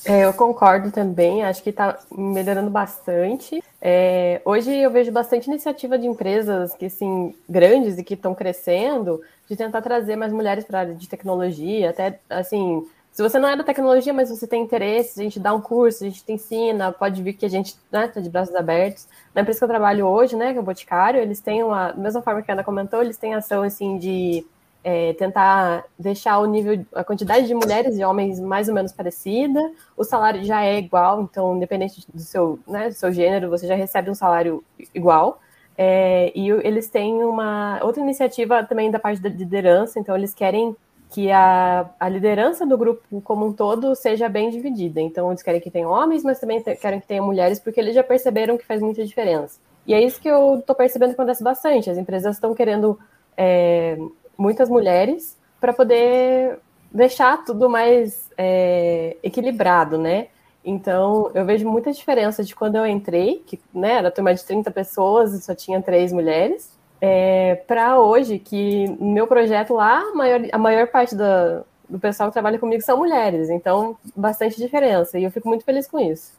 É, 0.05 0.25
eu 0.25 0.33
concordo 0.33 0.91
também, 0.91 1.43
acho 1.43 1.61
que 1.61 1.69
está 1.69 1.99
melhorando 2.11 2.69
bastante. 2.69 3.63
É, 3.79 4.41
hoje 4.43 4.75
eu 4.75 4.89
vejo 4.89 5.11
bastante 5.11 5.47
iniciativa 5.47 5.97
de 5.97 6.07
empresas 6.07 6.73
que, 6.73 6.85
assim, 6.85 7.35
grandes 7.47 7.97
e 7.97 8.03
que 8.03 8.15
estão 8.15 8.33
crescendo, 8.33 9.21
de 9.47 9.55
tentar 9.55 9.81
trazer 9.81 10.15
mais 10.15 10.33
mulheres 10.33 10.65
para 10.65 10.79
a 10.79 10.81
área 10.81 10.95
de 10.95 11.07
tecnologia, 11.07 11.91
até, 11.91 12.19
assim, 12.29 12.87
se 13.11 13.21
você 13.21 13.37
não 13.37 13.49
é 13.49 13.57
da 13.57 13.63
tecnologia, 13.63 14.13
mas 14.13 14.29
você 14.29 14.47
tem 14.47 14.63
interesse, 14.63 15.19
a 15.19 15.23
gente 15.23 15.39
dá 15.39 15.53
um 15.53 15.59
curso, 15.59 16.03
a 16.03 16.07
gente 16.07 16.23
te 16.23 16.31
ensina, 16.31 16.91
pode 16.93 17.21
vir 17.21 17.33
que 17.33 17.45
a 17.45 17.49
gente 17.49 17.73
está 17.73 18.01
né, 18.01 18.07
tá 18.07 18.21
de 18.21 18.29
braços 18.29 18.55
abertos. 18.55 19.05
Na 19.35 19.41
empresa 19.41 19.59
que 19.59 19.65
eu 19.65 19.69
trabalho 19.69 20.07
hoje, 20.07 20.35
né, 20.35 20.53
que 20.53 20.57
é 20.57 20.61
o 20.61 20.63
Boticário, 20.63 21.19
eles 21.19 21.41
têm 21.41 21.61
uma, 21.61 21.91
da 21.91 22.01
mesma 22.01 22.21
forma 22.21 22.41
que 22.41 22.49
a 22.49 22.53
Ana 22.53 22.63
comentou, 22.63 23.01
eles 23.01 23.17
têm 23.17 23.33
ação, 23.33 23.63
assim, 23.63 23.97
de 23.97 24.45
é, 24.83 25.13
tentar 25.13 25.85
deixar 25.97 26.39
o 26.39 26.45
nível, 26.45 26.83
a 26.93 27.03
quantidade 27.03 27.47
de 27.47 27.53
mulheres 27.53 27.97
e 27.97 28.03
homens 28.03 28.39
mais 28.39 28.67
ou 28.67 28.73
menos 28.73 28.91
parecida. 28.91 29.59
O 29.95 30.03
salário 30.03 30.43
já 30.43 30.63
é 30.63 30.77
igual, 30.77 31.21
então, 31.21 31.55
independente 31.55 32.05
do 32.11 32.21
seu, 32.21 32.59
né, 32.67 32.89
do 32.89 32.95
seu 32.95 33.11
gênero, 33.11 33.49
você 33.49 33.67
já 33.67 33.75
recebe 33.75 34.09
um 34.09 34.15
salário 34.15 34.63
igual. 34.93 35.39
É, 35.77 36.31
e 36.35 36.49
eles 36.49 36.89
têm 36.89 37.23
uma 37.23 37.79
outra 37.83 38.01
iniciativa 38.01 38.63
também 38.63 38.91
da 38.91 38.99
parte 38.99 39.21
da 39.21 39.29
liderança, 39.29 39.99
então 39.99 40.15
eles 40.15 40.33
querem 40.33 40.75
que 41.11 41.29
a, 41.29 41.89
a 41.99 42.07
liderança 42.07 42.65
do 42.65 42.77
grupo 42.77 43.21
como 43.21 43.45
um 43.45 43.53
todo 43.53 43.95
seja 43.95 44.29
bem 44.29 44.49
dividida. 44.49 45.01
Então, 45.01 45.29
eles 45.29 45.43
querem 45.43 45.59
que 45.59 45.69
tenha 45.69 45.87
homens, 45.87 46.23
mas 46.23 46.39
também 46.39 46.63
querem 46.63 47.01
que 47.01 47.07
tenha 47.07 47.21
mulheres, 47.21 47.59
porque 47.59 47.79
eles 47.79 47.93
já 47.93 48.03
perceberam 48.03 48.57
que 48.57 48.65
faz 48.65 48.81
muita 48.81 49.05
diferença. 49.05 49.59
E 49.85 49.93
é 49.93 50.01
isso 50.01 50.21
que 50.21 50.29
eu 50.29 50.59
estou 50.59 50.75
percebendo 50.75 51.09
que 51.09 51.15
acontece 51.15 51.43
bastante. 51.43 51.89
As 51.89 51.97
empresas 51.97 52.35
estão 52.35 52.53
querendo 52.55 52.97
é, 53.35 53.97
muitas 54.41 54.69
mulheres 54.69 55.37
para 55.59 55.71
poder 55.71 56.57
deixar 56.91 57.45
tudo 57.45 57.69
mais 57.69 58.29
é, 58.35 59.15
equilibrado, 59.21 59.99
né? 59.99 60.27
Então, 60.65 61.31
eu 61.35 61.45
vejo 61.45 61.69
muita 61.69 61.91
diferença 61.91 62.43
de 62.43 62.55
quando 62.55 62.75
eu 62.75 62.85
entrei, 62.85 63.43
que 63.45 63.59
né, 63.73 63.93
era 63.93 64.11
turma 64.11 64.33
de 64.33 64.43
30 64.43 64.71
pessoas 64.71 65.33
e 65.33 65.41
só 65.41 65.53
tinha 65.53 65.81
três 65.81 66.11
mulheres, 66.11 66.71
é, 66.99 67.55
para 67.67 67.99
hoje, 67.99 68.39
que 68.39 68.87
no 68.99 69.11
meu 69.11 69.27
projeto 69.27 69.73
lá, 69.73 69.99
a 69.99 70.15
maior, 70.15 70.41
a 70.51 70.57
maior 70.57 70.87
parte 70.87 71.15
do, 71.15 71.65
do 71.89 71.99
pessoal 71.99 72.29
que 72.29 72.33
trabalha 72.33 72.59
comigo 72.59 72.81
são 72.83 72.97
mulheres. 72.97 73.49
Então, 73.49 73.95
bastante 74.15 74.57
diferença. 74.57 75.19
E 75.19 75.23
eu 75.23 75.31
fico 75.31 75.47
muito 75.47 75.63
feliz 75.63 75.87
com 75.87 75.99
isso. 75.99 76.33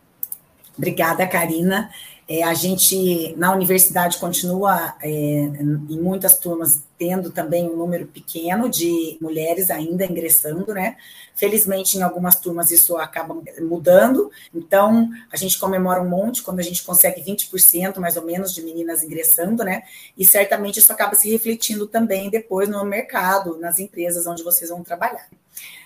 Obrigada, 0.76 1.26
Karina. 1.26 1.90
É, 2.34 2.42
a 2.44 2.54
gente, 2.54 3.34
na 3.36 3.52
universidade, 3.52 4.16
continua 4.16 4.96
é, 5.02 5.10
em 5.10 6.00
muitas 6.00 6.38
turmas 6.38 6.82
tendo 6.96 7.30
também 7.30 7.68
um 7.68 7.76
número 7.76 8.06
pequeno 8.06 8.70
de 8.70 9.18
mulheres 9.20 9.70
ainda 9.70 10.06
ingressando, 10.06 10.72
né? 10.72 10.96
Felizmente, 11.34 11.98
em 11.98 12.02
algumas 12.02 12.36
turmas 12.36 12.70
isso 12.70 12.96
acaba 12.96 13.36
mudando, 13.60 14.30
então 14.54 15.10
a 15.30 15.36
gente 15.36 15.58
comemora 15.58 16.00
um 16.00 16.08
monte 16.08 16.42
quando 16.42 16.60
a 16.60 16.62
gente 16.62 16.82
consegue 16.84 17.20
20% 17.20 17.98
mais 17.98 18.16
ou 18.16 18.24
menos 18.24 18.54
de 18.54 18.62
meninas 18.62 19.02
ingressando, 19.02 19.62
né? 19.62 19.82
E 20.16 20.26
certamente 20.26 20.78
isso 20.78 20.90
acaba 20.90 21.14
se 21.14 21.30
refletindo 21.30 21.86
também 21.86 22.30
depois 22.30 22.66
no 22.66 22.82
mercado, 22.82 23.58
nas 23.58 23.78
empresas 23.78 24.26
onde 24.26 24.42
vocês 24.42 24.70
vão 24.70 24.82
trabalhar. 24.82 25.28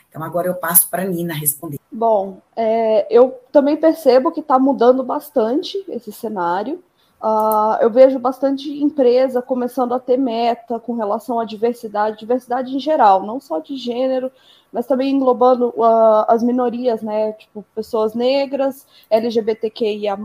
Então, 0.08 0.22
agora 0.22 0.46
eu 0.46 0.54
passo 0.54 0.88
para 0.88 1.02
a 1.02 1.04
Nina 1.04 1.34
responder. 1.34 1.80
Bom, 1.96 2.42
é, 2.54 3.06
eu 3.08 3.40
também 3.50 3.74
percebo 3.74 4.30
que 4.30 4.40
está 4.40 4.58
mudando 4.58 5.02
bastante 5.02 5.82
esse 5.88 6.12
cenário. 6.12 6.84
Uh, 7.18 7.80
eu 7.80 7.88
vejo 7.88 8.18
bastante 8.18 8.70
empresa 8.70 9.40
começando 9.40 9.94
a 9.94 9.98
ter 9.98 10.18
meta 10.18 10.78
com 10.78 10.92
relação 10.92 11.40
à 11.40 11.46
diversidade, 11.46 12.18
diversidade 12.18 12.76
em 12.76 12.78
geral, 12.78 13.22
não 13.22 13.40
só 13.40 13.60
de 13.60 13.78
gênero, 13.78 14.30
mas 14.70 14.86
também 14.86 15.10
englobando 15.10 15.68
uh, 15.68 16.26
as 16.28 16.42
minorias, 16.42 17.00
né? 17.00 17.32
Tipo, 17.32 17.64
pessoas 17.74 18.14
negras, 18.14 18.86
LGBTQIA, 19.08 20.18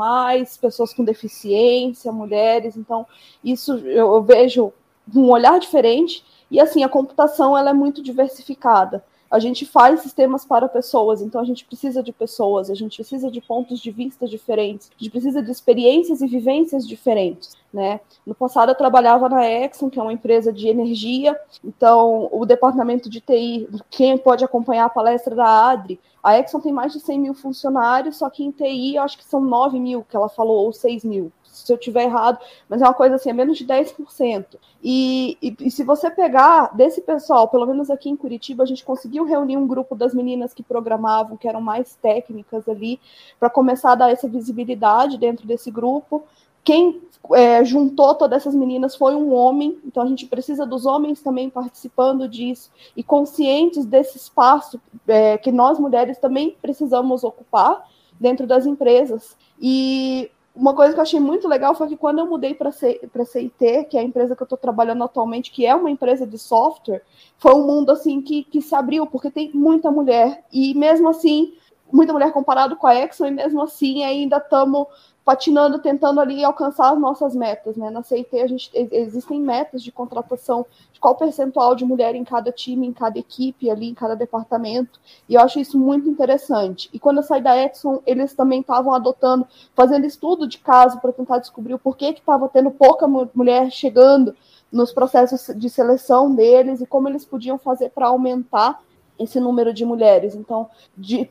pessoas 0.59 0.93
com 0.93 1.05
deficiência, 1.05 2.11
mulheres. 2.11 2.75
Então, 2.75 3.07
isso 3.41 3.77
eu, 3.77 4.13
eu 4.15 4.21
vejo 4.21 4.73
um 5.15 5.29
olhar 5.29 5.57
diferente. 5.57 6.21
E 6.51 6.59
assim, 6.59 6.83
a 6.83 6.89
computação 6.89 7.57
ela 7.57 7.69
é 7.69 7.73
muito 7.73 8.03
diversificada 8.03 9.01
a 9.31 9.39
gente 9.39 9.65
faz 9.65 10.01
sistemas 10.01 10.43
para 10.43 10.67
pessoas, 10.67 11.21
então 11.21 11.39
a 11.39 11.45
gente 11.45 11.63
precisa 11.63 12.03
de 12.03 12.11
pessoas, 12.11 12.69
a 12.69 12.75
gente 12.75 12.97
precisa 12.97 13.31
de 13.31 13.39
pontos 13.39 13.79
de 13.79 13.89
vista 13.89 14.27
diferentes, 14.27 14.91
a 14.91 15.01
gente 15.01 15.09
precisa 15.09 15.41
de 15.41 15.49
experiências 15.49 16.19
e 16.21 16.27
vivências 16.27 16.85
diferentes, 16.85 17.55
né? 17.73 18.01
No 18.25 18.35
passado 18.35 18.69
eu 18.69 18.75
trabalhava 18.75 19.29
na 19.29 19.49
Exxon, 19.49 19.89
que 19.89 19.97
é 19.97 20.01
uma 20.01 20.11
empresa 20.11 20.51
de 20.51 20.67
energia, 20.67 21.39
então 21.63 22.27
o 22.29 22.45
departamento 22.45 23.09
de 23.09 23.21
TI, 23.21 23.69
quem 23.89 24.17
pode 24.17 24.43
acompanhar 24.43 24.85
a 24.85 24.89
palestra 24.89 25.33
da 25.33 25.69
Adri, 25.69 25.97
a 26.21 26.37
Exxon 26.37 26.59
tem 26.59 26.73
mais 26.73 26.91
de 26.91 26.99
100 26.99 27.17
mil 27.17 27.33
funcionários, 27.33 28.17
só 28.17 28.29
que 28.29 28.43
em 28.43 28.51
TI 28.51 28.95
eu 28.95 29.03
acho 29.03 29.17
que 29.17 29.23
são 29.23 29.39
9 29.39 29.79
mil 29.79 30.03
que 30.03 30.15
ela 30.15 30.27
falou, 30.27 30.65
ou 30.65 30.73
6 30.73 31.05
mil 31.05 31.31
se 31.51 31.71
eu 31.71 31.77
tiver 31.77 32.03
errado, 32.03 32.39
mas 32.69 32.81
é 32.81 32.85
uma 32.85 32.93
coisa 32.93 33.15
assim, 33.15 33.29
é 33.29 33.33
menos 33.33 33.57
de 33.57 33.65
10%. 33.65 34.45
E, 34.83 35.37
e, 35.41 35.55
e, 35.59 35.71
se 35.71 35.83
você 35.83 36.09
pegar 36.09 36.75
desse 36.75 37.01
pessoal, 37.01 37.47
pelo 37.47 37.65
menos 37.65 37.89
aqui 37.89 38.09
em 38.09 38.15
Curitiba, 38.15 38.63
a 38.63 38.65
gente 38.65 38.83
conseguiu 38.83 39.25
reunir 39.25 39.57
um 39.57 39.67
grupo 39.67 39.95
das 39.95 40.13
meninas 40.13 40.53
que 40.53 40.63
programavam, 40.63 41.37
que 41.37 41.47
eram 41.47 41.61
mais 41.61 41.95
técnicas 42.01 42.67
ali, 42.67 42.99
para 43.39 43.49
começar 43.49 43.91
a 43.91 43.95
dar 43.95 44.11
essa 44.11 44.27
visibilidade 44.27 45.17
dentro 45.17 45.45
desse 45.45 45.69
grupo. 45.69 46.23
Quem 46.63 47.01
é, 47.33 47.63
juntou 47.65 48.15
todas 48.15 48.41
essas 48.41 48.55
meninas 48.55 48.95
foi 48.95 49.15
um 49.15 49.33
homem, 49.33 49.79
então 49.85 50.03
a 50.03 50.07
gente 50.07 50.25
precisa 50.27 50.65
dos 50.65 50.85
homens 50.85 51.21
também 51.21 51.49
participando 51.49 52.27
disso 52.27 52.71
e 52.95 53.03
conscientes 53.03 53.85
desse 53.85 54.17
espaço 54.17 54.79
é, 55.07 55.37
que 55.37 55.51
nós 55.51 55.79
mulheres 55.79 56.17
também 56.17 56.55
precisamos 56.61 57.23
ocupar 57.23 57.87
dentro 58.19 58.45
das 58.45 58.65
empresas. 58.65 59.35
E 59.59 60.29
uma 60.55 60.75
coisa 60.75 60.93
que 60.93 60.99
eu 60.99 61.03
achei 61.03 61.19
muito 61.19 61.47
legal 61.47 61.73
foi 61.73 61.87
que 61.87 61.97
quando 61.97 62.19
eu 62.19 62.25
mudei 62.25 62.53
para 62.53 62.69
a 62.69 62.71
CIT, 62.71 63.85
que 63.89 63.97
é 63.97 64.01
a 64.01 64.03
empresa 64.03 64.35
que 64.35 64.41
eu 64.41 64.45
estou 64.45 64.57
trabalhando 64.57 65.03
atualmente, 65.03 65.51
que 65.51 65.65
é 65.65 65.73
uma 65.73 65.89
empresa 65.89 66.27
de 66.27 66.37
software, 66.37 67.01
foi 67.37 67.53
um 67.53 67.65
mundo 67.65 67.91
assim 67.91 68.21
que, 68.21 68.43
que 68.43 68.61
se 68.61 68.75
abriu, 68.75 69.07
porque 69.07 69.31
tem 69.31 69.51
muita 69.53 69.89
mulher. 69.89 70.43
E 70.51 70.73
mesmo 70.73 71.07
assim, 71.07 71.53
muita 71.91 72.11
mulher 72.11 72.33
comparado 72.33 72.75
com 72.75 72.85
a 72.85 72.95
Exxon, 72.95 73.27
e 73.27 73.31
mesmo 73.31 73.61
assim 73.61 74.03
ainda 74.03 74.37
estamos 74.37 74.87
patinando, 75.23 75.79
tentando 75.79 76.19
ali 76.19 76.43
alcançar 76.43 76.91
as 76.91 76.99
nossas 76.99 77.35
metas, 77.35 77.77
né? 77.77 77.89
Na 77.89 78.01
CIT 78.01 78.39
a 78.39 78.47
gente 78.47 78.71
existem 78.73 79.39
metas 79.39 79.83
de 79.83 79.91
contratação 79.91 80.65
de 80.91 80.99
qual 80.99 81.15
percentual 81.15 81.75
de 81.75 81.85
mulher 81.85 82.15
em 82.15 82.23
cada 82.23 82.51
time, 82.51 82.87
em 82.87 82.93
cada 82.93 83.19
equipe 83.19 83.69
ali, 83.69 83.89
em 83.89 83.93
cada 83.93 84.15
departamento, 84.15 84.99
e 85.29 85.35
eu 85.35 85.41
acho 85.41 85.59
isso 85.59 85.77
muito 85.77 86.09
interessante. 86.09 86.89
E 86.91 86.99
quando 86.99 87.17
eu 87.17 87.23
saí 87.23 87.41
da 87.41 87.55
Exxon, 87.55 88.01
eles 88.05 88.33
também 88.33 88.61
estavam 88.61 88.93
adotando, 88.93 89.47
fazendo 89.75 90.05
estudo 90.05 90.47
de 90.47 90.57
caso 90.57 90.99
para 90.99 91.13
tentar 91.13 91.37
descobrir 91.37 91.75
o 91.75 91.79
porquê 91.79 92.13
que 92.13 92.19
estava 92.19 92.49
tendo 92.49 92.71
pouca 92.71 93.07
mulher 93.07 93.71
chegando 93.71 94.35
nos 94.71 94.91
processos 94.91 95.53
de 95.55 95.69
seleção 95.69 96.33
deles 96.33 96.81
e 96.81 96.85
como 96.85 97.09
eles 97.09 97.25
podiam 97.25 97.57
fazer 97.57 97.89
para 97.89 98.07
aumentar 98.07 98.81
esse 99.23 99.39
número 99.39 99.73
de 99.73 99.85
mulheres. 99.85 100.35
Então, 100.35 100.69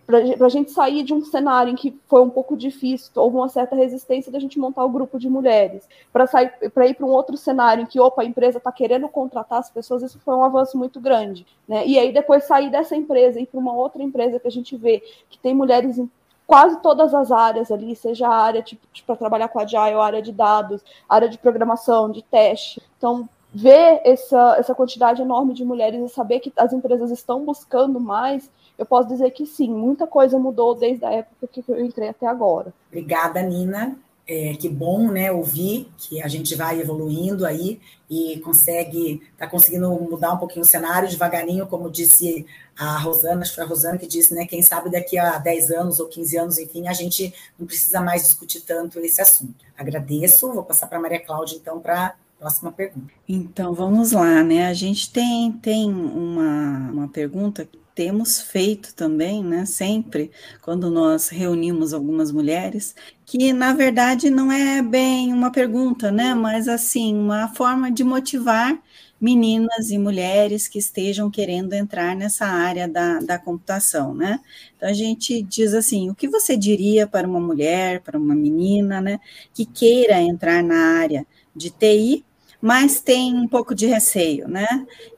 para 0.07 0.47
a 0.47 0.49
gente 0.49 0.71
sair 0.71 1.03
de 1.03 1.13
um 1.13 1.25
cenário 1.25 1.73
em 1.73 1.77
que 1.77 1.99
foi 2.07 2.23
um 2.23 2.31
pouco 2.31 2.57
difícil, 2.57 3.11
houve 3.17 3.37
uma 3.37 3.49
certa 3.49 3.75
resistência 3.75 4.31
da 4.31 4.39
gente 4.39 4.59
montar 4.59 4.85
o 4.85 4.89
grupo 4.89 5.19
de 5.19 5.29
mulheres, 5.29 5.89
para 6.13 6.27
sair 6.27 6.51
para 6.71 6.87
ir 6.87 6.95
para 6.95 7.07
um 7.07 7.11
outro 7.11 7.37
cenário 7.37 7.83
em 7.83 7.87
que, 7.87 8.01
opa, 8.01 8.23
a 8.23 8.25
empresa 8.25 8.59
está 8.59 8.73
querendo 8.73 9.09
contratar 9.09 9.59
as 9.59 9.71
pessoas, 9.71 10.03
isso 10.03 10.19
foi 10.21 10.35
um 10.35 10.45
avanço 10.45 10.77
muito 10.77 11.01
grande. 11.01 11.47
Né? 11.67 11.87
E 11.87 11.99
aí 11.99 12.13
depois 12.13 12.45
sair 12.45 12.71
dessa 12.71 12.97
empresa 12.97 13.39
e 13.39 13.45
ir 13.45 13.47
para 13.47 13.61
uma 13.61 13.75
outra 13.75 14.03
empresa 14.03 14.39
que 14.39 14.49
a 14.49 14.51
gente 14.51 14.77
vê 14.77 15.03
que 15.29 15.39
tem 15.39 15.55
mulheres 15.55 15.99
em 15.99 16.11
quase 16.51 16.81
todas 16.83 17.15
as 17.15 17.31
áreas 17.31 17.71
ali, 17.71 17.95
seja 17.95 18.27
a 18.27 18.37
área 18.37 18.61
tipo, 18.61 18.85
para 19.07 19.15
trabalhar 19.15 19.47
com 19.47 19.61
a 19.61 19.63
Agile, 19.63 20.01
área 20.01 20.21
de 20.21 20.33
dados, 20.33 20.83
área 21.09 21.29
de 21.29 21.39
programação, 21.39 22.11
de 22.11 22.23
teste. 22.23 22.83
Então, 22.99 23.29
ver 23.53 24.01
essa, 24.05 24.57
essa 24.59 24.75
quantidade 24.75 25.21
enorme 25.21 25.55
de 25.55 25.65
mulheres 25.65 26.01
e 26.01 26.15
saber 26.15 26.41
que 26.41 26.53
as 26.57 26.73
empresas 26.73 27.11
estão 27.11 27.45
buscando 27.45 27.99
mais, 27.99 28.49
eu 28.79 28.87
posso 28.87 29.09
dizer 29.09 29.31
que 29.33 29.45
sim, 29.45 29.69
muita 29.69 30.07
coisa 30.07 30.39
mudou 30.39 30.75
desde 30.75 31.05
a 31.05 31.13
época 31.13 31.49
que 31.49 31.65
eu 31.69 31.85
entrei 31.85 32.09
até 32.09 32.27
agora. 32.27 32.73
Obrigada, 32.89 33.43
Nina. 33.43 33.97
É, 34.33 34.55
que 34.55 34.69
bom, 34.69 35.11
né, 35.11 35.33
ouvir 35.33 35.91
que 35.99 36.23
a 36.23 36.29
gente 36.29 36.55
vai 36.55 36.81
evoluindo 36.81 37.45
aí 37.45 37.81
e 38.09 38.39
consegue, 38.45 39.21
está 39.33 39.45
conseguindo 39.45 39.91
mudar 39.91 40.35
um 40.35 40.39
pouquinho 40.39 40.65
o 40.65 40.69
cenário 40.69 41.09
devagarinho, 41.09 41.67
como 41.67 41.91
disse 41.91 42.47
a 42.79 42.97
Rosana, 42.99 43.41
acho 43.41 43.51
que 43.51 43.57
foi 43.57 43.65
a 43.65 43.67
Rosana 43.67 43.99
que 43.99 44.07
disse, 44.07 44.33
né, 44.33 44.47
quem 44.47 44.63
sabe 44.63 44.89
daqui 44.89 45.19
a 45.19 45.37
10 45.37 45.73
anos 45.73 45.99
ou 45.99 46.07
15 46.07 46.37
anos, 46.37 46.59
enfim, 46.59 46.87
a 46.87 46.93
gente 46.93 47.35
não 47.59 47.67
precisa 47.67 48.01
mais 48.01 48.23
discutir 48.23 48.61
tanto 48.61 49.01
esse 49.01 49.21
assunto. 49.21 49.65
Agradeço, 49.77 50.53
vou 50.53 50.63
passar 50.63 50.87
para 50.87 51.01
Maria 51.01 51.19
Cláudia, 51.19 51.57
então, 51.57 51.81
para 51.81 52.15
Próxima 52.41 52.73
pergunta. 52.73 53.13
Então, 53.29 53.75
vamos 53.75 54.13
lá, 54.13 54.43
né? 54.43 54.67
A 54.67 54.73
gente 54.73 55.13
tem, 55.13 55.53
tem 55.53 55.93
uma, 55.93 56.91
uma 56.91 57.07
pergunta 57.07 57.67
que 57.67 57.79
temos 57.95 58.41
feito 58.41 58.95
também, 58.95 59.45
né? 59.45 59.67
Sempre, 59.67 60.31
quando 60.63 60.91
nós 60.91 61.29
reunimos 61.29 61.93
algumas 61.93 62.33
mulheres, 62.33 62.95
que 63.27 63.53
na 63.53 63.75
verdade 63.75 64.31
não 64.31 64.51
é 64.51 64.81
bem 64.81 65.35
uma 65.35 65.53
pergunta, 65.53 66.11
né? 66.11 66.33
Mas 66.35 66.67
assim, 66.67 67.15
uma 67.15 67.49
forma 67.49 67.91
de 67.91 68.03
motivar 68.03 68.83
meninas 69.21 69.91
e 69.91 69.99
mulheres 69.99 70.67
que 70.67 70.79
estejam 70.79 71.31
querendo 71.31 71.75
entrar 71.75 72.17
nessa 72.17 72.47
área 72.47 72.89
da, 72.89 73.19
da 73.21 73.39
computação, 73.39 74.15
né? 74.15 74.41
Então 74.75 74.89
a 74.89 74.95
gente 74.95 75.43
diz 75.43 75.75
assim: 75.75 76.09
o 76.09 76.15
que 76.15 76.27
você 76.27 76.57
diria 76.57 77.07
para 77.07 77.29
uma 77.29 77.39
mulher, 77.41 78.01
para 78.01 78.19
uma 78.19 78.35
menina, 78.35 78.99
né, 78.99 79.21
que 79.53 79.67
queira 79.67 80.19
entrar 80.23 80.63
na 80.63 80.99
área 80.99 81.27
de 81.55 81.69
TI, 81.71 82.25
mas 82.61 83.01
tem 83.01 83.35
um 83.35 83.49
pouco 83.49 83.75
de 83.75 83.87
receio, 83.87 84.47
né? 84.47 84.67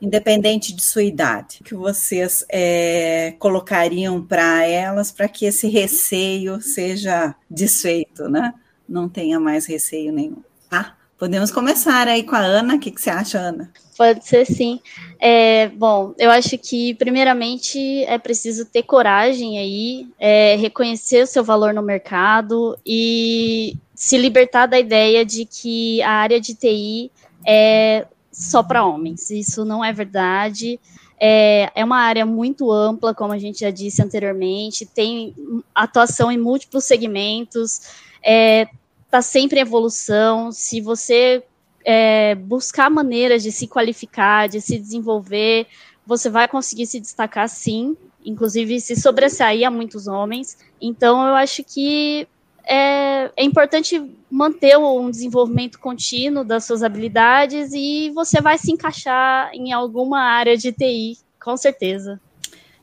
Independente 0.01 0.73
de 0.73 0.81
sua 0.81 1.03
idade, 1.03 1.59
que 1.63 1.75
vocês 1.75 2.45
é, 2.49 3.35
colocariam 3.37 4.21
para 4.21 4.65
elas 4.65 5.11
para 5.11 5.27
que 5.27 5.45
esse 5.45 5.67
receio 5.67 6.61
seja 6.61 7.35
desfeito, 7.49 8.29
né? 8.29 8.53
Não 8.87 9.09
tenha 9.09 9.39
mais 9.39 9.65
receio 9.65 10.13
nenhum. 10.13 10.41
Tá? 10.69 10.95
Podemos 11.17 11.51
começar 11.51 12.07
aí 12.07 12.23
com 12.23 12.35
a 12.35 12.39
Ana. 12.39 12.75
O 12.75 12.79
que, 12.79 12.91
que 12.91 12.99
você 12.99 13.09
acha, 13.09 13.39
Ana? 13.39 13.71
Pode 13.97 14.27
ser 14.27 14.45
sim. 14.45 14.79
É, 15.19 15.69
bom, 15.69 16.13
eu 16.17 16.31
acho 16.31 16.57
que 16.57 16.95
primeiramente 16.95 18.03
é 18.05 18.17
preciso 18.17 18.65
ter 18.65 18.83
coragem 18.83 19.57
aí, 19.57 20.07
é, 20.19 20.55
reconhecer 20.55 21.23
o 21.23 21.27
seu 21.27 21.43
valor 21.43 21.73
no 21.73 21.81
mercado 21.81 22.77
e 22.85 23.77
se 23.93 24.17
libertar 24.17 24.65
da 24.65 24.79
ideia 24.79 25.23
de 25.23 25.45
que 25.45 26.01
a 26.01 26.11
área 26.11 26.41
de 26.41 26.55
TI 26.55 27.11
é 27.45 28.05
só 28.31 28.63
para 28.63 28.85
homens. 28.85 29.29
Isso 29.29 29.63
não 29.63 29.83
é 29.83 29.93
verdade. 29.93 30.79
É, 31.19 31.71
é 31.75 31.85
uma 31.85 31.99
área 31.99 32.25
muito 32.25 32.71
ampla, 32.71 33.13
como 33.13 33.31
a 33.31 33.37
gente 33.37 33.59
já 33.59 33.69
disse 33.69 34.01
anteriormente, 34.01 34.85
tem 34.85 35.33
atuação 35.73 36.31
em 36.31 36.37
múltiplos 36.37 36.83
segmentos, 36.83 37.75
está 37.75 37.91
é, 38.23 38.67
tá 39.09 39.21
sempre 39.21 39.59
em 39.59 39.61
evolução. 39.61 40.51
Se 40.51 40.81
você 40.81 41.43
é, 41.85 42.35
buscar 42.35 42.89
maneiras 42.89 43.43
de 43.43 43.51
se 43.51 43.67
qualificar, 43.67 44.49
de 44.49 44.59
se 44.59 44.77
desenvolver, 44.77 45.67
você 46.05 46.29
vai 46.29 46.47
conseguir 46.47 46.87
se 46.87 46.99
destacar 46.99 47.47
sim, 47.47 47.95
inclusive 48.25 48.81
se 48.81 48.95
sobressair 48.95 49.65
a 49.65 49.71
muitos 49.71 50.07
homens. 50.07 50.57
Então, 50.81 51.25
eu 51.25 51.35
acho 51.35 51.63
que 51.63 52.27
é, 52.63 53.31
é 53.35 53.43
importante 53.43 54.01
manter 54.29 54.77
um 54.77 55.09
desenvolvimento 55.11 55.79
contínuo 55.79 56.43
das 56.43 56.65
suas 56.65 56.81
habilidades 56.81 57.71
e 57.73 58.11
você 58.15 58.41
vai 58.41 58.57
se 58.57 58.71
encaixar 58.71 59.51
em 59.53 59.71
alguma 59.71 60.21
área 60.21 60.57
de 60.57 60.71
TI, 60.71 61.17
com 61.41 61.55
certeza. 61.57 62.19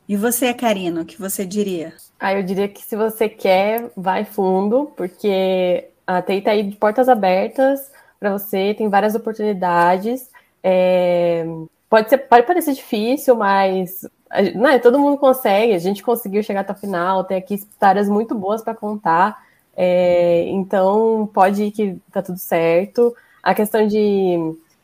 E 0.09 0.17
você, 0.17 0.53
Karina, 0.53 1.03
o 1.03 1.05
que 1.05 1.21
você 1.21 1.47
diria? 1.47 1.95
Ah, 2.19 2.35
eu 2.35 2.43
diria 2.43 2.69
que 2.69 2.83
se 2.83 2.97
você 2.97 3.29
quer, 3.29 3.91
vai 3.97 4.25
fundo, 4.25 4.93
porque 4.97 5.89
a 6.07 6.21
TI 6.21 6.35
está 6.35 6.51
aí 6.51 6.63
de 6.63 6.77
portas 6.77 7.09
abertas 7.09 7.91
para 8.19 8.33
você, 8.33 8.75
tem 8.75 8.89
várias 8.89 9.15
oportunidades. 9.15 10.29
É, 10.63 11.47
pode, 11.89 12.11
ser, 12.11 12.19
pode 12.19 12.47
parecer 12.47 12.75
difícil, 12.75 13.35
mas 13.37 14.07
não, 14.55 14.79
todo 14.79 14.99
mundo 14.99 15.17
consegue, 15.17 15.73
a 15.73 15.79
gente 15.79 16.03
conseguiu 16.03 16.43
chegar 16.43 16.61
até 16.61 16.73
o 16.73 16.77
final, 16.77 17.25
tem 17.25 17.39
aqui 17.39 17.55
histórias 17.55 18.09
muito 18.09 18.35
boas 18.35 18.63
para 18.63 18.75
contar. 18.75 19.50
É, 19.83 20.43
então, 20.51 21.27
pode 21.33 21.65
ir 21.65 21.71
que 21.71 21.97
tá 22.13 22.21
tudo 22.21 22.39
certo. 22.39 23.17
A 23.43 23.55
questão 23.55 23.87
de 23.87 24.37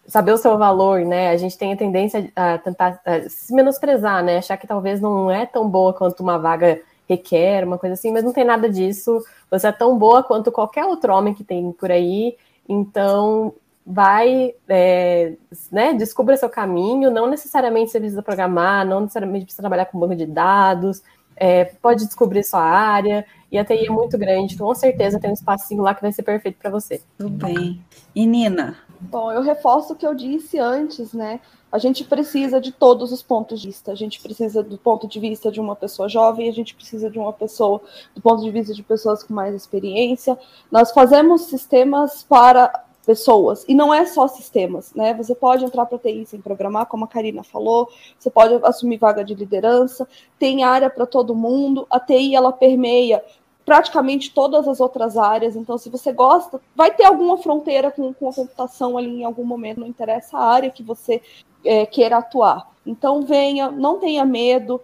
saber 0.08 0.32
o 0.32 0.38
seu 0.38 0.56
valor, 0.56 1.00
né? 1.00 1.28
A 1.28 1.36
gente 1.36 1.58
tem 1.58 1.74
a 1.74 1.76
tendência 1.76 2.32
a 2.34 2.56
tentar 2.56 2.98
a 3.04 3.28
se 3.28 3.52
menosprezar, 3.52 4.24
né? 4.24 4.38
Achar 4.38 4.56
que 4.56 4.66
talvez 4.66 4.98
não 4.98 5.30
é 5.30 5.44
tão 5.44 5.68
boa 5.68 5.92
quanto 5.92 6.22
uma 6.22 6.38
vaga 6.38 6.80
requer, 7.06 7.62
uma 7.66 7.76
coisa 7.76 7.92
assim, 7.92 8.10
mas 8.10 8.24
não 8.24 8.32
tem 8.32 8.42
nada 8.42 8.70
disso. 8.70 9.22
Você 9.50 9.66
é 9.66 9.72
tão 9.72 9.98
boa 9.98 10.22
quanto 10.22 10.50
qualquer 10.50 10.86
outro 10.86 11.12
homem 11.12 11.34
que 11.34 11.44
tem 11.44 11.72
por 11.72 11.90
aí. 11.90 12.34
Então, 12.66 13.52
vai, 13.86 14.54
é, 14.66 15.34
né, 15.70 15.92
descubra 15.92 16.38
seu 16.38 16.48
caminho. 16.48 17.10
Não 17.10 17.28
necessariamente 17.28 17.90
você 17.90 18.00
precisa 18.00 18.22
programar, 18.22 18.86
não 18.86 19.02
necessariamente 19.02 19.44
precisa 19.44 19.62
trabalhar 19.62 19.84
com 19.84 19.98
banco 19.98 20.16
de 20.16 20.24
dados. 20.24 21.02
É, 21.36 21.64
pode 21.64 22.06
descobrir 22.06 22.42
sua 22.42 22.62
área. 22.62 23.26
E 23.50 23.58
a 23.58 23.64
TI 23.64 23.86
é 23.86 23.90
muito 23.90 24.18
grande, 24.18 24.56
com 24.56 24.74
certeza 24.74 25.20
tem 25.20 25.30
um 25.30 25.34
espacinho 25.34 25.82
lá 25.82 25.94
que 25.94 26.02
vai 26.02 26.12
ser 26.12 26.22
perfeito 26.22 26.58
para 26.58 26.70
você. 26.70 27.00
Tudo 27.16 27.30
bem. 27.30 27.80
E 28.14 28.26
Nina? 28.26 28.76
Bom, 29.00 29.30
eu 29.30 29.42
reforço 29.42 29.92
o 29.92 29.96
que 29.96 30.06
eu 30.06 30.14
disse 30.14 30.58
antes, 30.58 31.12
né? 31.12 31.40
A 31.70 31.78
gente 31.78 32.04
precisa 32.04 32.60
de 32.60 32.72
todos 32.72 33.12
os 33.12 33.22
pontos 33.22 33.60
de 33.60 33.68
vista. 33.68 33.92
A 33.92 33.94
gente 33.94 34.20
precisa 34.20 34.62
do 34.62 34.78
ponto 34.78 35.06
de 35.06 35.20
vista 35.20 35.50
de 35.50 35.60
uma 35.60 35.76
pessoa 35.76 36.08
jovem, 36.08 36.48
a 36.48 36.52
gente 36.52 36.74
precisa 36.74 37.10
de 37.10 37.18
uma 37.18 37.32
pessoa 37.32 37.80
do 38.14 38.20
ponto 38.20 38.42
de 38.42 38.50
vista 38.50 38.72
de 38.72 38.82
pessoas 38.82 39.22
com 39.22 39.34
mais 39.34 39.54
experiência. 39.54 40.38
Nós 40.70 40.90
fazemos 40.90 41.42
sistemas 41.42 42.22
para 42.22 42.85
pessoas. 43.06 43.64
E 43.68 43.74
não 43.74 43.94
é 43.94 44.04
só 44.04 44.26
sistemas, 44.26 44.92
né? 44.92 45.14
Você 45.14 45.34
pode 45.34 45.64
entrar 45.64 45.86
para 45.86 45.96
TI 45.96 46.26
sem 46.26 46.40
programar, 46.40 46.86
como 46.86 47.04
a 47.04 47.08
Karina 47.08 47.44
falou, 47.44 47.88
você 48.18 48.28
pode 48.28 48.58
assumir 48.64 48.98
vaga 48.98 49.24
de 49.24 49.34
liderança, 49.34 50.06
tem 50.38 50.64
área 50.64 50.90
para 50.90 51.06
todo 51.06 51.34
mundo, 51.34 51.86
a 51.88 52.00
TI 52.00 52.34
ela 52.34 52.52
permeia 52.52 53.22
praticamente 53.64 54.32
todas 54.32 54.68
as 54.68 54.80
outras 54.80 55.16
áreas, 55.16 55.56
então 55.56 55.76
se 55.78 55.88
você 55.88 56.12
gosta, 56.12 56.60
vai 56.74 56.92
ter 56.92 57.04
alguma 57.04 57.38
fronteira 57.38 57.90
com, 57.90 58.12
com 58.12 58.28
a 58.28 58.32
computação 58.32 58.96
ali 58.96 59.20
em 59.20 59.24
algum 59.24 59.44
momento, 59.44 59.80
não 59.80 59.88
interessa 59.88 60.36
a 60.36 60.44
área 60.44 60.70
que 60.70 60.82
você 60.82 61.20
é, 61.64 61.86
queira 61.86 62.18
atuar. 62.18 62.70
Então 62.84 63.22
venha, 63.22 63.70
não 63.70 63.98
tenha 63.98 64.24
medo, 64.24 64.80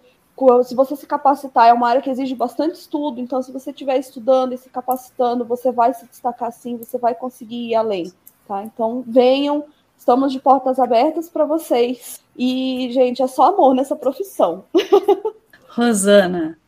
se 0.64 0.74
você 0.74 0.96
se 0.96 1.06
capacitar, 1.06 1.68
é 1.68 1.72
uma 1.72 1.88
área 1.88 2.02
que 2.02 2.10
exige 2.10 2.34
bastante 2.34 2.74
estudo, 2.74 3.20
então 3.20 3.42
se 3.42 3.52
você 3.52 3.70
estiver 3.70 3.98
estudando 3.98 4.52
e 4.52 4.58
se 4.58 4.68
capacitando, 4.68 5.44
você 5.44 5.70
vai 5.70 5.92
se 5.94 6.06
destacar 6.06 6.52
sim, 6.52 6.76
você 6.76 6.98
vai 6.98 7.14
conseguir 7.14 7.70
ir 7.70 7.74
além, 7.74 8.12
tá? 8.46 8.62
Então 8.62 9.04
venham, 9.06 9.64
estamos 9.96 10.32
de 10.32 10.40
portas 10.40 10.78
abertas 10.78 11.28
para 11.28 11.44
vocês. 11.44 12.20
E, 12.36 12.88
gente, 12.92 13.22
é 13.22 13.26
só 13.26 13.48
amor 13.48 13.74
nessa 13.74 13.94
profissão. 13.94 14.64
Rosana. 15.68 16.58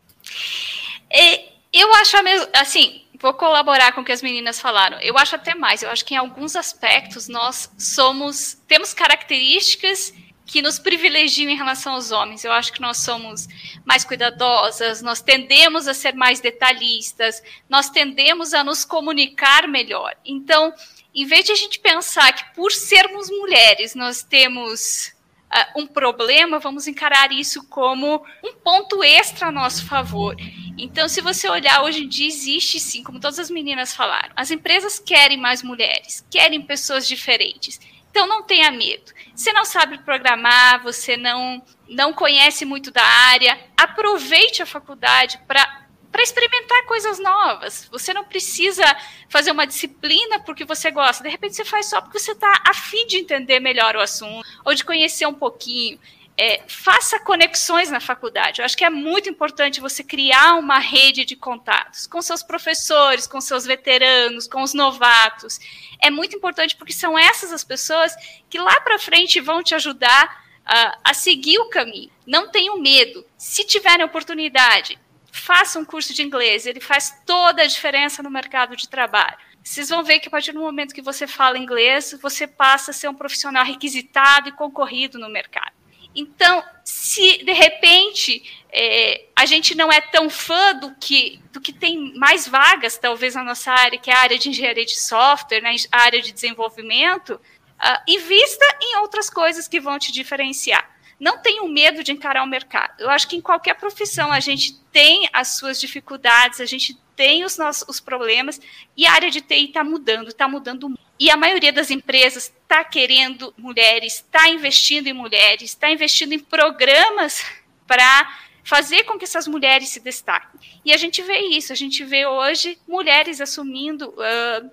É, 1.11 1.45
eu 1.73 1.93
acho 1.95 2.17
a 2.17 2.23
mesma, 2.23 2.49
assim, 2.55 3.03
vou 3.21 3.35
colaborar 3.35 3.93
com 3.93 4.03
o 4.03 4.05
que 4.05 4.13
as 4.13 4.23
meninas 4.23 4.61
falaram. 4.61 4.99
Eu 5.01 5.17
acho 5.17 5.35
até 5.37 5.55
mais, 5.55 5.83
eu 5.83 5.91
acho 5.91 6.05
que 6.05 6.15
em 6.15 6.19
alguns 6.19 6.57
aspectos 6.57 7.29
nós 7.29 7.71
somos, 7.79 8.59
temos 8.67 8.93
características 8.93 10.13
que 10.47 10.61
nos 10.61 10.79
privilegiam 10.79 11.51
em 11.51 11.57
relação 11.57 11.95
aos 11.95 12.11
homens. 12.11 12.45
Eu 12.45 12.53
acho 12.53 12.73
que 12.73 12.81
nós 12.81 12.99
somos 12.99 13.49
mais 13.85 14.05
cuidadosas, 14.05 15.03
nós 15.03 15.21
tendemos 15.21 15.89
a 15.89 15.95
ser 15.95 16.15
mais 16.15 16.41
detalhistas, 16.41 17.43
nós 17.69 17.89
tendemos 17.89 18.53
a 18.53 18.63
nos 18.63 18.85
comunicar 18.85 19.67
melhor. 19.67 20.15
Então, 20.25 20.73
em 21.15 21.25
vez 21.25 21.45
de 21.45 21.53
a 21.53 21.55
gente 21.55 21.79
pensar 21.79 22.33
que 22.33 22.55
por 22.55 22.73
sermos 22.73 23.31
mulheres 23.31 23.95
nós 23.95 24.23
temos 24.23 25.15
uh, 25.51 25.81
um 25.81 25.87
problema, 25.87 26.59
vamos 26.59 26.87
encarar 26.87 27.33
isso 27.33 27.67
como 27.69 28.25
um 28.43 28.55
ponto 28.55 29.03
extra 29.03 29.49
a 29.49 29.53
nosso 29.53 29.87
favor. 29.87 30.37
Então, 30.77 31.09
se 31.09 31.21
você 31.21 31.49
olhar 31.49 31.83
hoje 31.83 32.05
em 32.05 32.09
dia, 32.09 32.27
existe 32.27 32.81
sim, 32.81 33.03
como 33.03 33.21
todas 33.21 33.39
as 33.39 33.49
meninas 33.49 33.95
falaram, 33.95 34.33
as 34.37 34.51
empresas 34.51 34.99
querem 34.99 35.39
mais 35.39 35.63
mulheres, 35.63 36.27
querem 36.31 36.61
pessoas 36.61 37.07
diferentes. 37.07 37.81
Então 38.15 38.29
não 38.29 38.45
tenha 38.45 38.71
medo. 38.71 39.13
Você 39.35 39.53
não 39.53 39.65
sabe 39.65 39.99
programar, 39.99 40.81
você 40.85 41.17
não 41.17 41.61
não 41.89 42.13
conhece 42.13 42.65
muito 42.65 42.93
da 42.93 43.03
área, 43.03 43.59
aproveite 43.77 44.63
a 44.63 44.67
faculdade 44.67 45.37
para 45.49 45.83
para 46.13 46.23
experimentar 46.23 46.87
coisas 46.87 47.19
novas. 47.19 47.89
Você 47.91 48.15
não 48.15 48.23
precisa 48.23 48.85
fazer 49.29 49.51
uma 49.51 49.67
disciplina 49.67 50.39
porque 50.39 50.65
você 50.65 50.93
gosta. 50.93 51.25
De 51.25 51.29
repente 51.29 51.57
você 51.57 51.65
faz 51.65 51.87
só 51.87 52.01
porque 52.01 52.21
você 52.21 52.31
está 52.31 52.63
afim 52.65 53.05
de 53.09 53.17
entender 53.17 53.59
melhor 53.59 53.97
o 53.97 54.01
assunto 54.01 54.47
ou 54.65 54.73
de 54.73 54.85
conhecer 54.85 55.27
um 55.27 55.35
pouquinho. 55.35 55.99
É, 56.37 56.63
faça 56.67 57.21
conexões 57.21 57.91
na 57.91 58.01
faculdade. 58.01 58.61
Eu 58.61 58.65
acho 58.65 58.77
que 58.77 58.85
é 58.85 58.91
muito 58.91 59.29
importante 59.29 59.81
você 59.81 60.03
criar 60.03 60.55
uma 60.55 60.81
rede 60.81 61.25
de 61.25 61.37
contatos 61.37 62.09
com 62.09 62.21
seus 62.21 62.43
professores, 62.43 63.27
com 63.27 63.41
seus 63.41 63.65
veteranos, 63.65 64.49
com 64.49 64.63
os 64.63 64.75
novatos. 64.75 65.61
É 66.01 66.11
muito 66.11 66.37
importante 66.37 66.75
porque 66.75 66.93
são 66.93 67.17
essas 67.17 67.53
as 67.53 67.63
pessoas 67.63 68.15
que 68.51 68.59
lá 68.59 68.81
para 68.81 68.99
frente 68.99 69.41
vão 69.41 69.63
te 69.63 69.77
ajudar 69.77 70.45
uh, 70.65 70.99
a 71.05 71.15
seguir 71.15 71.59
o 71.59 71.69
caminho. 71.69 72.11
Não 72.27 72.51
tenham 72.51 72.81
medo. 72.81 73.25
Se 73.39 73.65
tiverem 73.65 74.05
oportunidade, 74.05 74.99
faça 75.31 75.79
um 75.79 75.85
curso 75.85 76.13
de 76.13 76.23
inglês, 76.23 76.67
ele 76.67 76.81
faz 76.81 77.23
toda 77.25 77.63
a 77.63 77.67
diferença 77.67 78.23
no 78.23 78.31
mercado 78.31 78.77
de 78.77 78.89
trabalho. 78.89 79.37
Vocês 79.63 79.89
vão 79.89 80.05
ver 80.05 80.21
que 80.21 80.29
a 80.29 80.31
partir 80.31 80.53
do 80.53 80.61
momento 80.61 80.95
que 80.95 81.01
você 81.01 81.27
fala 81.27 81.59
inglês, 81.59 82.17
você 82.21 82.47
passa 82.47 82.91
a 82.91 82.95
ser 82.95 83.09
um 83.09 83.15
profissional 83.15 83.65
requisitado 83.65 84.49
e 84.49 84.53
concorrido 84.53 85.19
no 85.19 85.29
mercado. 85.29 85.73
Então, 86.15 86.63
se 86.85 87.45
de 87.45 87.53
repente 87.53 88.65
é, 88.73 89.27
a 89.35 89.47
gente 89.47 89.75
não 89.75 89.93
é 89.93 90.01
tão 90.01 90.31
fã 90.31 90.75
do 90.75 90.95
que, 90.97 91.41
do 91.53 91.61
que 91.61 91.73
tem 91.73 92.17
mais 92.17 92.47
vagas, 92.47 92.99
talvez 92.99 93.35
na 93.35 93.45
nossa 93.45 93.73
área, 93.73 93.99
que 93.99 94.11
é 94.11 94.15
a 94.15 94.21
área 94.21 94.39
de 94.39 94.49
engenharia 94.49 94.85
de 94.85 94.99
software, 94.99 95.61
né, 95.61 95.75
a 95.91 96.03
área 96.03 96.21
de 96.21 96.33
desenvolvimento, 96.33 97.35
uh, 97.35 98.03
invista 98.07 98.65
em 98.81 98.97
outras 98.99 99.31
coisas 99.31 99.69
que 99.69 99.81
vão 99.81 99.99
te 99.99 100.13
diferenciar 100.13 100.95
não 101.19 101.39
tenham 101.39 101.69
medo 101.69 102.03
de 102.03 102.13
encarar 102.13 102.43
o 102.43 102.47
mercado. 102.47 103.01
Eu 103.01 103.11
acho 103.11 103.29
que 103.29 103.37
em 103.37 103.41
qualquer 103.41 103.75
profissão 103.75 104.33
a 104.33 104.41
gente 104.41 104.79
tem 104.93 105.29
as 105.33 105.57
suas 105.57 105.81
dificuldades, 105.81 106.61
a 106.61 106.67
gente 106.67 106.99
tem 107.17 107.45
os 107.45 107.57
nossos 107.57 107.89
os 107.89 108.01
problemas, 108.01 108.61
e 108.97 109.07
a 109.07 109.13
área 109.13 109.31
de 109.31 109.41
TI 109.41 109.67
está 109.67 109.85
mudando, 109.85 110.29
está 110.29 110.49
mudando 110.49 110.89
muito. 110.89 111.04
E 111.19 111.31
a 111.31 111.37
maioria 111.37 111.73
das 111.73 111.91
empresas 111.91 112.53
está 112.63 112.85
querendo 112.85 113.55
mulheres, 113.57 114.17
está 114.17 114.49
investindo 114.49 115.07
em 115.07 115.13
mulheres, 115.13 115.71
está 115.71 115.91
investindo 115.91 116.33
em 116.33 116.39
programas 116.39 117.45
para 117.87 118.39
fazer 118.65 119.05
com 119.05 119.19
que 119.19 119.25
essas 119.25 119.47
mulheres 119.47 119.91
se 119.91 120.01
destaquem. 120.01 120.59
E 120.85 120.93
a 120.93 120.97
gente 120.97 121.23
vê 121.23 121.39
isso, 121.39 121.73
a 121.73 121.77
gente 121.77 122.03
vê 122.03 122.27
hoje 122.27 122.79
mulheres 122.89 123.41
assumindo 123.41 124.09
uh, 124.09 124.71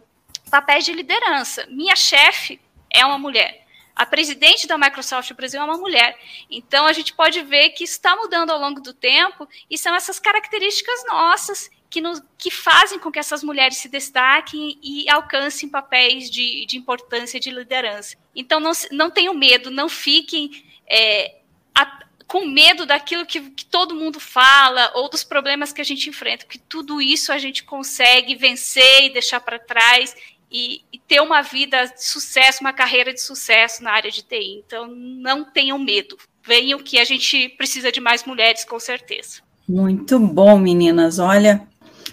papéis 0.49 0.85
de 0.85 0.93
liderança. 0.93 1.67
Minha 1.69 1.95
chefe 1.95 2.59
é 2.89 3.05
uma 3.05 3.19
mulher. 3.19 3.61
A 3.93 4.05
presidente 4.05 4.65
da 4.65 4.77
Microsoft 4.77 5.31
Brasil 5.33 5.61
é 5.61 5.63
uma 5.63 5.77
mulher. 5.77 6.17
Então 6.49 6.87
a 6.87 6.93
gente 6.93 7.13
pode 7.13 7.41
ver 7.41 7.69
que 7.71 7.83
está 7.83 8.15
mudando 8.15 8.49
ao 8.49 8.59
longo 8.59 8.81
do 8.81 8.93
tempo 8.93 9.47
e 9.69 9.77
são 9.77 9.93
essas 9.93 10.19
características 10.19 11.03
nossas 11.05 11.69
que, 11.91 11.99
nos, 11.99 12.23
que 12.37 12.49
fazem 12.49 12.97
com 12.97 13.11
que 13.11 13.19
essas 13.19 13.43
mulheres 13.43 13.77
se 13.77 13.89
destaquem 13.89 14.79
e 14.81 15.09
alcancem 15.09 15.67
papéis 15.67 16.31
de, 16.31 16.65
de 16.65 16.77
importância 16.77 17.37
de 17.37 17.51
liderança. 17.51 18.15
Então 18.33 18.61
não, 18.61 18.71
não 18.91 19.11
tenham 19.11 19.33
medo, 19.33 19.69
não 19.69 19.89
fiquem 19.89 20.63
é, 20.89 21.35
a, 21.75 22.05
com 22.25 22.45
medo 22.45 22.85
daquilo 22.85 23.25
que, 23.25 23.41
que 23.41 23.65
todo 23.65 23.93
mundo 23.93 24.21
fala 24.21 24.89
ou 24.95 25.09
dos 25.09 25.25
problemas 25.25 25.73
que 25.73 25.81
a 25.81 25.83
gente 25.83 26.07
enfrenta, 26.07 26.45
porque 26.45 26.61
tudo 26.69 27.01
isso 27.01 27.29
a 27.33 27.37
gente 27.37 27.65
consegue 27.65 28.35
vencer 28.35 29.03
e 29.03 29.09
deixar 29.09 29.41
para 29.41 29.59
trás 29.59 30.15
e, 30.49 30.85
e, 30.93 30.99
ter 30.99 31.21
uma 31.21 31.41
vida 31.41 31.87
de 31.87 32.05
sucesso, 32.05 32.61
uma 32.61 32.73
carreira 32.73 33.13
de 33.13 33.21
sucesso 33.21 33.83
na 33.83 33.91
área 33.91 34.11
de 34.11 34.21
TI. 34.21 34.63
Então, 34.65 34.87
não 34.87 35.45
tenham 35.45 35.79
medo. 35.79 36.17
Venham 36.43 36.79
que 36.79 36.99
a 36.99 37.05
gente 37.05 37.49
precisa 37.49 37.89
de 37.89 38.01
mais 38.01 38.25
mulheres, 38.25 38.65
com 38.65 38.77
certeza. 38.77 39.41
Muito 39.65 40.19
bom, 40.19 40.57
meninas. 40.57 41.19
Olha, 41.19 41.65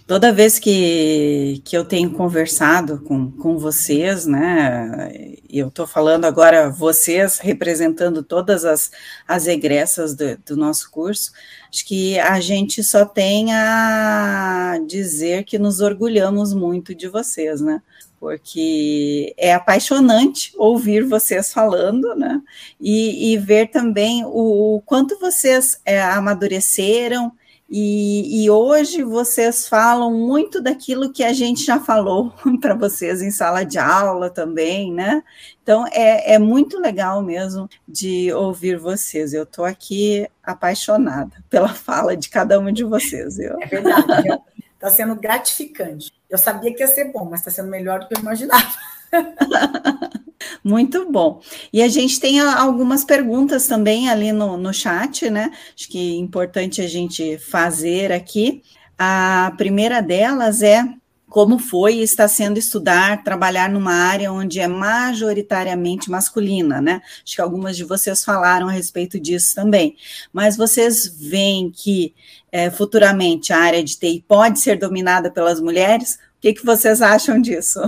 toda 0.08 0.32
vez 0.32 0.58
que, 0.58 1.60
que 1.66 1.76
eu 1.76 1.84
tenho 1.84 2.10
conversado 2.14 2.98
com, 3.02 3.30
com 3.30 3.58
vocês, 3.58 4.24
né, 4.24 5.34
eu 5.50 5.68
estou 5.68 5.86
falando 5.86 6.24
agora 6.24 6.70
vocês 6.70 7.38
representando 7.38 8.22
todas 8.22 8.64
as, 8.64 8.90
as 9.28 9.46
egressas 9.46 10.14
do, 10.14 10.38
do 10.38 10.56
nosso 10.56 10.90
curso, 10.90 11.30
acho 11.70 11.86
que 11.86 12.18
a 12.18 12.40
gente 12.40 12.82
só 12.82 13.04
tem 13.04 13.52
a 13.52 14.80
dizer 14.86 15.44
que 15.44 15.58
nos 15.58 15.80
orgulhamos 15.80 16.54
muito 16.54 16.94
de 16.94 17.06
vocês, 17.06 17.60
né? 17.60 17.82
porque 18.20 19.32
é 19.36 19.54
apaixonante 19.54 20.52
ouvir 20.56 21.04
vocês 21.04 21.52
falando, 21.52 22.16
né? 22.16 22.42
E, 22.80 23.32
e 23.32 23.38
ver 23.38 23.68
também 23.68 24.24
o, 24.24 24.76
o 24.76 24.82
quanto 24.84 25.20
vocês 25.20 25.80
é, 25.84 26.02
amadureceram. 26.02 27.30
E, 27.70 28.44
e, 28.44 28.50
hoje 28.50 29.02
vocês 29.02 29.68
falam 29.68 30.10
muito 30.10 30.58
daquilo 30.58 31.12
que 31.12 31.22
a 31.22 31.34
gente 31.34 31.62
já 31.66 31.78
falou 31.78 32.32
para 32.62 32.74
vocês 32.74 33.20
em 33.20 33.30
sala 33.30 33.62
de 33.62 33.78
aula 33.78 34.30
também, 34.30 34.90
né? 34.90 35.22
Então 35.62 35.86
é, 35.88 36.32
é 36.32 36.38
muito 36.38 36.80
legal 36.80 37.22
mesmo 37.22 37.68
de 37.86 38.32
ouvir 38.32 38.78
vocês. 38.78 39.34
Eu 39.34 39.42
estou 39.42 39.66
aqui 39.66 40.26
apaixonada 40.42 41.44
pela 41.50 41.68
fala 41.74 42.16
de 42.16 42.30
cada 42.30 42.58
um 42.58 42.72
de 42.72 42.84
vocês. 42.84 43.38
Eu... 43.38 43.60
É 43.60 43.66
verdade. 43.66 44.40
Está 44.72 44.90
sendo 44.90 45.14
gratificante. 45.16 46.10
Eu 46.30 46.38
sabia 46.38 46.72
que 46.74 46.82
ia 46.82 46.88
ser 46.88 47.12
bom, 47.12 47.26
mas 47.26 47.40
está 47.40 47.50
sendo 47.50 47.68
melhor 47.68 48.00
do 48.00 48.08
que 48.08 48.14
eu 48.14 48.20
imaginava. 48.20 48.66
Muito 50.62 51.10
bom. 51.10 51.40
E 51.72 51.82
a 51.82 51.88
gente 51.88 52.20
tem 52.20 52.40
algumas 52.40 53.04
perguntas 53.04 53.66
também 53.66 54.08
ali 54.08 54.32
no, 54.32 54.56
no 54.56 54.72
chat, 54.72 55.28
né? 55.30 55.50
Acho 55.74 55.88
que 55.88 56.16
é 56.16 56.18
importante 56.18 56.80
a 56.80 56.88
gente 56.88 57.38
fazer 57.38 58.12
aqui. 58.12 58.62
A 58.98 59.52
primeira 59.56 60.00
delas 60.00 60.62
é 60.62 60.84
como 61.28 61.58
foi 61.58 61.96
e 61.96 62.02
está 62.02 62.26
sendo 62.26 62.58
estudar, 62.58 63.22
trabalhar 63.22 63.68
numa 63.68 63.92
área 63.92 64.32
onde 64.32 64.60
é 64.60 64.66
majoritariamente 64.66 66.10
masculina, 66.10 66.80
né? 66.80 67.02
Acho 67.22 67.36
que 67.36 67.42
algumas 67.42 67.76
de 67.76 67.84
vocês 67.84 68.24
falaram 68.24 68.66
a 68.68 68.72
respeito 68.72 69.20
disso 69.20 69.54
também. 69.54 69.96
Mas 70.32 70.56
vocês 70.56 71.06
veem 71.06 71.70
que 71.70 72.14
é, 72.50 72.70
futuramente 72.70 73.52
a 73.52 73.58
área 73.58 73.84
de 73.84 73.98
TI 73.98 74.24
pode 74.26 74.58
ser 74.58 74.78
dominada 74.78 75.30
pelas 75.30 75.60
mulheres? 75.60 76.18
O 76.38 76.40
que, 76.40 76.54
que 76.54 76.64
vocês 76.64 77.02
acham 77.02 77.42
disso? 77.42 77.80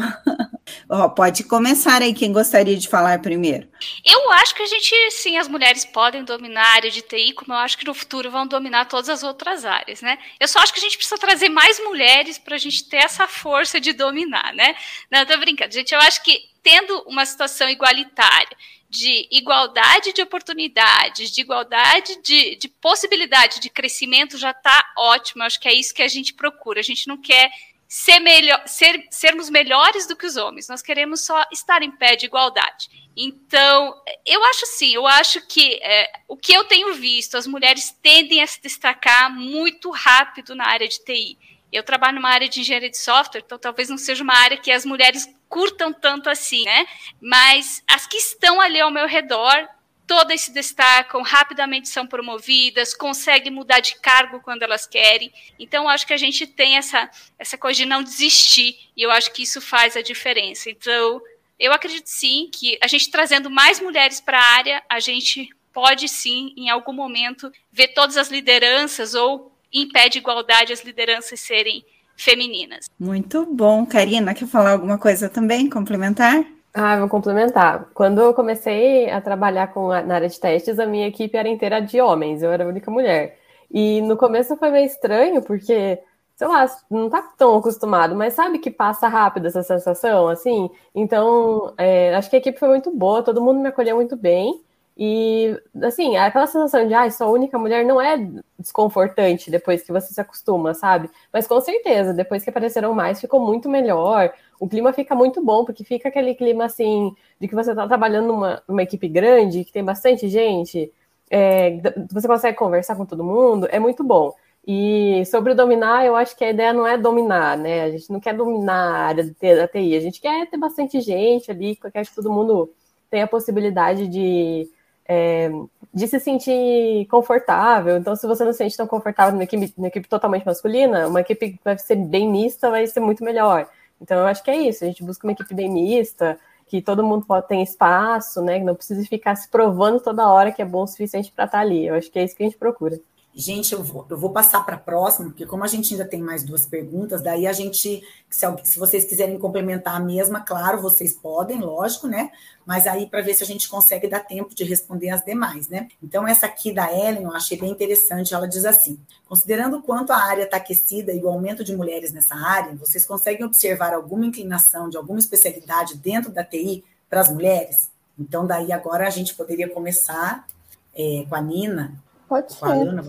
oh, 0.90 1.08
pode 1.10 1.44
começar 1.44 2.02
aí 2.02 2.12
quem 2.12 2.32
gostaria 2.32 2.76
de 2.76 2.88
falar 2.88 3.22
primeiro. 3.22 3.68
Eu 4.04 4.28
acho 4.32 4.56
que 4.56 4.62
a 4.62 4.66
gente, 4.66 4.92
sim, 5.12 5.36
as 5.36 5.46
mulheres 5.46 5.84
podem 5.84 6.24
dominar 6.24 6.64
a 6.64 6.72
área 6.72 6.90
de 6.90 7.00
TI, 7.00 7.32
como 7.32 7.52
eu 7.52 7.58
acho 7.58 7.78
que 7.78 7.86
no 7.86 7.94
futuro 7.94 8.28
vão 8.28 8.48
dominar 8.48 8.86
todas 8.86 9.08
as 9.08 9.22
outras 9.22 9.64
áreas, 9.64 10.02
né? 10.02 10.18
Eu 10.40 10.48
só 10.48 10.58
acho 10.58 10.72
que 10.72 10.80
a 10.80 10.82
gente 10.82 10.96
precisa 10.96 11.16
trazer 11.16 11.48
mais 11.48 11.78
mulheres 11.78 12.38
para 12.38 12.56
a 12.56 12.58
gente 12.58 12.88
ter 12.88 12.96
essa 12.96 13.28
força 13.28 13.80
de 13.80 13.92
dominar, 13.92 14.52
né? 14.52 14.74
Não, 15.08 15.24
tô 15.24 15.38
brincando, 15.38 15.72
gente. 15.72 15.94
Eu 15.94 16.00
acho 16.00 16.20
que 16.24 16.40
tendo 16.60 17.04
uma 17.06 17.24
situação 17.24 17.68
igualitária, 17.68 18.56
de 18.90 19.28
igualdade 19.30 20.12
de 20.12 20.20
oportunidades, 20.20 21.30
de 21.30 21.40
igualdade 21.42 22.20
de, 22.24 22.56
de 22.56 22.68
possibilidade 22.68 23.60
de 23.60 23.70
crescimento 23.70 24.36
já 24.36 24.50
está 24.50 24.84
ótimo. 24.98 25.44
Acho 25.44 25.60
que 25.60 25.68
é 25.68 25.72
isso 25.72 25.94
que 25.94 26.02
a 26.02 26.08
gente 26.08 26.34
procura. 26.34 26.80
A 26.80 26.82
gente 26.82 27.06
não 27.06 27.16
quer 27.16 27.48
ser 27.92 28.20
melhor, 28.20 28.62
ser, 28.68 29.04
sermos 29.10 29.50
melhores 29.50 30.06
do 30.06 30.14
que 30.14 30.24
os 30.24 30.36
homens. 30.36 30.68
Nós 30.68 30.80
queremos 30.80 31.22
só 31.22 31.44
estar 31.52 31.82
em 31.82 31.90
pé 31.90 32.14
de 32.14 32.26
igualdade. 32.26 32.88
Então, 33.16 34.00
eu 34.24 34.44
acho 34.44 34.64
sim, 34.66 34.94
eu 34.94 35.08
acho 35.08 35.44
que 35.48 35.74
é, 35.82 36.08
o 36.28 36.36
que 36.36 36.52
eu 36.52 36.62
tenho 36.62 36.94
visto, 36.94 37.36
as 37.36 37.48
mulheres 37.48 37.90
tendem 38.00 38.40
a 38.44 38.46
se 38.46 38.62
destacar 38.62 39.28
muito 39.34 39.90
rápido 39.90 40.54
na 40.54 40.68
área 40.68 40.86
de 40.86 41.04
TI. 41.04 41.36
Eu 41.72 41.82
trabalho 41.82 42.14
numa 42.14 42.30
área 42.30 42.48
de 42.48 42.60
engenharia 42.60 42.90
de 42.90 42.96
software, 42.96 43.42
então 43.44 43.58
talvez 43.58 43.88
não 43.88 43.98
seja 43.98 44.22
uma 44.22 44.36
área 44.36 44.56
que 44.56 44.70
as 44.70 44.84
mulheres 44.84 45.28
curtam 45.48 45.92
tanto 45.92 46.30
assim, 46.30 46.62
né? 46.62 46.86
Mas 47.20 47.82
as 47.88 48.06
que 48.06 48.18
estão 48.18 48.60
ali 48.60 48.80
ao 48.80 48.92
meu 48.92 49.08
redor 49.08 49.68
todas 50.10 50.40
se 50.40 50.52
destacam, 50.52 51.22
rapidamente 51.22 51.88
são 51.88 52.04
promovidas, 52.04 52.92
conseguem 52.92 53.52
mudar 53.52 53.78
de 53.78 53.94
cargo 54.00 54.40
quando 54.40 54.64
elas 54.64 54.84
querem. 54.84 55.32
Então, 55.56 55.88
acho 55.88 56.04
que 56.04 56.12
a 56.12 56.16
gente 56.16 56.48
tem 56.48 56.76
essa, 56.76 57.08
essa 57.38 57.56
coisa 57.56 57.76
de 57.76 57.86
não 57.86 58.02
desistir, 58.02 58.76
e 58.96 59.02
eu 59.02 59.10
acho 59.12 59.32
que 59.32 59.44
isso 59.44 59.60
faz 59.60 59.96
a 59.96 60.02
diferença. 60.02 60.68
Então, 60.68 61.22
eu 61.56 61.72
acredito 61.72 62.08
sim 62.08 62.50
que 62.52 62.76
a 62.82 62.88
gente 62.88 63.08
trazendo 63.08 63.48
mais 63.48 63.78
mulheres 63.78 64.20
para 64.20 64.36
a 64.36 64.56
área, 64.56 64.82
a 64.88 64.98
gente 64.98 65.48
pode 65.72 66.08
sim, 66.08 66.52
em 66.56 66.68
algum 66.68 66.92
momento, 66.92 67.48
ver 67.70 67.94
todas 67.94 68.16
as 68.16 68.30
lideranças 68.30 69.14
ou 69.14 69.56
em 69.72 69.88
pé 69.88 70.08
de 70.08 70.18
igualdade 70.18 70.72
as 70.72 70.82
lideranças 70.82 71.38
serem 71.38 71.84
femininas. 72.16 72.90
Muito 72.98 73.46
bom. 73.46 73.86
Karina, 73.86 74.34
quer 74.34 74.48
falar 74.48 74.72
alguma 74.72 74.98
coisa 74.98 75.28
também, 75.28 75.70
complementar? 75.70 76.44
Ah, 76.72 76.98
vou 76.98 77.08
complementar. 77.08 77.90
Quando 77.94 78.20
eu 78.20 78.32
comecei 78.34 79.10
a 79.10 79.20
trabalhar 79.20 79.72
com 79.74 79.90
a, 79.90 80.02
na 80.02 80.14
área 80.16 80.28
de 80.28 80.38
testes, 80.38 80.78
a 80.78 80.86
minha 80.86 81.08
equipe 81.08 81.36
era 81.36 81.48
inteira 81.48 81.80
de 81.82 82.00
homens, 82.00 82.42
eu 82.42 82.52
era 82.52 82.64
a 82.64 82.68
única 82.68 82.90
mulher. 82.90 83.38
E 83.70 84.00
no 84.02 84.16
começo 84.16 84.56
foi 84.56 84.70
meio 84.70 84.86
estranho, 84.86 85.42
porque 85.42 86.00
sei 86.36 86.46
lá, 86.48 86.66
não 86.90 87.10
tá 87.10 87.22
tão 87.36 87.56
acostumado, 87.58 88.14
mas 88.14 88.34
sabe 88.34 88.58
que 88.58 88.70
passa 88.70 89.08
rápido 89.08 89.46
essa 89.46 89.62
sensação, 89.62 90.28
assim? 90.28 90.70
Então, 90.94 91.74
é, 91.76 92.14
acho 92.14 92.30
que 92.30 92.36
a 92.36 92.38
equipe 92.38 92.58
foi 92.58 92.68
muito 92.68 92.90
boa, 92.96 93.22
todo 93.22 93.42
mundo 93.42 93.60
me 93.60 93.68
acolheu 93.68 93.96
muito 93.96 94.16
bem. 94.16 94.62
E, 95.02 95.58
assim, 95.82 96.18
aquela 96.18 96.46
sensação 96.46 96.86
de, 96.86 96.92
ah, 96.92 97.10
sou 97.10 97.28
a 97.28 97.30
única 97.30 97.58
mulher 97.58 97.86
não 97.86 97.98
é 97.98 98.18
desconfortante 98.58 99.50
depois 99.50 99.82
que 99.82 99.90
você 99.90 100.12
se 100.12 100.20
acostuma, 100.20 100.74
sabe? 100.74 101.08
Mas 101.32 101.46
com 101.46 101.58
certeza, 101.58 102.12
depois 102.12 102.44
que 102.44 102.50
apareceram 102.50 102.92
mais, 102.92 103.18
ficou 103.18 103.40
muito 103.40 103.66
melhor. 103.66 104.30
O 104.60 104.68
clima 104.68 104.92
fica 104.92 105.14
muito 105.14 105.42
bom, 105.42 105.64
porque 105.64 105.84
fica 105.84 106.10
aquele 106.10 106.34
clima, 106.34 106.66
assim, 106.66 107.14
de 107.40 107.48
que 107.48 107.54
você 107.54 107.70
está 107.70 107.88
trabalhando 107.88 108.26
numa, 108.28 108.62
numa 108.68 108.82
equipe 108.82 109.08
grande, 109.08 109.64
que 109.64 109.72
tem 109.72 109.82
bastante 109.82 110.28
gente, 110.28 110.92
é, 111.30 111.80
você 112.10 112.28
consegue 112.28 112.58
conversar 112.58 112.94
com 112.94 113.06
todo 113.06 113.24
mundo, 113.24 113.66
é 113.70 113.78
muito 113.78 114.04
bom. 114.04 114.34
E 114.66 115.24
sobre 115.24 115.54
dominar, 115.54 116.04
eu 116.04 116.14
acho 116.14 116.36
que 116.36 116.44
a 116.44 116.50
ideia 116.50 116.74
não 116.74 116.86
é 116.86 116.98
dominar, 116.98 117.56
né? 117.56 117.84
A 117.84 117.90
gente 117.90 118.12
não 118.12 118.20
quer 118.20 118.34
dominar 118.34 118.74
a 118.74 119.06
área 119.06 119.24
da 119.24 119.66
TI, 119.66 119.96
a 119.96 120.00
gente 120.00 120.20
quer 120.20 120.46
ter 120.50 120.58
bastante 120.58 121.00
gente 121.00 121.50
ali, 121.50 121.74
quer 121.76 122.04
que 122.04 122.14
todo 122.14 122.30
mundo 122.30 122.70
tenha 123.10 123.24
a 123.24 123.28
possibilidade 123.28 124.06
de 124.06 124.68
é, 125.12 125.50
de 125.92 126.06
se 126.06 126.20
sentir 126.20 127.04
confortável. 127.10 127.96
Então, 127.96 128.14
se 128.14 128.28
você 128.28 128.44
não 128.44 128.52
se 128.52 128.58
sente 128.58 128.76
tão 128.76 128.86
confortável 128.86 129.32
numa 129.32 129.42
equipe, 129.42 129.74
numa 129.76 129.88
equipe 129.88 130.08
totalmente 130.08 130.46
masculina, 130.46 131.08
uma 131.08 131.20
equipe 131.20 131.50
que 131.50 131.60
vai 131.64 131.76
ser 131.78 131.96
bem 131.96 132.30
mista 132.30 132.70
vai 132.70 132.86
ser 132.86 133.00
muito 133.00 133.24
melhor. 133.24 133.68
Então, 134.00 134.18
eu 134.20 134.26
acho 134.26 134.40
que 134.44 134.52
é 134.52 134.56
isso. 134.56 134.84
A 134.84 134.86
gente 134.86 135.02
busca 135.02 135.26
uma 135.26 135.32
equipe 135.32 135.52
bem 135.52 135.68
mista, 135.68 136.38
que 136.68 136.80
todo 136.80 137.02
mundo 137.02 137.26
ter 137.48 137.60
espaço, 137.60 138.40
né? 138.40 138.60
Que 138.60 138.64
não 138.64 138.76
precisa 138.76 139.04
ficar 139.04 139.34
se 139.34 139.48
provando 139.48 139.98
toda 139.98 140.30
hora 140.30 140.52
que 140.52 140.62
é 140.62 140.64
bom 140.64 140.84
o 140.84 140.86
suficiente 140.86 141.32
para 141.32 141.44
estar 141.46 141.58
tá 141.58 141.62
ali. 141.62 141.88
Eu 141.88 141.96
acho 141.96 142.08
que 142.08 142.18
é 142.20 142.24
isso 142.24 142.36
que 142.36 142.44
a 142.44 142.46
gente 142.46 142.58
procura. 142.58 143.00
Gente, 143.32 143.72
eu 143.72 143.82
vou, 143.82 144.04
eu 144.10 144.18
vou 144.18 144.32
passar 144.32 144.66
para 144.66 144.74
a 144.74 144.78
próxima, 144.78 145.28
porque 145.28 145.46
como 145.46 145.62
a 145.62 145.68
gente 145.68 145.94
ainda 145.94 146.04
tem 146.04 146.20
mais 146.20 146.42
duas 146.42 146.66
perguntas, 146.66 147.22
daí 147.22 147.46
a 147.46 147.52
gente, 147.52 148.02
se, 148.28 148.46
se 148.64 148.76
vocês 148.76 149.04
quiserem 149.04 149.38
complementar 149.38 149.94
a 149.94 150.00
mesma, 150.00 150.40
claro, 150.40 150.82
vocês 150.82 151.14
podem, 151.14 151.60
lógico, 151.60 152.08
né? 152.08 152.32
Mas 152.66 152.88
aí 152.88 153.06
para 153.06 153.22
ver 153.22 153.34
se 153.34 153.44
a 153.44 153.46
gente 153.46 153.68
consegue 153.68 154.08
dar 154.08 154.20
tempo 154.20 154.52
de 154.52 154.64
responder 154.64 155.10
as 155.10 155.24
demais, 155.24 155.68
né? 155.68 155.86
Então, 156.02 156.26
essa 156.26 156.46
aqui 156.46 156.74
da 156.74 156.92
Ellen, 156.92 157.22
eu 157.22 157.32
achei 157.32 157.56
bem 157.56 157.70
interessante. 157.70 158.34
Ela 158.34 158.48
diz 158.48 158.64
assim: 158.64 158.98
considerando 159.28 159.76
o 159.76 159.82
quanto 159.82 160.12
a 160.12 160.16
área 160.16 160.42
está 160.42 160.56
aquecida 160.56 161.12
e 161.12 161.22
o 161.22 161.28
aumento 161.28 161.62
de 161.62 161.76
mulheres 161.76 162.12
nessa 162.12 162.34
área, 162.34 162.74
vocês 162.74 163.06
conseguem 163.06 163.46
observar 163.46 163.94
alguma 163.94 164.26
inclinação 164.26 164.90
de 164.90 164.96
alguma 164.96 165.20
especialidade 165.20 165.96
dentro 165.96 166.32
da 166.32 166.42
TI 166.42 166.82
para 167.08 167.20
as 167.20 167.28
mulheres? 167.28 167.90
Então, 168.18 168.44
daí 168.44 168.72
agora 168.72 169.06
a 169.06 169.10
gente 169.10 169.34
poderia 169.36 169.68
começar 169.68 170.46
é, 170.94 171.24
com 171.28 171.34
a 171.36 171.40
Nina 171.40 172.09
Pode 172.30 172.52
ser. 172.52 172.64
Ana, 172.64 173.02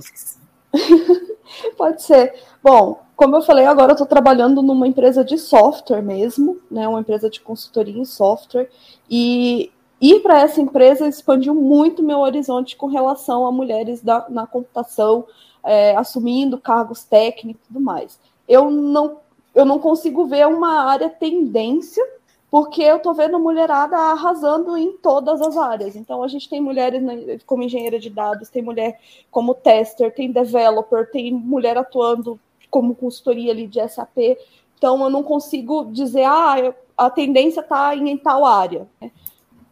Pode 1.77 2.01
ser. 2.01 2.33
Bom, 2.63 3.03
como 3.15 3.35
eu 3.35 3.43
falei, 3.43 3.67
agora 3.67 3.91
eu 3.91 3.93
estou 3.93 4.07
trabalhando 4.07 4.63
numa 4.63 4.87
empresa 4.87 5.23
de 5.23 5.37
software 5.37 6.01
mesmo, 6.01 6.59
né? 6.71 6.87
Uma 6.87 7.01
empresa 7.01 7.29
de 7.29 7.39
consultoria 7.39 8.01
em 8.01 8.03
software. 8.03 8.67
E 9.07 9.71
ir 10.01 10.21
para 10.21 10.39
essa 10.39 10.59
empresa 10.59 11.07
expandiu 11.07 11.53
muito 11.53 12.01
meu 12.01 12.17
horizonte 12.17 12.75
com 12.75 12.87
relação 12.87 13.45
a 13.45 13.51
mulheres 13.51 14.01
da, 14.01 14.25
na 14.27 14.47
computação, 14.47 15.27
é, 15.63 15.95
assumindo 15.95 16.57
cargos 16.57 17.03
técnicos 17.03 17.61
e 17.65 17.67
tudo 17.67 17.79
mais. 17.79 18.19
Eu 18.47 18.71
não, 18.71 19.17
eu 19.53 19.65
não 19.65 19.77
consigo 19.77 20.25
ver 20.25 20.47
uma 20.47 20.85
área 20.85 21.09
tendência 21.09 22.03
porque 22.51 22.83
eu 22.83 22.99
tô 22.99 23.13
vendo 23.13 23.39
mulherada 23.39 23.95
arrasando 23.95 24.75
em 24.77 24.91
todas 24.97 25.41
as 25.41 25.55
áreas. 25.55 25.95
Então 25.95 26.21
a 26.21 26.27
gente 26.27 26.49
tem 26.49 26.59
mulheres 26.59 27.01
como 27.45 27.63
engenheira 27.63 27.97
de 27.97 28.09
dados, 28.09 28.49
tem 28.49 28.61
mulher 28.61 28.99
como 29.31 29.55
tester, 29.55 30.13
tem 30.13 30.29
developer, 30.29 31.09
tem 31.09 31.31
mulher 31.31 31.77
atuando 31.77 32.37
como 32.69 32.93
consultoria 32.93 33.53
ali 33.53 33.67
de 33.67 33.79
SAP. 33.87 34.37
Então 34.77 35.01
eu 35.01 35.09
não 35.09 35.23
consigo 35.23 35.85
dizer, 35.85 36.25
ah, 36.25 36.73
a 36.97 37.09
tendência 37.09 37.61
está 37.61 37.95
em 37.95 38.17
tal 38.17 38.43
área. 38.43 38.85
Né? 38.99 39.09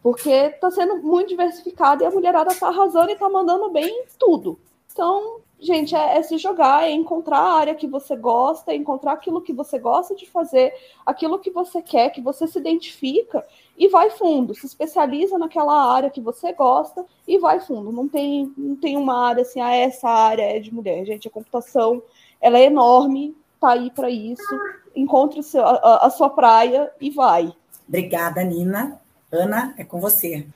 Porque 0.02 0.30
está 0.30 0.70
sendo 0.70 0.96
muito 1.02 1.28
diversificada 1.28 2.02
e 2.02 2.06
a 2.06 2.10
mulherada 2.10 2.50
está 2.50 2.68
arrasando 2.68 3.10
e 3.10 3.12
está 3.12 3.28
mandando 3.28 3.68
bem 3.68 3.90
em 3.90 4.06
tudo. 4.18 4.58
Então, 4.90 5.36
gente, 5.60 5.94
é, 5.94 6.18
é, 6.18 6.22
se 6.22 6.38
jogar, 6.38 6.84
é 6.84 6.90
encontrar 6.90 7.38
a 7.38 7.52
área 7.54 7.74
que 7.74 7.86
você 7.86 8.16
gosta, 8.16 8.72
é 8.72 8.76
encontrar 8.76 9.12
aquilo 9.12 9.40
que 9.40 9.52
você 9.52 9.78
gosta 9.78 10.14
de 10.14 10.26
fazer, 10.26 10.72
aquilo 11.04 11.38
que 11.38 11.50
você 11.50 11.82
quer, 11.82 12.10
que 12.10 12.20
você 12.20 12.46
se 12.46 12.58
identifica 12.58 13.46
e 13.76 13.88
vai 13.88 14.10
fundo, 14.10 14.54
se 14.54 14.66
especializa 14.66 15.38
naquela 15.38 15.94
área 15.94 16.10
que 16.10 16.20
você 16.20 16.52
gosta 16.52 17.04
e 17.26 17.38
vai 17.38 17.60
fundo. 17.60 17.92
Não 17.92 18.08
tem, 18.08 18.52
não 18.56 18.76
tem 18.76 18.96
uma 18.96 19.26
área 19.28 19.42
assim, 19.42 19.60
ah, 19.60 19.74
essa 19.74 20.08
área 20.08 20.42
é 20.42 20.58
de 20.58 20.72
mulher, 20.72 21.04
gente. 21.04 21.28
A 21.28 21.30
computação 21.30 22.02
ela 22.40 22.58
é 22.58 22.64
enorme, 22.64 23.36
tá 23.60 23.72
aí 23.72 23.90
para 23.90 24.10
isso. 24.10 24.58
Encontre 24.96 25.42
seu, 25.42 25.64
a, 25.64 26.06
a 26.06 26.10
sua 26.10 26.30
praia 26.30 26.90
e 27.00 27.10
vai. 27.10 27.52
Obrigada, 27.86 28.42
Nina. 28.42 29.00
Ana, 29.32 29.74
é 29.78 29.84
com 29.84 30.00
você. 30.00 30.46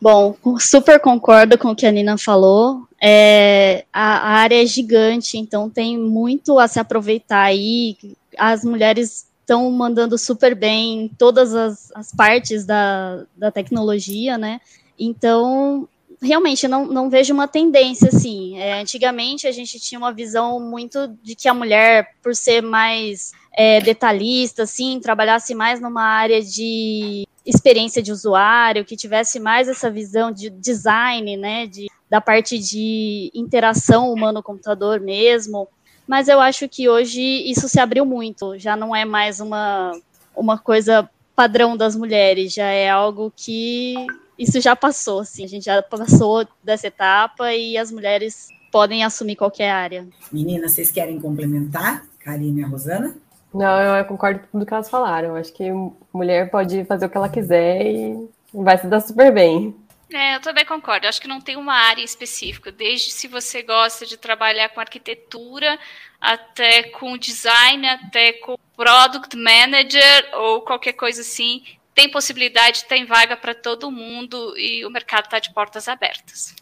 Bom, 0.00 0.36
super 0.60 1.00
concordo 1.00 1.58
com 1.58 1.70
o 1.70 1.76
que 1.76 1.86
a 1.86 1.90
Nina 1.90 2.16
falou. 2.16 2.86
É, 3.02 3.84
a, 3.92 4.18
a, 4.18 4.30
área 4.38 4.62
é 4.62 4.66
gigante, 4.66 5.36
então 5.36 5.68
tem 5.68 5.98
muito 5.98 6.58
a 6.58 6.68
se 6.68 6.78
aproveitar 6.78 7.42
aí. 7.42 7.96
As 8.36 8.64
mulheres 8.64 9.26
estão 9.40 9.70
mandando 9.70 10.16
super 10.16 10.54
bem 10.54 11.04
em 11.04 11.08
todas 11.08 11.54
as, 11.54 11.90
as 11.94 12.12
partes 12.12 12.64
da, 12.64 13.24
da 13.36 13.50
tecnologia, 13.50 14.38
né? 14.38 14.60
Então, 14.98 15.88
realmente, 16.20 16.66
não, 16.68 16.86
não 16.86 17.10
vejo 17.10 17.32
uma 17.32 17.48
tendência 17.48 18.08
assim. 18.08 18.58
É, 18.58 18.80
antigamente 18.80 19.46
a 19.46 19.52
gente 19.52 19.80
tinha 19.80 19.98
uma 19.98 20.12
visão 20.12 20.60
muito 20.60 21.08
de 21.22 21.34
que 21.34 21.48
a 21.48 21.54
mulher, 21.54 22.14
por 22.22 22.34
ser 22.34 22.62
mais 22.62 23.32
é, 23.56 23.80
detalhista, 23.80 24.62
assim, 24.62 25.00
trabalhasse 25.00 25.54
mais 25.54 25.80
numa 25.80 26.02
área 26.02 26.42
de 26.42 27.27
experiência 27.48 28.02
de 28.02 28.12
usuário, 28.12 28.84
que 28.84 28.94
tivesse 28.94 29.40
mais 29.40 29.68
essa 29.68 29.90
visão 29.90 30.30
de 30.30 30.50
design, 30.50 31.34
né, 31.38 31.66
de, 31.66 31.86
da 32.08 32.20
parte 32.20 32.58
de 32.58 33.30
interação 33.34 34.12
humano-computador 34.12 35.00
mesmo. 35.00 35.66
Mas 36.06 36.28
eu 36.28 36.40
acho 36.40 36.68
que 36.68 36.88
hoje 36.88 37.20
isso 37.20 37.68
se 37.68 37.80
abriu 37.80 38.04
muito, 38.04 38.58
já 38.58 38.76
não 38.76 38.94
é 38.94 39.04
mais 39.04 39.40
uma, 39.40 39.92
uma 40.36 40.58
coisa 40.58 41.08
padrão 41.34 41.76
das 41.76 41.96
mulheres, 41.96 42.52
já 42.52 42.66
é 42.66 42.90
algo 42.90 43.32
que 43.34 43.94
isso 44.38 44.60
já 44.60 44.76
passou, 44.76 45.20
assim, 45.20 45.44
a 45.44 45.48
gente 45.48 45.64
já 45.64 45.82
passou 45.82 46.46
dessa 46.62 46.86
etapa 46.86 47.52
e 47.54 47.78
as 47.78 47.90
mulheres 47.90 48.48
podem 48.70 49.04
assumir 49.04 49.36
qualquer 49.36 49.70
área. 49.70 50.06
Meninas, 50.30 50.72
vocês 50.72 50.90
querem 50.90 51.18
complementar, 51.18 52.04
Karine 52.20 52.60
e 52.60 52.64
a 52.64 52.68
Rosana? 52.68 53.16
Não, 53.52 53.96
eu 53.96 54.04
concordo 54.04 54.40
com 54.40 54.46
tudo 54.46 54.66
que 54.66 54.74
elas 54.74 54.90
falaram. 54.90 55.34
Acho 55.36 55.52
que 55.52 55.70
mulher 56.12 56.50
pode 56.50 56.84
fazer 56.84 57.06
o 57.06 57.10
que 57.10 57.16
ela 57.16 57.28
quiser 57.28 57.86
e 57.86 58.28
vai 58.52 58.76
se 58.78 58.86
dar 58.86 59.00
super 59.00 59.32
bem. 59.32 59.74
É, 60.12 60.36
eu 60.36 60.40
também 60.40 60.64
concordo. 60.64 61.04
Eu 61.04 61.10
acho 61.10 61.20
que 61.20 61.28
não 61.28 61.40
tem 61.40 61.56
uma 61.56 61.74
área 61.74 62.02
específica. 62.02 62.72
Desde 62.72 63.10
se 63.10 63.28
você 63.28 63.62
gosta 63.62 64.06
de 64.06 64.16
trabalhar 64.16 64.70
com 64.70 64.80
arquitetura, 64.80 65.78
até 66.20 66.84
com 66.84 67.16
design, 67.18 67.86
até 67.86 68.32
com 68.34 68.56
product 68.76 69.36
manager 69.36 70.30
ou 70.34 70.62
qualquer 70.62 70.94
coisa 70.94 71.20
assim, 71.20 71.62
tem 71.94 72.10
possibilidade, 72.10 72.84
tem 72.84 73.04
vaga 73.04 73.36
para 73.36 73.54
todo 73.54 73.90
mundo 73.90 74.56
e 74.56 74.84
o 74.86 74.90
mercado 74.90 75.24
está 75.24 75.38
de 75.38 75.52
portas 75.52 75.88
abertas. 75.88 76.54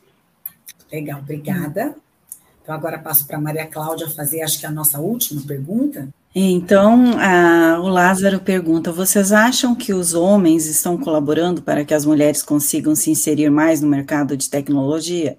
Legal, 0.91 1.21
obrigada. 1.21 1.95
Então 2.63 2.75
agora 2.75 2.99
passo 2.99 3.27
para 3.27 3.37
a 3.37 3.41
Maria 3.41 3.67
Cláudia 3.67 4.09
fazer, 4.11 4.43
acho 4.43 4.59
que 4.59 4.67
a 4.67 4.71
nossa 4.71 4.99
última 4.99 5.41
pergunta. 5.47 6.09
Então, 6.39 7.13
a, 7.19 7.81
o 7.81 7.89
Lázaro 7.89 8.39
pergunta: 8.39 8.93
vocês 8.93 9.33
acham 9.33 9.75
que 9.75 9.95
os 9.95 10.13
homens 10.13 10.67
estão 10.67 10.99
colaborando 10.99 11.63
para 11.63 11.83
que 11.83 11.95
as 11.95 12.05
mulheres 12.05 12.43
consigam 12.43 12.95
se 12.95 13.11
inserir 13.11 13.49
mais 13.49 13.81
no 13.81 13.89
mercado 13.89 14.37
de 14.37 14.51
tecnologia? 14.51 15.39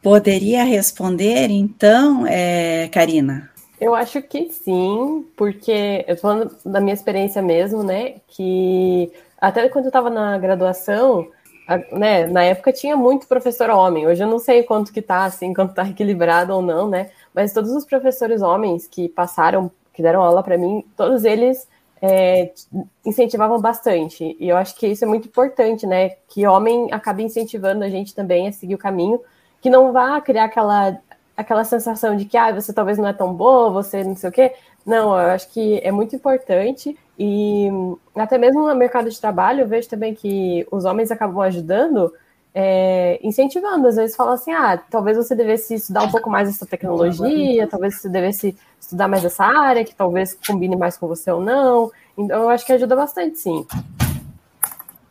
Poderia 0.00 0.62
responder, 0.62 1.50
então, 1.50 2.24
é, 2.24 2.88
Karina? 2.92 3.50
Eu 3.80 3.96
acho 3.96 4.22
que 4.22 4.48
sim, 4.52 5.26
porque 5.36 6.04
eu 6.06 6.14
estou 6.14 6.30
falando 6.30 6.56
da 6.64 6.80
minha 6.80 6.94
experiência 6.94 7.42
mesmo, 7.42 7.82
né? 7.82 8.14
Que 8.28 9.10
até 9.40 9.68
quando 9.68 9.86
eu 9.86 9.88
estava 9.88 10.08
na 10.08 10.38
graduação, 10.38 11.26
a, 11.66 11.78
né, 11.98 12.26
na 12.28 12.44
época 12.44 12.72
tinha 12.72 12.96
muito 12.96 13.26
professor 13.26 13.70
homem. 13.70 14.06
Hoje 14.06 14.22
eu 14.22 14.28
não 14.28 14.38
sei 14.38 14.62
quanto 14.62 14.92
que 14.92 15.02
tá, 15.02 15.24
assim, 15.24 15.52
quanto 15.52 15.74
tá 15.74 15.82
equilibrado 15.88 16.54
ou 16.54 16.62
não, 16.62 16.88
né? 16.88 17.10
Mas 17.34 17.52
todos 17.52 17.72
os 17.72 17.84
professores 17.84 18.40
homens 18.40 18.86
que 18.86 19.08
passaram 19.08 19.68
que 19.96 20.02
deram 20.02 20.22
aula 20.22 20.42
para 20.42 20.58
mim, 20.58 20.84
todos 20.94 21.24
eles 21.24 21.66
é, 22.02 22.52
incentivavam 23.04 23.58
bastante. 23.58 24.36
E 24.38 24.46
eu 24.46 24.56
acho 24.58 24.76
que 24.76 24.86
isso 24.86 25.04
é 25.04 25.08
muito 25.08 25.26
importante, 25.26 25.86
né? 25.86 26.10
Que 26.28 26.46
homem 26.46 26.92
acabe 26.92 27.22
incentivando 27.22 27.82
a 27.82 27.88
gente 27.88 28.14
também 28.14 28.46
a 28.46 28.52
seguir 28.52 28.74
o 28.74 28.78
caminho, 28.78 29.18
que 29.58 29.70
não 29.70 29.94
vá 29.94 30.20
criar 30.20 30.44
aquela, 30.44 30.98
aquela 31.34 31.64
sensação 31.64 32.14
de 32.14 32.26
que 32.26 32.36
ah, 32.36 32.52
você 32.52 32.74
talvez 32.74 32.98
não 32.98 33.08
é 33.08 33.14
tão 33.14 33.32
boa, 33.32 33.70
você 33.70 34.04
não 34.04 34.14
sei 34.14 34.28
o 34.28 34.32
quê. 34.32 34.52
Não, 34.84 35.18
eu 35.18 35.30
acho 35.30 35.48
que 35.50 35.80
é 35.82 35.90
muito 35.90 36.14
importante. 36.14 36.94
E 37.18 37.68
até 38.14 38.36
mesmo 38.36 38.68
no 38.68 38.74
mercado 38.74 39.08
de 39.08 39.18
trabalho, 39.18 39.62
eu 39.62 39.66
vejo 39.66 39.88
também 39.88 40.14
que 40.14 40.66
os 40.70 40.84
homens 40.84 41.10
acabam 41.10 41.40
ajudando 41.40 42.12
é, 42.58 43.20
incentivando, 43.22 43.86
às 43.86 43.96
vezes 43.96 44.16
fala 44.16 44.32
assim, 44.32 44.50
ah, 44.50 44.82
talvez 44.90 45.18
você 45.18 45.34
devesse 45.34 45.74
estudar 45.74 46.04
um 46.04 46.10
pouco 46.10 46.30
mais 46.30 46.48
essa 46.48 46.64
tecnologia, 46.64 47.66
talvez 47.66 47.96
você 47.96 48.08
devesse 48.08 48.56
estudar 48.80 49.08
mais 49.08 49.22
essa 49.26 49.44
área, 49.44 49.84
que 49.84 49.94
talvez 49.94 50.38
combine 50.46 50.74
mais 50.74 50.96
com 50.96 51.06
você 51.06 51.30
ou 51.30 51.42
não. 51.42 51.92
Então, 52.16 52.44
eu 52.44 52.48
acho 52.48 52.64
que 52.64 52.72
ajuda 52.72 52.96
bastante, 52.96 53.38
sim. 53.38 53.66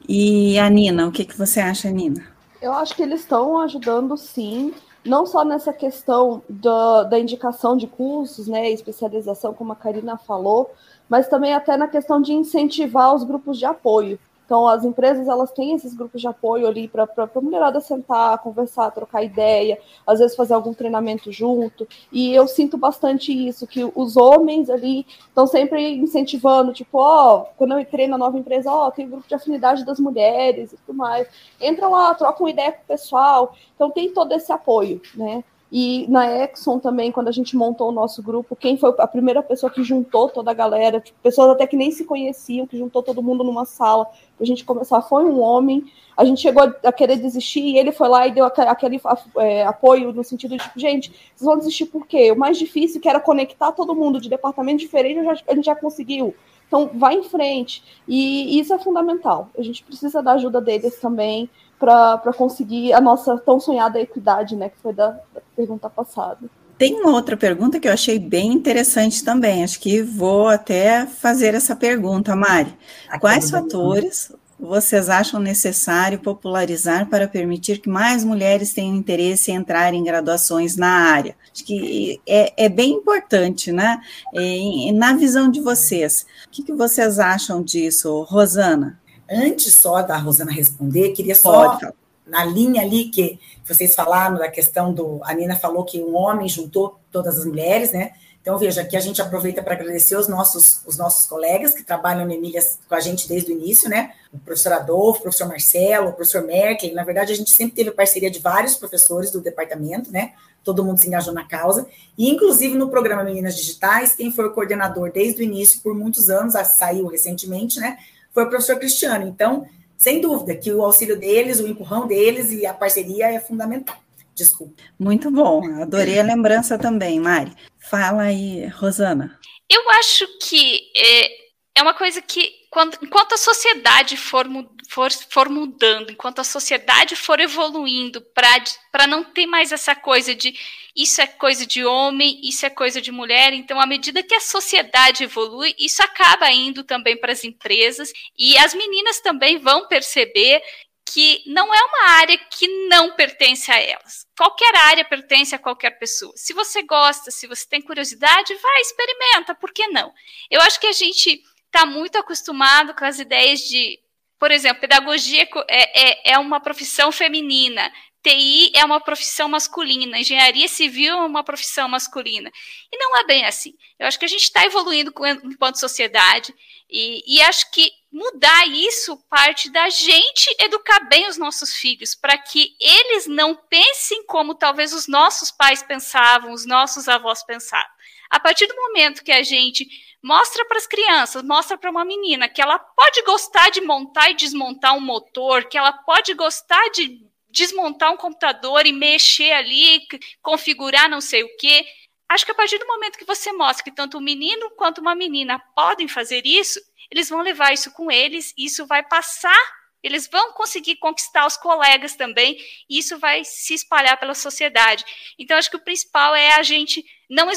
E 0.10 0.58
a 0.58 0.68
Nina, 0.72 1.08
o 1.08 1.12
que, 1.12 1.24
que 1.24 1.38
você 1.38 1.60
acha, 1.60 1.88
Nina? 1.92 2.26
Eu 2.60 2.74
acho 2.74 2.96
que 2.96 3.04
eles 3.04 3.20
estão 3.20 3.62
ajudando, 3.62 4.18
sim, 4.18 4.74
não 5.06 5.28
só 5.28 5.46
nessa 5.46 5.72
questão 5.72 6.42
da, 6.50 7.04
da 7.04 7.20
indicação 7.20 7.78
de 7.78 7.86
cursos, 7.86 8.48
né, 8.48 8.72
especialização, 8.72 9.54
como 9.54 9.72
a 9.72 9.76
Karina 9.76 10.18
falou, 10.18 10.72
mas 11.08 11.28
também 11.28 11.54
até 11.54 11.78
na 11.78 11.88
questão 11.88 12.20
de 12.20 12.34
incentivar 12.34 13.14
os 13.14 13.24
grupos 13.24 13.60
de 13.60 13.66
apoio. 13.66 14.18
Então, 14.46 14.68
as 14.68 14.86
empresas 14.86 15.28
elas 15.28 15.52
têm 15.52 15.74
esses 15.74 15.94
grupos 15.94 16.22
de 16.22 16.28
apoio 16.28 16.68
ali 16.68 16.88
para 16.88 17.04
a 17.04 17.42
mulherada 17.42 17.82
sentar, 17.82 18.38
conversar, 18.38 18.92
trocar 18.92 19.24
ideia, 19.24 19.80
às 20.06 20.20
vezes 20.20 20.36
fazer 20.36 20.54
algum 20.54 20.74
treinamento 20.74 21.32
junto. 21.32 21.88
E 22.12 22.34
eu 22.34 22.48
sinto 22.48 22.78
bastante 22.78 23.32
isso, 23.32 23.66
que 23.66 23.84
os 23.96 24.16
homens 24.16 24.70
ali 24.70 25.06
estão 25.28 25.48
sempre 25.48 25.96
incentivando, 25.96 26.74
tipo, 26.74 27.00
ó, 27.00 27.38
oh, 27.38 27.46
quando 27.58 27.72
eu 27.74 27.80
entrei 27.80 28.08
na 28.08 28.18
nova 28.18 28.38
empresa, 28.38 28.72
ó, 28.72 28.88
oh, 28.88 28.92
tem 28.92 29.10
grupo 29.10 29.28
de 29.28 29.34
afinidade 29.34 29.84
das 29.84 30.00
mulheres 30.00 30.74
e 30.74 30.78
tudo 30.78 30.96
mais. 30.96 31.28
Entra 31.60 31.88
lá, 31.88 32.14
troca 32.14 32.44
uma 32.44 32.50
ideia 32.50 32.72
com 32.72 32.84
o 32.84 32.88
pessoal. 32.88 33.56
Então, 33.76 33.90
tem 33.90 34.14
todo 34.14 34.32
esse 34.34 34.52
apoio, 34.52 35.02
né? 35.16 35.44
E 35.78 36.08
na 36.08 36.26
Exxon 36.26 36.80
também, 36.80 37.12
quando 37.12 37.28
a 37.28 37.34
gente 37.34 37.54
montou 37.58 37.90
o 37.90 37.92
nosso 37.92 38.24
grupo, 38.24 38.56
quem 38.56 38.78
foi 38.78 38.94
a 38.98 39.06
primeira 39.06 39.44
pessoa 39.44 39.70
que 39.70 39.84
juntou 39.84 40.30
toda 40.30 40.50
a 40.50 40.54
galera, 40.54 41.02
tipo, 41.02 41.20
pessoas 41.22 41.50
até 41.50 41.68
que 41.68 41.76
nem 41.76 41.92
se 41.92 42.06
conheciam, 42.06 42.66
que 42.66 42.78
juntou 42.78 43.04
todo 43.04 43.22
mundo 43.22 43.44
numa 43.44 43.66
sala 43.66 44.06
para 44.06 44.44
a 44.44 44.46
gente 44.46 44.64
começar, 44.64 45.02
foi 45.02 45.26
um 45.26 45.42
homem. 45.42 45.84
A 46.16 46.24
gente 46.24 46.40
chegou 46.40 46.64
a 46.82 46.92
querer 46.94 47.18
desistir 47.18 47.60
e 47.60 47.78
ele 47.78 47.92
foi 47.92 48.08
lá 48.08 48.26
e 48.26 48.32
deu 48.32 48.46
aquele 48.46 49.02
é, 49.36 49.66
apoio 49.66 50.14
no 50.14 50.24
sentido 50.24 50.56
de, 50.56 50.64
tipo, 50.64 50.80
gente, 50.80 51.10
vocês 51.36 51.46
vão 51.46 51.58
desistir 51.58 51.88
por 51.88 52.08
quê? 52.08 52.32
O 52.32 52.40
mais 52.40 52.58
difícil, 52.58 53.02
que 53.02 53.10
era 53.10 53.20
conectar 53.20 53.74
todo 53.74 53.94
mundo 53.94 54.22
de 54.22 54.30
departamento 54.30 54.80
diferente, 54.80 55.20
a 55.46 55.54
gente 55.54 55.66
já 55.66 55.76
conseguiu. 55.76 56.34
Então, 56.68 56.90
vai 56.94 57.16
em 57.16 57.24
frente. 57.24 57.84
E 58.08 58.58
isso 58.58 58.74
é 58.74 58.80
fundamental. 58.80 59.50
A 59.58 59.62
gente 59.62 59.84
precisa 59.84 60.24
da 60.24 60.32
ajuda 60.32 60.62
deles 60.62 61.02
também 61.02 61.50
para 61.80 62.34
conseguir 62.38 62.94
a 62.94 63.02
nossa 63.02 63.38
tão 63.38 63.60
sonhada 63.60 64.00
equidade, 64.00 64.56
né, 64.56 64.70
que 64.70 64.78
foi 64.82 64.94
da, 64.94 65.10
da 65.10 65.42
pergunta 65.56 65.90
passada. 65.90 66.40
Tem 66.78 66.94
uma 66.96 67.12
outra 67.12 67.38
pergunta 67.38 67.80
que 67.80 67.88
eu 67.88 67.94
achei 67.94 68.20
bem 68.20 68.52
interessante 68.52 69.24
também. 69.24 69.64
Acho 69.64 69.80
que 69.80 70.02
vou 70.02 70.50
até 70.50 71.06
fazer 71.06 71.54
essa 71.54 71.76
pergunta, 71.76 72.36
Mari. 72.36 72.76
Aqui 73.08 73.20
Quais 73.22 73.50
fatores 73.50 74.34
vocês 74.60 75.10
acham 75.10 75.40
necessário 75.40 76.20
popularizar 76.20 77.10
para 77.10 77.28
permitir 77.28 77.80
que 77.80 77.90
mais 77.90 78.24
mulheres 78.24 78.74
tenham 78.74 78.96
interesse 78.96 79.52
em 79.52 79.56
entrar 79.56 79.94
em 79.94 80.04
graduações 80.04 80.76
na 80.76 80.90
área? 80.90 81.36
Acho 81.54 81.64
que 81.64 82.20
é, 82.28 82.66
é 82.66 82.70
bem 82.70 82.92
importante, 82.92 83.72
né? 83.72 84.02
E, 84.34 84.92
na 84.92 85.14
visão 85.14 85.50
de 85.50 85.62
vocês, 85.62 86.26
o 86.46 86.50
que, 86.50 86.64
que 86.64 86.74
vocês 86.74 87.20
acham 87.20 87.64
disso, 87.64 88.22
Rosana? 88.24 89.00
Antes 89.30 89.76
só 89.76 90.02
da 90.02 90.18
Rosana 90.18 90.52
responder, 90.52 91.12
queria 91.12 91.36
só, 91.36 91.78
Pode. 91.78 91.94
na 92.26 92.46
linha 92.46 92.82
ali 92.82 93.06
que 93.06 93.40
vocês 93.66 93.96
falaram 93.96 94.38
da 94.38 94.50
questão 94.50 94.94
do. 94.94 95.20
A 95.24 95.34
Nina 95.34 95.56
falou 95.56 95.84
que 95.84 96.02
um 96.02 96.16
homem 96.16 96.48
juntou 96.48 97.00
todas 97.12 97.40
as 97.40 97.46
mulheres, 97.46 97.92
né? 97.92 98.12
Então, 98.46 98.60
veja, 98.60 98.82
aqui 98.82 98.96
a 98.96 99.00
gente 99.00 99.20
aproveita 99.20 99.64
para 99.64 99.74
agradecer 99.74 100.16
os 100.16 100.28
nossos, 100.28 100.82
os 100.86 100.98
nossos 100.98 101.26
colegas 101.26 101.74
que 101.74 101.82
trabalham 101.82 102.28
no 102.28 102.32
Emílias 102.32 102.78
com 102.88 102.94
a 102.94 103.00
gente 103.00 103.28
desde 103.28 103.52
o 103.52 103.58
início, 103.58 103.90
né? 103.90 104.14
O 104.32 104.38
professor 104.38 104.72
Adolfo, 104.74 105.18
o 105.18 105.24
professor 105.24 105.48
Marcelo, 105.48 106.10
o 106.10 106.14
professor 106.14 106.44
Merkel. 106.44 106.94
Na 106.94 107.04
verdade, 107.04 107.34
a 107.34 107.36
gente 107.36 107.50
sempre 107.50 107.74
teve 107.74 107.90
parceria 107.90 108.30
de 108.30 108.38
vários 108.38 108.76
professores 108.76 109.32
do 109.32 109.42
departamento, 109.42 110.12
né? 110.12 110.34
Todo 110.64 110.86
mundo 110.86 111.00
se 111.00 111.08
engajou 111.08 111.34
na 111.34 111.44
causa. 111.44 111.88
E, 112.16 112.30
inclusive, 112.30 112.78
no 112.78 112.88
programa 112.88 113.24
Meninas 113.24 113.56
Digitais, 113.56 114.14
quem 114.14 114.32
foi 114.32 114.46
o 114.46 114.54
coordenador 114.54 115.12
desde 115.12 115.42
o 115.42 115.44
início, 115.44 115.82
por 115.82 115.96
muitos 115.96 116.30
anos, 116.30 116.54
saiu 116.78 117.08
recentemente, 117.08 117.80
né? 117.80 117.98
Foi 118.36 118.44
o 118.44 118.50
professor 118.50 118.78
Cristiano. 118.78 119.26
Então, 119.26 119.66
sem 119.98 120.20
dúvida 120.20 120.56
que 120.56 120.72
o 120.72 120.84
auxílio 120.84 121.18
deles, 121.18 121.62
o 121.62 121.68
empurrão 121.68 122.06
deles 122.06 122.52
e 122.52 122.66
a 122.66 122.74
parceria 122.74 123.32
é 123.32 123.40
fundamental. 123.40 123.96
Desculpa. 124.36 124.74
Muito 125.00 125.32
bom, 125.32 125.66
adorei 125.82 126.20
a 126.20 126.24
lembrança 126.24 126.78
também, 126.78 127.22
Mari. 127.22 127.54
Fala 127.80 128.24
aí, 128.24 128.68
Rosana. 128.68 129.40
Eu 129.70 129.90
acho 129.92 130.28
que 130.42 130.82
é, 130.96 131.45
é 131.76 131.82
uma 131.82 131.94
coisa 131.94 132.22
que, 132.22 132.54
quando, 132.70 132.98
enquanto 133.02 133.34
a 133.34 133.38
sociedade 133.38 134.16
for, 134.16 134.46
for, 134.90 135.12
for 135.30 135.50
mudando, 135.50 136.10
enquanto 136.10 136.40
a 136.40 136.44
sociedade 136.44 137.18
for 137.18 137.38
evoluindo 137.42 138.22
para 138.22 139.06
não 139.08 139.26
ter 139.26 139.46
mais 139.46 139.74
essa 139.74 139.94
coisa 139.94 140.34
de 140.34 140.58
isso 140.96 141.20
é 141.20 141.28
coisa 141.28 141.66
de 141.66 141.84
homem, 141.84 142.40
isso 142.42 142.66
é 142.66 142.70
coisa 142.70 143.02
de 143.02 143.12
mulher. 143.12 143.52
Então, 143.52 143.82
à 143.82 143.86
medida 143.86 144.24
que 144.24 144.34
a 144.34 144.40
sociedade 144.40 145.26
evolui, 145.26 145.76
isso 145.78 146.02
acaba 146.02 146.50
indo 146.50 146.86
também 146.86 147.18
para 147.18 147.34
as 147.34 147.44
empresas 147.44 148.14
e 148.40 148.58
as 148.58 148.74
meninas 148.74 149.20
também 149.20 149.58
vão 149.58 149.90
perceber 149.90 150.62
que 151.06 151.44
não 151.46 151.74
é 151.74 151.84
uma 151.84 152.10
área 152.12 152.38
que 152.38 152.68
não 152.88 153.14
pertence 153.16 153.70
a 153.70 153.80
elas. 153.80 154.26
Qualquer 154.38 154.74
área 154.76 155.04
pertence 155.04 155.54
a 155.54 155.60
qualquer 155.60 155.92
pessoa. 156.00 156.32
Se 156.36 156.54
você 156.54 156.82
gosta, 156.84 157.30
se 157.30 157.46
você 157.46 157.68
tem 157.68 157.82
curiosidade, 157.82 158.56
vai, 158.56 158.82
experimenta, 158.82 159.54
por 159.54 159.72
que 159.74 159.88
não? 159.90 160.12
Eu 160.50 160.62
acho 160.62 160.80
que 160.80 160.88
a 160.88 160.94
gente 160.94 161.44
está 161.76 161.86
muito 161.86 162.18
acostumado 162.18 162.94
com 162.96 163.04
as 163.04 163.20
ideias 163.20 163.60
de, 163.60 164.00
por 164.40 164.50
exemplo, 164.50 164.80
pedagogia 164.80 165.48
é, 165.68 166.32
é, 166.32 166.34
é 166.34 166.40
uma 166.40 166.62
profissão 166.62 167.12
feminina. 167.12 167.92
TI 168.24 168.72
é 168.74 168.84
uma 168.84 169.00
profissão 169.00 169.48
masculina, 169.48 170.18
engenharia 170.18 170.68
civil 170.68 171.14
é 171.14 171.26
uma 171.26 171.44
profissão 171.44 171.88
masculina. 171.88 172.52
E 172.92 172.98
não 172.98 173.16
é 173.18 173.24
bem 173.24 173.46
assim. 173.46 173.76
Eu 174.00 174.08
acho 174.08 174.18
que 174.18 174.26
a 174.26 174.28
gente 174.28 174.42
está 174.42 174.66
evoluindo 174.66 175.14
enquanto 175.44 175.80
sociedade 175.80 176.52
e, 176.90 177.36
e, 177.36 177.42
acho 177.44 177.70
que 177.72 177.92
mudar 178.12 178.68
isso 178.68 179.18
parte 179.30 179.70
da 179.72 179.90
gente 179.90 180.56
educar 180.60 181.02
bem 181.02 181.28
os 181.28 181.38
nossos 181.38 181.76
filhos, 181.76 182.16
para 182.16 182.38
que 182.38 182.76
eles 182.80 183.28
não 183.28 183.56
pensem 183.56 184.26
como 184.26 184.56
talvez 184.56 184.94
os 184.94 185.08
nossos 185.08 185.52
pais 185.52 185.84
pensavam, 185.84 186.52
os 186.52 186.66
nossos 186.66 187.08
avós 187.08 187.44
pensavam. 187.44 187.95
A 188.30 188.40
partir 188.40 188.68
do 188.68 188.76
momento 188.76 189.24
que 189.24 189.32
a 189.32 189.44
gente 189.44 189.88
mostra 190.22 190.66
para 190.66 190.78
as 190.78 190.88
crianças, 190.88 191.44
mostra 191.44 191.78
para 191.78 191.92
uma 191.92 192.04
menina 192.04 192.50
que 192.50 192.62
ela 192.62 192.80
pode 192.80 193.22
gostar 193.24 193.70
de 193.70 193.82
montar 193.82 194.32
e 194.32 194.36
desmontar 194.36 194.96
um 194.96 195.02
motor, 195.02 195.66
que 195.66 195.78
ela 195.78 195.94
pode 195.94 196.34
gostar 196.34 196.90
de 196.90 197.22
desmontar 197.50 198.12
um 198.12 198.18
computador 198.18 198.86
e 198.86 198.92
mexer 198.92 199.52
ali, 199.52 200.02
configurar 200.42 201.10
não 201.10 201.22
sei 201.22 201.44
o 201.44 201.58
quê. 201.58 201.86
Acho 202.28 202.46
que 202.46 202.52
a 202.52 202.56
partir 202.56 202.78
do 202.80 202.88
momento 202.88 203.18
que 203.18 203.26
você 203.26 203.52
mostra 203.54 203.84
que 203.84 203.92
tanto 203.92 204.18
o 204.18 204.22
menino 204.22 204.72
quanto 204.72 205.00
uma 205.00 205.16
menina 205.16 205.60
podem 205.76 206.08
fazer 206.08 206.46
isso, 206.46 206.80
eles 207.10 207.30
vão 207.30 207.42
levar 207.42 207.72
isso 207.72 207.92
com 207.92 208.12
eles, 208.12 208.54
e 208.58 208.66
isso 208.66 208.86
vai 208.88 209.04
passar, 209.04 209.58
eles 210.06 210.28
vão 210.28 210.54
conseguir 210.54 210.98
conquistar 210.98 211.46
os 211.48 211.58
colegas 211.58 212.16
também, 212.16 212.58
e 212.90 213.00
isso 213.00 213.18
vai 213.18 213.44
se 213.44 213.74
espalhar 213.74 214.20
pela 214.20 214.34
sociedade. 214.34 215.04
Então, 215.38 215.58
acho 215.58 215.70
que 215.70 215.78
o 215.78 215.84
principal 215.84 216.36
é 216.36 216.54
a 216.54 216.64
gente 216.64 217.04
não 217.30 217.50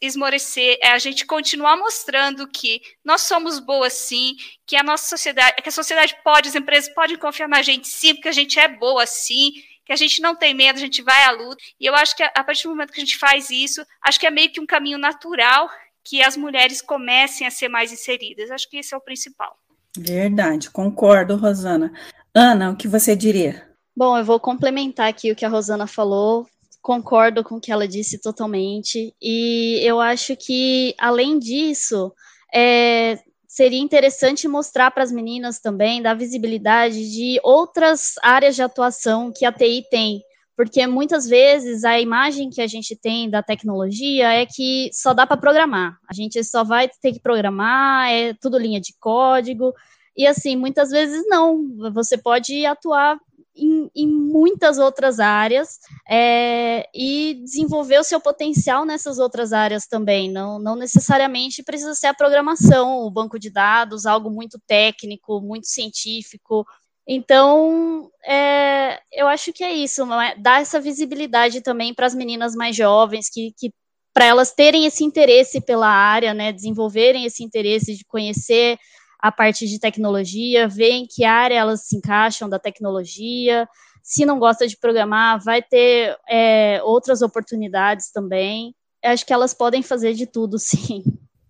esmorecer, 0.00 0.78
é 0.80 0.90
a 0.90 0.98
gente 0.98 1.26
continuar 1.26 1.76
mostrando 1.76 2.46
que 2.46 2.80
nós 3.04 3.22
somos 3.22 3.58
boas 3.58 3.92
sim, 3.94 4.36
que 4.64 4.76
a 4.76 4.82
nossa 4.82 5.08
sociedade, 5.08 5.60
que 5.60 5.68
a 5.68 5.72
sociedade 5.72 6.16
pode, 6.22 6.48
as 6.48 6.54
empresas 6.54 6.92
podem 6.94 7.16
confiar 7.16 7.48
na 7.48 7.62
gente 7.62 7.88
sim, 7.88 8.14
porque 8.14 8.28
a 8.28 8.32
gente 8.32 8.60
é 8.60 8.68
boa 8.68 9.04
sim, 9.04 9.50
que 9.84 9.92
a 9.92 9.96
gente 9.96 10.22
não 10.22 10.36
tem 10.36 10.54
medo, 10.54 10.76
a 10.76 10.80
gente 10.80 11.02
vai 11.02 11.24
à 11.24 11.30
luta. 11.30 11.62
E 11.80 11.86
eu 11.86 11.94
acho 11.94 12.14
que 12.14 12.22
a 12.22 12.44
partir 12.44 12.64
do 12.64 12.70
momento 12.70 12.92
que 12.92 13.00
a 13.00 13.04
gente 13.04 13.18
faz 13.18 13.50
isso, 13.50 13.84
acho 14.02 14.20
que 14.20 14.26
é 14.26 14.30
meio 14.30 14.52
que 14.52 14.60
um 14.60 14.66
caminho 14.66 14.98
natural 14.98 15.68
que 16.04 16.22
as 16.22 16.36
mulheres 16.36 16.80
comecem 16.80 17.46
a 17.46 17.50
ser 17.50 17.68
mais 17.68 17.90
inseridas. 17.90 18.50
Acho 18.50 18.68
que 18.68 18.76
esse 18.76 18.94
é 18.94 18.96
o 18.96 19.00
principal. 19.00 19.58
Verdade, 19.98 20.70
concordo, 20.70 21.36
Rosana. 21.36 21.92
Ana, 22.34 22.70
o 22.70 22.76
que 22.76 22.86
você 22.86 23.16
diria? 23.16 23.66
Bom, 23.96 24.16
eu 24.16 24.24
vou 24.24 24.38
complementar 24.38 25.08
aqui 25.08 25.32
o 25.32 25.36
que 25.36 25.44
a 25.44 25.48
Rosana 25.48 25.86
falou 25.86 26.46
concordo 26.88 27.44
com 27.44 27.56
o 27.56 27.60
que 27.60 27.70
ela 27.70 27.86
disse 27.86 28.18
totalmente. 28.18 29.14
E 29.20 29.78
eu 29.82 30.00
acho 30.00 30.34
que, 30.34 30.94
além 30.98 31.38
disso, 31.38 32.10
é, 32.54 33.18
seria 33.46 33.78
interessante 33.78 34.48
mostrar 34.48 34.90
para 34.90 35.02
as 35.02 35.12
meninas 35.12 35.60
também, 35.60 36.00
dar 36.00 36.14
visibilidade 36.14 37.10
de 37.12 37.38
outras 37.42 38.14
áreas 38.22 38.56
de 38.56 38.62
atuação 38.62 39.30
que 39.30 39.44
a 39.44 39.52
TI 39.52 39.84
tem. 39.90 40.22
Porque 40.58 40.84
muitas 40.88 41.28
vezes 41.28 41.84
a 41.84 42.00
imagem 42.00 42.50
que 42.50 42.60
a 42.60 42.66
gente 42.66 42.96
tem 42.96 43.30
da 43.30 43.44
tecnologia 43.44 44.32
é 44.32 44.44
que 44.44 44.90
só 44.92 45.14
dá 45.14 45.24
para 45.24 45.36
programar. 45.36 45.96
A 46.10 46.12
gente 46.12 46.42
só 46.42 46.64
vai 46.64 46.90
ter 47.00 47.12
que 47.12 47.20
programar, 47.20 48.10
é 48.10 48.34
tudo 48.34 48.58
linha 48.58 48.80
de 48.80 48.92
código. 48.98 49.72
E 50.16 50.26
assim, 50.26 50.56
muitas 50.56 50.90
vezes 50.90 51.24
não. 51.28 51.64
Você 51.94 52.18
pode 52.18 52.66
atuar 52.66 53.16
em, 53.54 53.88
em 53.94 54.08
muitas 54.08 54.78
outras 54.78 55.20
áreas 55.20 55.78
é, 56.10 56.88
e 56.92 57.34
desenvolver 57.44 58.00
o 58.00 58.04
seu 58.04 58.20
potencial 58.20 58.84
nessas 58.84 59.20
outras 59.20 59.52
áreas 59.52 59.86
também. 59.86 60.28
Não, 60.28 60.58
não 60.58 60.74
necessariamente 60.74 61.62
precisa 61.62 61.94
ser 61.94 62.08
a 62.08 62.14
programação, 62.14 63.02
o 63.06 63.10
banco 63.12 63.38
de 63.38 63.48
dados, 63.48 64.06
algo 64.06 64.28
muito 64.28 64.60
técnico, 64.66 65.40
muito 65.40 65.68
científico. 65.68 66.66
Então, 67.10 68.10
é, 68.22 69.00
eu 69.10 69.26
acho 69.26 69.50
que 69.50 69.64
é 69.64 69.72
isso, 69.72 70.02
é? 70.20 70.34
dar 70.36 70.60
essa 70.60 70.78
visibilidade 70.78 71.62
também 71.62 71.94
para 71.94 72.04
as 72.04 72.14
meninas 72.14 72.54
mais 72.54 72.76
jovens, 72.76 73.30
que, 73.32 73.54
que 73.56 73.72
para 74.12 74.26
elas 74.26 74.52
terem 74.52 74.84
esse 74.84 75.02
interesse 75.02 75.58
pela 75.58 75.88
área, 75.88 76.34
né, 76.34 76.52
desenvolverem 76.52 77.24
esse 77.24 77.42
interesse 77.42 77.96
de 77.96 78.04
conhecer 78.04 78.78
a 79.18 79.32
parte 79.32 79.66
de 79.66 79.80
tecnologia, 79.80 80.68
ver 80.68 80.90
em 80.90 81.06
que 81.06 81.24
área 81.24 81.54
elas 81.54 81.86
se 81.86 81.96
encaixam 81.96 82.46
da 82.46 82.58
tecnologia. 82.58 83.66
Se 84.02 84.26
não 84.26 84.38
gosta 84.38 84.66
de 84.66 84.76
programar, 84.76 85.42
vai 85.42 85.62
ter 85.62 86.14
é, 86.28 86.80
outras 86.82 87.22
oportunidades 87.22 88.12
também. 88.12 88.74
Eu 89.02 89.12
acho 89.12 89.24
que 89.24 89.32
elas 89.32 89.54
podem 89.54 89.82
fazer 89.82 90.12
de 90.12 90.26
tudo, 90.26 90.58
sim. 90.60 91.02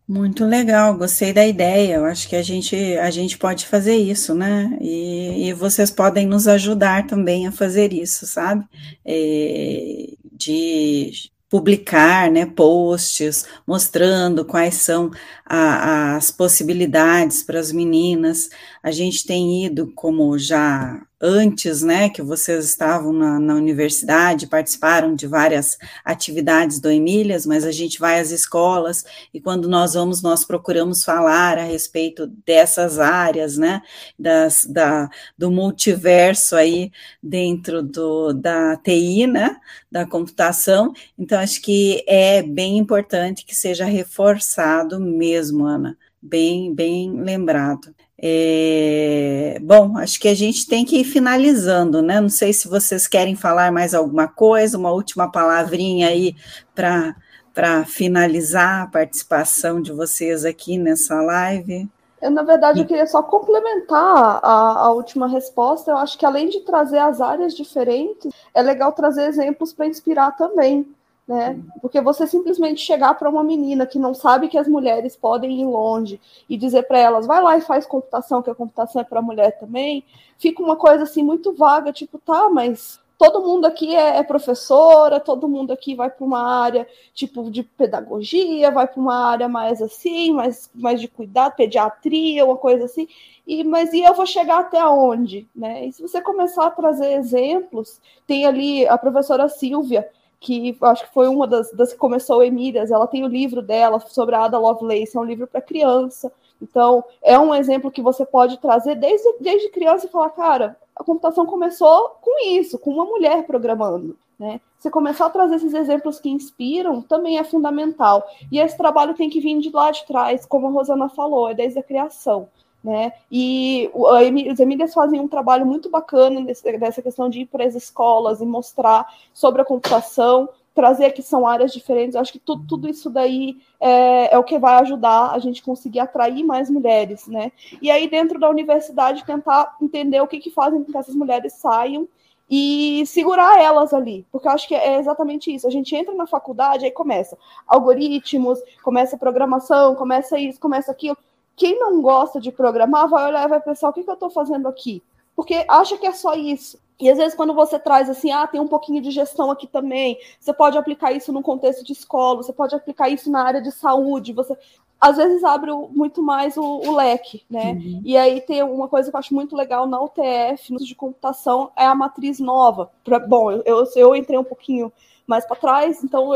Muito 0.08 0.46
legal, 0.46 0.96
gostei 0.96 1.34
da 1.34 1.46
ideia. 1.46 1.96
Eu 1.96 2.06
acho 2.06 2.26
que 2.30 2.34
a 2.34 2.42
gente, 2.42 2.74
a 2.96 3.10
gente 3.10 3.36
pode 3.36 3.66
fazer 3.66 3.94
isso, 3.96 4.34
né? 4.34 4.78
E, 4.80 5.48
e 5.48 5.52
vocês 5.52 5.90
podem 5.90 6.26
nos 6.26 6.48
ajudar 6.48 7.06
também 7.06 7.46
a 7.46 7.52
fazer 7.52 7.92
isso, 7.92 8.26
sabe? 8.26 8.64
É, 9.04 10.06
de 10.32 11.12
publicar 11.50 12.30
né, 12.30 12.46
posts 12.46 13.44
mostrando 13.66 14.44
quais 14.46 14.76
são 14.76 15.10
a, 15.44 16.16
as 16.16 16.30
possibilidades 16.30 17.42
para 17.42 17.60
as 17.60 17.70
meninas. 17.70 18.48
A 18.82 18.90
gente 18.90 19.26
tem 19.26 19.66
ido, 19.66 19.92
como 19.94 20.38
já 20.38 21.02
antes, 21.20 21.82
né, 21.82 22.08
que 22.08 22.22
vocês 22.22 22.64
estavam 22.64 23.12
na, 23.12 23.40
na, 23.40 23.54
universidade, 23.54 24.46
participaram 24.46 25.14
de 25.14 25.26
várias 25.26 25.76
atividades 26.04 26.78
do 26.80 26.90
Emílias, 26.90 27.44
mas 27.44 27.64
a 27.64 27.72
gente 27.72 27.98
vai 27.98 28.20
às 28.20 28.30
escolas 28.30 29.04
e 29.34 29.40
quando 29.40 29.68
nós 29.68 29.94
vamos, 29.94 30.22
nós 30.22 30.44
procuramos 30.44 31.04
falar 31.04 31.58
a 31.58 31.64
respeito 31.64 32.26
dessas 32.46 33.00
áreas, 33.00 33.56
né, 33.56 33.82
das, 34.18 34.64
da, 34.64 35.10
do 35.36 35.50
multiverso 35.50 36.54
aí 36.54 36.92
dentro 37.22 37.82
do, 37.82 38.32
da 38.32 38.76
TI, 38.76 39.26
né, 39.26 39.56
da 39.90 40.06
computação. 40.06 40.92
Então, 41.18 41.40
acho 41.40 41.60
que 41.60 42.04
é 42.06 42.42
bem 42.42 42.78
importante 42.78 43.44
que 43.44 43.54
seja 43.56 43.84
reforçado 43.84 45.00
mesmo, 45.00 45.66
Ana, 45.66 45.96
bem, 46.20 46.74
bem 46.74 47.12
lembrado. 47.20 47.94
É, 48.20 49.58
bom, 49.62 49.96
acho 49.96 50.18
que 50.18 50.26
a 50.26 50.34
gente 50.34 50.66
tem 50.66 50.84
que 50.84 50.98
ir 50.98 51.04
finalizando, 51.04 52.02
né? 52.02 52.20
Não 52.20 52.28
sei 52.28 52.52
se 52.52 52.66
vocês 52.66 53.06
querem 53.06 53.36
falar 53.36 53.70
mais 53.70 53.94
alguma 53.94 54.26
coisa, 54.26 54.76
uma 54.76 54.90
última 54.90 55.30
palavrinha 55.30 56.08
aí 56.08 56.34
para 56.74 57.84
finalizar 57.86 58.82
a 58.82 58.86
participação 58.88 59.80
de 59.80 59.92
vocês 59.92 60.44
aqui 60.44 60.76
nessa 60.76 61.20
live. 61.22 61.88
Eu, 62.20 62.32
na 62.32 62.42
verdade, 62.42 62.80
eu 62.80 62.86
queria 62.86 63.06
só 63.06 63.22
complementar 63.22 64.40
a, 64.42 64.86
a 64.86 64.90
última 64.90 65.28
resposta. 65.28 65.92
Eu 65.92 65.98
acho 65.98 66.18
que 66.18 66.26
além 66.26 66.48
de 66.48 66.60
trazer 66.60 66.98
as 66.98 67.20
áreas 67.20 67.54
diferentes, 67.54 68.32
é 68.52 68.60
legal 68.60 68.90
trazer 68.90 69.26
exemplos 69.28 69.72
para 69.72 69.86
inspirar 69.86 70.32
também 70.32 70.84
né? 71.28 71.60
Porque 71.82 72.00
você 72.00 72.26
simplesmente 72.26 72.80
chegar 72.80 73.12
para 73.12 73.28
uma 73.28 73.44
menina 73.44 73.86
que 73.86 73.98
não 73.98 74.14
sabe 74.14 74.48
que 74.48 74.56
as 74.56 74.66
mulheres 74.66 75.14
podem 75.14 75.60
ir 75.60 75.66
longe 75.66 76.18
e 76.48 76.56
dizer 76.56 76.84
para 76.84 76.98
elas, 76.98 77.26
vai 77.26 77.42
lá 77.42 77.58
e 77.58 77.60
faz 77.60 77.84
computação, 77.84 78.42
que 78.42 78.48
a 78.48 78.54
computação 78.54 79.02
é 79.02 79.04
para 79.04 79.20
mulher 79.20 79.58
também, 79.58 80.02
fica 80.38 80.62
uma 80.62 80.74
coisa 80.74 81.04
assim 81.04 81.22
muito 81.22 81.52
vaga, 81.52 81.92
tipo, 81.92 82.18
tá, 82.18 82.48
mas 82.48 82.98
todo 83.18 83.42
mundo 83.42 83.66
aqui 83.66 83.94
é, 83.94 84.16
é 84.16 84.22
professora, 84.22 85.20
todo 85.20 85.48
mundo 85.48 85.72
aqui 85.72 85.94
vai 85.94 86.08
para 86.08 86.24
uma 86.24 86.40
área 86.40 86.86
tipo 87.12 87.50
de 87.50 87.62
pedagogia, 87.62 88.70
vai 88.70 88.86
para 88.86 89.00
uma 89.00 89.26
área 89.26 89.48
mais 89.48 89.82
assim, 89.82 90.32
mais, 90.32 90.70
mais 90.74 90.98
de 90.98 91.08
cuidado, 91.08 91.56
pediatria, 91.56 92.46
uma 92.46 92.56
coisa 92.56 92.86
assim. 92.86 93.06
E, 93.46 93.64
mas 93.64 93.92
e 93.92 94.02
eu 94.02 94.14
vou 94.14 94.24
chegar 94.24 94.60
até 94.60 94.82
onde? 94.86 95.46
Né? 95.54 95.86
E 95.86 95.92
se 95.92 96.00
você 96.00 96.22
começar 96.22 96.66
a 96.66 96.70
trazer 96.70 97.12
exemplos, 97.14 98.00
tem 98.26 98.46
ali 98.46 98.86
a 98.86 98.96
professora 98.96 99.48
Silvia, 99.48 100.08
que 100.40 100.76
acho 100.82 101.06
que 101.06 101.14
foi 101.14 101.28
uma 101.28 101.46
das, 101.46 101.70
das 101.72 101.92
que 101.92 101.98
começou 101.98 102.44
Emílias, 102.44 102.90
ela 102.90 103.06
tem 103.06 103.24
o 103.24 103.28
livro 103.28 103.60
dela 103.60 103.98
sobre 104.00 104.34
a 104.34 104.44
Ada 104.44 104.58
Lovelace, 104.58 105.16
é 105.16 105.20
um 105.20 105.24
livro 105.24 105.46
para 105.46 105.60
criança. 105.60 106.32
Então, 106.60 107.04
é 107.22 107.38
um 107.38 107.54
exemplo 107.54 107.90
que 107.90 108.02
você 108.02 108.24
pode 108.26 108.58
trazer 108.58 108.96
desde, 108.96 109.32
desde 109.40 109.70
criança 109.70 110.06
e 110.06 110.10
falar, 110.10 110.30
cara, 110.30 110.76
a 110.94 111.04
computação 111.04 111.46
começou 111.46 112.16
com 112.20 112.44
isso, 112.44 112.78
com 112.78 112.90
uma 112.90 113.04
mulher 113.04 113.46
programando. 113.46 114.16
Né? 114.38 114.60
Você 114.78 114.90
começar 114.90 115.26
a 115.26 115.30
trazer 115.30 115.56
esses 115.56 115.74
exemplos 115.74 116.20
que 116.20 116.28
inspiram 116.28 117.02
também 117.02 117.38
é 117.38 117.44
fundamental. 117.44 118.24
E 118.50 118.58
esse 118.58 118.76
trabalho 118.76 119.14
tem 119.14 119.28
que 119.28 119.40
vir 119.40 119.58
de 119.58 119.70
lá 119.70 119.90
de 119.90 120.06
trás, 120.06 120.46
como 120.46 120.68
a 120.68 120.70
Rosana 120.70 121.08
falou, 121.08 121.48
é 121.48 121.54
desde 121.54 121.78
a 121.78 121.82
criação. 121.82 122.48
Né? 122.82 123.12
E 123.30 123.90
os 123.92 124.60
Emílias 124.60 124.94
fazem 124.94 125.20
um 125.20 125.26
trabalho 125.26 125.66
muito 125.66 125.90
bacana 125.90 126.40
nessa 126.40 127.02
questão 127.02 127.28
de 127.28 127.40
ir 127.40 127.46
para 127.46 127.64
as 127.64 127.74
escolas 127.74 128.40
e 128.40 128.46
mostrar 128.46 129.06
sobre 129.34 129.60
a 129.60 129.64
computação, 129.64 130.48
trazer 130.78 131.10
que 131.10 131.22
são 131.22 131.44
áreas 131.44 131.72
diferentes. 131.72 132.14
Eu 132.14 132.20
acho 132.20 132.32
que 132.32 132.38
tudo, 132.38 132.64
tudo 132.68 132.88
isso 132.88 133.10
daí 133.10 133.56
é, 133.80 134.32
é, 134.32 134.38
o 134.38 134.44
que 134.44 134.60
vai 134.60 134.76
ajudar 134.76 135.32
a 135.32 135.38
gente 135.40 135.60
conseguir 135.60 135.98
atrair 135.98 136.44
mais 136.44 136.70
mulheres, 136.70 137.26
né? 137.26 137.50
E 137.82 137.90
aí, 137.90 138.08
dentro 138.08 138.38
da 138.38 138.48
universidade, 138.48 139.24
tentar 139.24 139.76
entender 139.82 140.20
o 140.20 140.28
que, 140.28 140.38
que 140.38 140.50
fazem 140.50 140.84
com 140.84 140.92
que 140.92 140.96
essas 140.96 141.16
mulheres 141.16 141.54
saiam 141.54 142.06
e 142.50 143.04
segurar 143.06 143.60
elas 143.60 143.92
ali, 143.92 144.24
porque 144.32 144.48
eu 144.48 144.52
acho 144.52 144.66
que 144.68 144.74
é 144.74 144.98
exatamente 144.98 145.54
isso. 145.54 145.66
A 145.66 145.70
gente 145.70 145.94
entra 145.94 146.14
na 146.14 146.26
faculdade, 146.26 146.84
aí 146.84 146.90
começa 146.90 147.36
algoritmos, 147.66 148.58
começa 148.82 149.18
programação, 149.18 149.94
começa 149.94 150.38
isso, 150.38 150.58
começa 150.58 150.90
aquilo 150.90 151.18
quem 151.58 151.78
não 151.78 152.00
gosta 152.00 152.40
de 152.40 152.52
programar 152.52 153.08
vai 153.08 153.26
olhar 153.28 153.44
e 153.44 153.48
vai 153.48 153.60
pensar: 153.60 153.88
o 153.88 153.92
que, 153.92 154.04
que 154.04 154.10
eu 154.10 154.14
estou 154.14 154.30
fazendo 154.30 154.68
aqui? 154.68 155.02
Porque 155.36 155.64
acha 155.68 155.98
que 155.98 156.06
é 156.06 156.12
só 156.12 156.34
isso. 156.34 156.78
E 157.00 157.08
às 157.08 157.18
vezes, 157.18 157.36
quando 157.36 157.54
você 157.54 157.78
traz 157.78 158.10
assim, 158.10 158.32
ah, 158.32 158.46
tem 158.46 158.60
um 158.60 158.66
pouquinho 158.66 159.00
de 159.00 159.10
gestão 159.10 159.50
aqui 159.50 159.68
também, 159.68 160.18
você 160.40 160.52
pode 160.52 160.76
aplicar 160.76 161.12
isso 161.12 161.32
no 161.32 161.42
contexto 161.42 161.84
de 161.84 161.92
escola, 161.92 162.42
você 162.42 162.52
pode 162.52 162.74
aplicar 162.74 163.08
isso 163.08 163.30
na 163.30 163.42
área 163.42 163.62
de 163.62 163.70
saúde, 163.70 164.32
você 164.32 164.56
às 165.00 165.16
vezes 165.16 165.44
abre 165.44 165.70
muito 165.90 166.20
mais 166.20 166.56
o, 166.56 166.64
o 166.64 166.96
leque, 166.96 167.44
né? 167.48 167.72
Uhum. 167.72 168.02
E 168.04 168.16
aí 168.16 168.40
tem 168.40 168.64
uma 168.64 168.88
coisa 168.88 169.10
que 169.10 169.16
eu 169.16 169.18
acho 169.18 169.32
muito 169.32 169.54
legal 169.54 169.86
na 169.86 170.00
UTF, 170.02 170.72
no 170.72 170.78
de 170.78 170.94
computação, 170.94 171.70
é 171.76 171.86
a 171.86 171.94
matriz 171.94 172.40
nova. 172.40 172.90
Pra, 173.04 173.20
bom, 173.20 173.52
eu, 173.52 173.84
eu 173.94 174.16
entrei 174.16 174.36
um 174.36 174.44
pouquinho 174.44 174.92
mais 175.24 175.46
para 175.46 175.56
trás, 175.56 176.02
então 176.02 176.30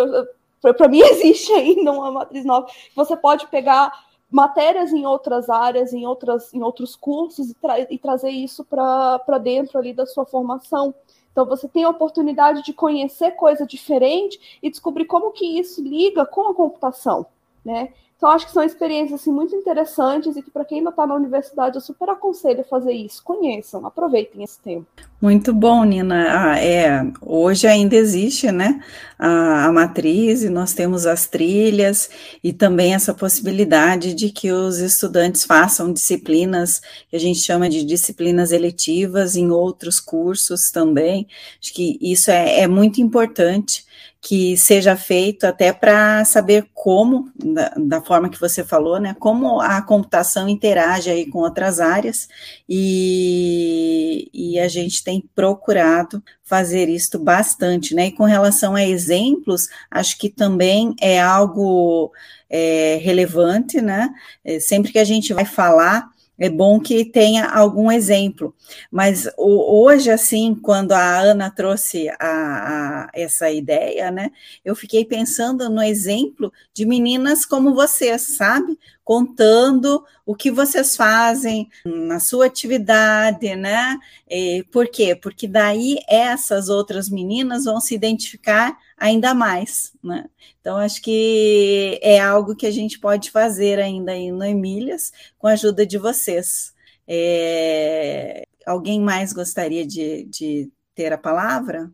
para 0.61 0.87
mim 0.87 1.01
existe 1.03 1.53
ainda 1.53 1.91
uma 1.91 2.13
matriz 2.13 2.45
nova. 2.45 2.69
Você 2.95 3.17
pode 3.17 3.49
pegar 3.49 3.93
matérias 4.33 4.93
em 4.93 5.05
outras 5.05 5.51
áreas, 5.51 5.93
em, 5.93 6.07
outras, 6.07 6.53
em 6.55 6.63
outros 6.63 6.97
cursos 6.97 7.51
e, 7.51 7.55
tra 7.55 7.79
e 7.81 7.99
trazer 7.99 8.31
isso 8.31 8.65
para 8.65 9.39
dentro 9.39 9.79
ali 9.79 9.93
da 9.93 10.07
sua 10.07 10.25
formação. 10.25 10.95
Então 11.31 11.45
você 11.45 11.69
tem 11.69 11.85
a 11.85 11.91
oportunidade 11.91 12.63
de 12.63 12.73
conhecer 12.73 13.33
coisa 13.33 13.67
diferente 13.67 14.59
e 14.63 14.71
descobrir 14.71 15.05
como 15.05 15.33
que 15.33 15.59
isso 15.59 15.83
liga 15.83 16.25
com 16.25 16.51
a 16.51 16.55
computação, 16.55 17.27
né? 17.65 17.93
Então, 18.23 18.31
acho 18.31 18.47
que 18.47 18.53
são 18.53 18.63
experiências 18.63 19.21
assim, 19.21 19.33
muito 19.33 19.57
interessantes 19.57 20.37
e 20.37 20.43
que, 20.43 20.49
para 20.49 20.65
quem 20.65 20.79
ainda 20.79 20.91
está 20.91 21.05
na 21.05 21.17
universidade, 21.17 21.75
eu 21.75 21.81
super 21.81 22.09
aconselho 22.09 22.65
fazer 22.71 22.93
isso. 22.93 23.21
Conheçam, 23.25 23.85
aproveitem 23.85 24.45
esse 24.45 24.61
tempo. 24.61 24.87
Muito 25.21 25.53
bom, 25.53 25.83
Nina. 25.83 26.53
Ah, 26.53 26.57
é, 26.57 27.05
hoje 27.21 27.67
ainda 27.67 27.97
existe 27.97 28.53
né, 28.53 28.81
a, 29.19 29.65
a 29.65 29.73
matriz 29.73 30.45
e 30.45 30.49
nós 30.49 30.73
temos 30.73 31.05
as 31.05 31.27
trilhas 31.27 32.11
e 32.45 32.53
também 32.53 32.95
essa 32.95 33.13
possibilidade 33.13 34.15
de 34.15 34.31
que 34.31 34.53
os 34.53 34.79
estudantes 34.79 35.45
façam 35.45 35.93
disciplinas 35.93 36.81
que 37.11 37.17
a 37.17 37.21
gente 37.21 37.41
chama 37.41 37.69
de 37.69 37.83
disciplinas 37.83 38.53
eletivas 38.53 39.35
em 39.35 39.51
outros 39.51 39.99
cursos 39.99 40.71
também. 40.71 41.27
Acho 41.61 41.75
que 41.75 41.99
isso 42.01 42.31
é, 42.31 42.61
é 42.61 42.69
muito 42.69 43.01
importante 43.01 43.85
que 44.25 44.57
seja 44.57 44.95
feito 44.95 45.45
até 45.45 45.73
para 45.73 46.25
saber 46.25 46.69
como, 46.73 47.29
da, 47.35 47.75
da, 47.77 48.01
forma 48.01 48.31
que 48.31 48.39
você 48.39 48.63
falou, 48.63 49.01
né, 49.01 49.17
como 49.19 49.61
a 49.61 49.83
computação 49.83 50.49
interage 50.49 51.11
aí 51.11 51.27
com 51.27 51.41
outras 51.41 51.81
áreas, 51.81 52.29
e, 52.69 54.31
e 54.33 54.61
a 54.61 54.69
gente 54.69 55.03
tem 55.03 55.29
procurado 55.35 56.23
fazer 56.45 56.89
isto 56.89 57.19
bastante, 57.19 57.97
né, 57.97 58.07
e 58.07 58.13
com 58.13 58.23
relação 58.23 58.77
a 58.77 58.87
exemplos, 58.87 59.67
acho 59.91 60.17
que 60.17 60.29
também 60.29 60.95
é 61.01 61.21
algo 61.21 62.13
é, 62.49 63.01
relevante, 63.03 63.81
né, 63.81 64.09
é, 64.45 64.61
sempre 64.61 64.93
que 64.93 65.01
a 65.01 65.05
gente 65.05 65.35
vai 65.35 65.45
falar 65.45 66.12
é 66.43 66.51
bom 66.51 66.81
que 66.81 67.05
tenha 67.05 67.47
algum 67.47 67.89
exemplo. 67.89 68.53
Mas 68.91 69.31
hoje, 69.37 70.11
assim, 70.11 70.57
quando 70.57 70.91
a 70.91 71.21
Ana 71.21 71.49
trouxe 71.49 72.09
a, 72.09 72.17
a, 72.19 73.11
essa 73.15 73.49
ideia, 73.49 74.11
né, 74.11 74.33
eu 74.65 74.75
fiquei 74.75 75.05
pensando 75.05 75.71
no 75.71 75.81
exemplo 75.81 76.53
de 76.75 76.85
meninas 76.85 77.47
como 77.47 77.77
vocês, 77.77 78.23
sabe? 78.37 78.77
Contando 79.05 80.05
o 80.25 80.35
que 80.35 80.51
vocês 80.51 80.97
fazem 80.97 81.69
na 81.85 82.21
sua 82.21 82.47
atividade, 82.47 83.55
né? 83.57 83.99
E 84.31 84.65
por 84.71 84.89
quê? 84.89 85.17
Porque 85.17 85.49
daí 85.49 85.99
essas 86.09 86.69
outras 86.69 87.09
meninas 87.09 87.65
vão 87.65 87.81
se 87.81 87.95
identificar 87.95 88.77
ainda 88.97 89.35
mais, 89.35 89.93
né? 90.03 90.27
Então, 90.61 90.77
acho 90.77 91.03
que 91.03 91.99
é 92.03 92.21
algo 92.21 92.55
que 92.55 92.67
a 92.67 92.71
gente 92.71 93.01
pode 93.01 93.31
fazer 93.31 93.81
ainda 93.81 94.13
aí 94.13 94.31
no 94.31 94.45
Emílias, 94.45 95.13
com 95.39 95.49
a 95.49 95.53
ajuda 95.53 95.85
de 95.85 95.99
vocês. 95.99 96.73
É, 97.07 98.47
alguém 98.65 99.01
mais 99.01 99.33
gostaria 99.33 99.85
de, 99.87 100.25
de 100.25 100.71
ter 100.95 101.13
a 101.13 101.19
palavra? 101.19 101.91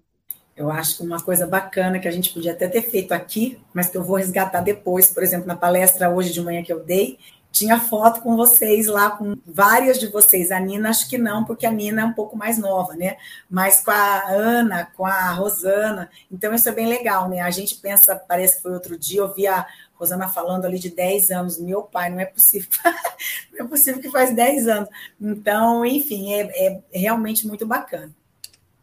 Eu 0.59 0.73
acho 0.73 0.97
que 0.97 1.05
uma 1.05 1.23
coisa 1.23 1.47
bacana 1.47 2.01
que 2.01 2.09
a 2.09 2.11
gente 2.11 2.35
podia 2.35 2.51
até 2.51 2.67
ter 2.67 2.83
feito 2.83 3.13
aqui, 3.13 3.61
mas 3.73 3.89
que 3.89 3.97
eu 3.97 4.03
vou 4.03 4.17
resgatar 4.17 4.61
depois, 4.61 5.07
por 5.09 5.23
exemplo, 5.23 5.47
na 5.47 5.55
palestra 5.55 6.11
hoje 6.11 6.33
de 6.33 6.41
manhã 6.43 6.65
que 6.65 6.73
eu 6.73 6.81
dei, 6.81 7.17
tinha 7.53 7.79
foto 7.79 8.21
com 8.23 8.37
vocês 8.37 8.89
lá, 8.89 9.13
com 9.13 9.37
várias 9.47 10.01
de 10.01 10.09
vocês. 10.09 10.51
A 10.51 10.59
Nina, 10.59 10.91
acho 10.91 11.09
que 11.09 11.17
não, 11.17 11.45
porque 11.45 11.65
a 11.65 11.71
Nina 11.71 12.03
é 12.03 12.05
um 12.05 12.13
pouco 12.13 12.37
mais 12.37 12.59
nova, 12.59 12.95
né? 12.97 13.19
Mas 13.49 13.85
com 13.85 13.93
a 13.93 14.29
Ana, 14.31 14.87
com 14.97 15.07
a 15.07 15.31
Rosana. 15.31 16.11
Então, 16.29 16.53
isso 16.53 16.69
é 16.69 16.73
bem 16.73 16.89
legal, 16.89 17.29
né? 17.29 17.41
A 17.41 17.51
gente 17.51 17.77
pensa, 17.77 18.17
parece 18.17 18.57
que 18.57 18.63
foi 18.63 18.73
outro 18.73 18.99
dia, 18.99 19.21
eu 19.21 19.33
vi 19.33 19.47
a 19.47 19.65
Rosana 19.95 20.29
falando 20.29 20.65
ali 20.65 20.81
de 20.81 20.91
10 20.91 21.31
anos. 21.31 21.57
Meu 21.57 21.83
pai, 21.83 22.11
não 22.11 22.19
é 22.19 22.27
possível. 22.27 22.69
não 23.57 23.65
é 23.65 23.69
possível 23.69 24.03
que 24.03 24.11
faz 24.11 24.35
10 24.35 24.67
anos. 24.67 24.89
Então, 25.21 25.87
enfim, 25.87 26.35
é, 26.35 26.83
é 26.93 26.99
realmente 26.99 27.47
muito 27.47 27.65
bacana. 27.65 28.13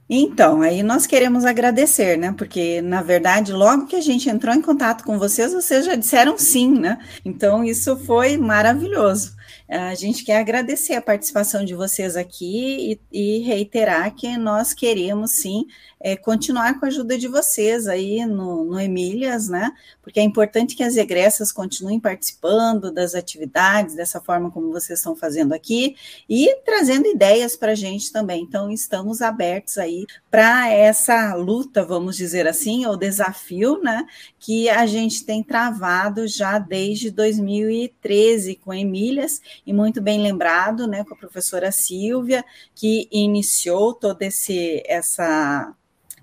Então, 0.08 0.62
aí 0.62 0.84
nós 0.84 1.08
queremos 1.08 1.46
agradecer, 1.46 2.16
né? 2.16 2.34
Porque, 2.38 2.80
na 2.82 3.02
verdade, 3.02 3.52
logo 3.52 3.88
que 3.88 3.96
a 3.96 4.02
gente 4.02 4.30
entrou 4.30 4.54
em 4.54 4.62
contato 4.62 5.04
com 5.04 5.18
vocês, 5.18 5.52
vocês 5.52 5.84
já 5.86 5.96
disseram 5.96 6.38
sim, 6.38 6.72
né? 6.78 7.00
Então, 7.24 7.64
isso 7.64 7.98
foi 7.98 8.38
maravilhoso. 8.38 9.36
A 9.68 9.96
gente 9.96 10.24
quer 10.24 10.38
agradecer 10.38 10.94
a 10.94 11.02
participação 11.02 11.66
de 11.66 11.74
vocês 11.74 12.16
aqui 12.16 13.00
e, 13.12 13.40
e 13.40 13.40
reiterar 13.40 14.14
que 14.14 14.38
nós 14.38 14.76
queremos 14.76 15.32
sim 15.32 15.66
é, 16.00 16.16
continuar 16.16 16.80
com 16.80 16.86
a 16.86 16.88
ajuda 16.88 17.18
de 17.18 17.28
vocês 17.28 17.88
aí 17.88 18.26
no, 18.26 18.66
no 18.66 18.80
Emílias, 18.80 19.48
né? 19.48 19.72
Porque 20.02 20.20
é 20.20 20.24
importante 20.24 20.76
que 20.76 20.84
as 20.84 20.96
egressas 20.98 21.52
continuem 21.52 22.00
participando 22.00 22.92
das 22.92 23.16
atividades, 23.16 23.96
dessa 23.96 24.22
forma 24.22 24.52
como 24.52 24.72
vocês 24.72 25.00
estão 25.00 25.16
fazendo 25.16 25.54
aqui, 25.54 25.96
e 26.30 26.56
trazendo 26.66 27.08
ideias 27.08 27.56
para 27.56 27.72
a 27.72 27.76
gente 27.76 28.12
também. 28.12 28.44
Então, 28.44 28.70
estamos 28.70 29.22
abertos 29.22 29.78
aí 29.78 30.06
para 30.30 30.70
essa 30.70 31.34
luta, 31.34 31.84
vamos 31.84 32.16
dizer 32.16 32.48
assim, 32.48 32.86
ou 32.86 32.98
desafio, 32.98 33.82
né? 33.82 34.06
Que 34.40 34.70
a 34.70 34.86
gente 34.86 35.24
tem 35.26 35.42
travado 35.42 36.28
já 36.28 36.60
desde 36.60 37.10
2013 37.10 38.56
com 38.56 38.74
Emílias, 38.74 39.42
e 39.66 39.74
muito 39.74 40.02
bem 40.02 40.22
lembrado, 40.22 40.88
né, 40.88 41.04
com 41.04 41.14
a 41.14 41.18
professora 41.18 41.72
Silvia, 41.72 42.44
que 42.74 43.08
iniciou 43.12 43.94
toda 43.94 44.26
esse, 44.26 44.84
essa 44.86 45.74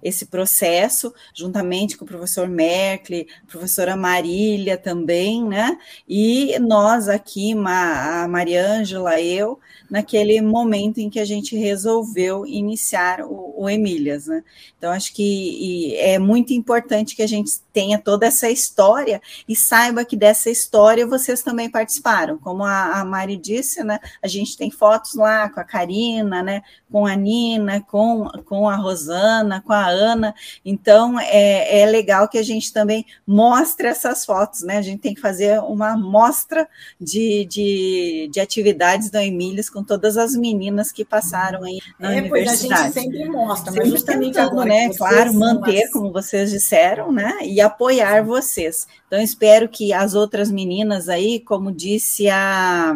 esse 0.02 0.26
processo, 0.26 1.14
juntamente 1.34 1.96
com 1.96 2.04
o 2.04 2.08
professor 2.08 2.48
Merkley, 2.48 3.26
professora 3.46 3.96
Marília 3.96 4.76
também, 4.76 5.44
né? 5.44 5.78
E 6.08 6.58
nós 6.58 7.08
aqui, 7.08 7.52
a 7.52 8.26
Mariângela, 8.28 9.20
eu, 9.20 9.58
naquele 9.88 10.40
momento 10.40 10.98
em 10.98 11.08
que 11.08 11.20
a 11.20 11.24
gente 11.24 11.56
resolveu 11.56 12.46
iniciar 12.46 13.20
o, 13.20 13.54
o 13.56 13.70
Emílias, 13.70 14.26
né? 14.26 14.42
Então, 14.76 14.90
acho 14.90 15.14
que 15.14 15.94
é 15.96 16.18
muito 16.18 16.52
importante 16.52 17.14
que 17.14 17.22
a 17.22 17.28
gente 17.28 17.60
tenha 17.72 17.98
toda 17.98 18.26
essa 18.26 18.50
história 18.50 19.22
e 19.48 19.54
saiba 19.54 20.04
que 20.04 20.16
dessa 20.16 20.50
história 20.50 21.06
vocês 21.06 21.42
também 21.42 21.70
participaram. 21.70 22.38
Como 22.38 22.64
a, 22.64 23.00
a 23.00 23.04
Mari 23.04 23.36
disse, 23.36 23.84
né? 23.84 24.00
A 24.22 24.26
gente 24.26 24.56
tem 24.56 24.70
fotos 24.70 25.14
lá 25.14 25.48
com 25.48 25.60
a 25.60 25.64
Karina, 25.64 26.42
né? 26.42 26.62
Com 26.90 27.06
a 27.06 27.14
Nina, 27.14 27.80
com, 27.80 28.28
com 28.44 28.68
a 28.68 28.76
Rosana, 28.76 29.60
com 29.60 29.72
a 29.72 29.91
Ana. 29.92 30.34
Então, 30.64 31.18
é, 31.20 31.80
é 31.80 31.86
legal 31.86 32.28
que 32.28 32.38
a 32.38 32.42
gente 32.42 32.72
também 32.72 33.06
mostre 33.26 33.86
essas 33.86 34.24
fotos, 34.24 34.62
né? 34.62 34.78
A 34.78 34.82
gente 34.82 35.00
tem 35.00 35.14
que 35.14 35.20
fazer 35.20 35.60
uma 35.60 35.96
mostra 35.96 36.68
de, 37.00 37.44
de, 37.46 38.28
de 38.32 38.40
atividades 38.40 39.10
do 39.10 39.18
Emílias 39.18 39.70
com 39.70 39.84
todas 39.84 40.16
as 40.16 40.34
meninas 40.34 40.90
que 40.90 41.04
passaram 41.04 41.62
aí 41.64 41.78
na 41.98 42.14
é, 42.14 42.20
universidade. 42.20 42.80
a 42.80 42.84
gente 42.84 42.94
sempre 42.94 43.28
mostra, 43.28 43.72
mas 43.72 43.88
justamente 43.88 44.34
tentando, 44.34 44.50
agora, 44.50 44.68
né? 44.68 44.90
Claro, 44.94 45.34
manter, 45.34 45.90
como 45.90 46.12
vocês 46.12 46.50
disseram, 46.50 47.12
né? 47.12 47.38
E 47.42 47.60
apoiar 47.60 48.24
vocês. 48.24 48.86
Então, 49.06 49.20
espero 49.20 49.68
que 49.68 49.92
as 49.92 50.14
outras 50.14 50.50
meninas 50.50 51.08
aí, 51.08 51.40
como 51.40 51.70
disse 51.70 52.28
a 52.28 52.94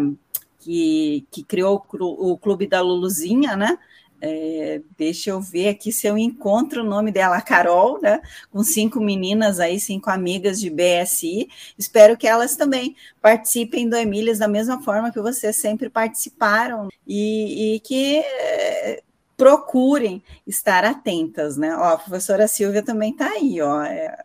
que, 0.66 1.24
que 1.30 1.44
criou 1.44 1.86
o 1.92 2.36
Clube 2.36 2.66
da 2.66 2.80
Luluzinha, 2.80 3.56
né? 3.56 3.78
É, 4.20 4.80
deixa 4.96 5.30
eu 5.30 5.40
ver 5.40 5.68
aqui 5.68 5.92
se 5.92 6.06
eu 6.06 6.16
encontro 6.16 6.82
o 6.82 6.86
nome 6.86 7.12
dela, 7.12 7.36
a 7.36 7.42
Carol, 7.42 8.00
né? 8.00 8.20
Com 8.50 8.62
cinco 8.64 9.00
meninas 9.00 9.60
aí, 9.60 9.78
cinco 9.78 10.10
amigas 10.10 10.58
de 10.58 10.70
BSI. 10.70 11.48
Espero 11.78 12.16
que 12.16 12.26
elas 12.26 12.56
também 12.56 12.96
participem 13.20 13.88
do 13.88 13.96
Emílias 13.96 14.38
da 14.38 14.48
mesma 14.48 14.82
forma 14.82 15.12
que 15.12 15.20
vocês 15.20 15.56
sempre 15.56 15.90
participaram 15.90 16.88
e, 17.06 17.76
e 17.76 17.80
que 17.80 18.18
é, 18.18 19.02
procurem 19.36 20.22
estar 20.46 20.84
atentas, 20.84 21.56
né? 21.56 21.76
Ó, 21.76 21.84
a 21.84 21.98
professora 21.98 22.48
Silvia 22.48 22.82
também 22.82 23.12
está 23.12 23.28
aí, 23.28 23.60
ó. 23.60 23.82
É... 23.82 24.16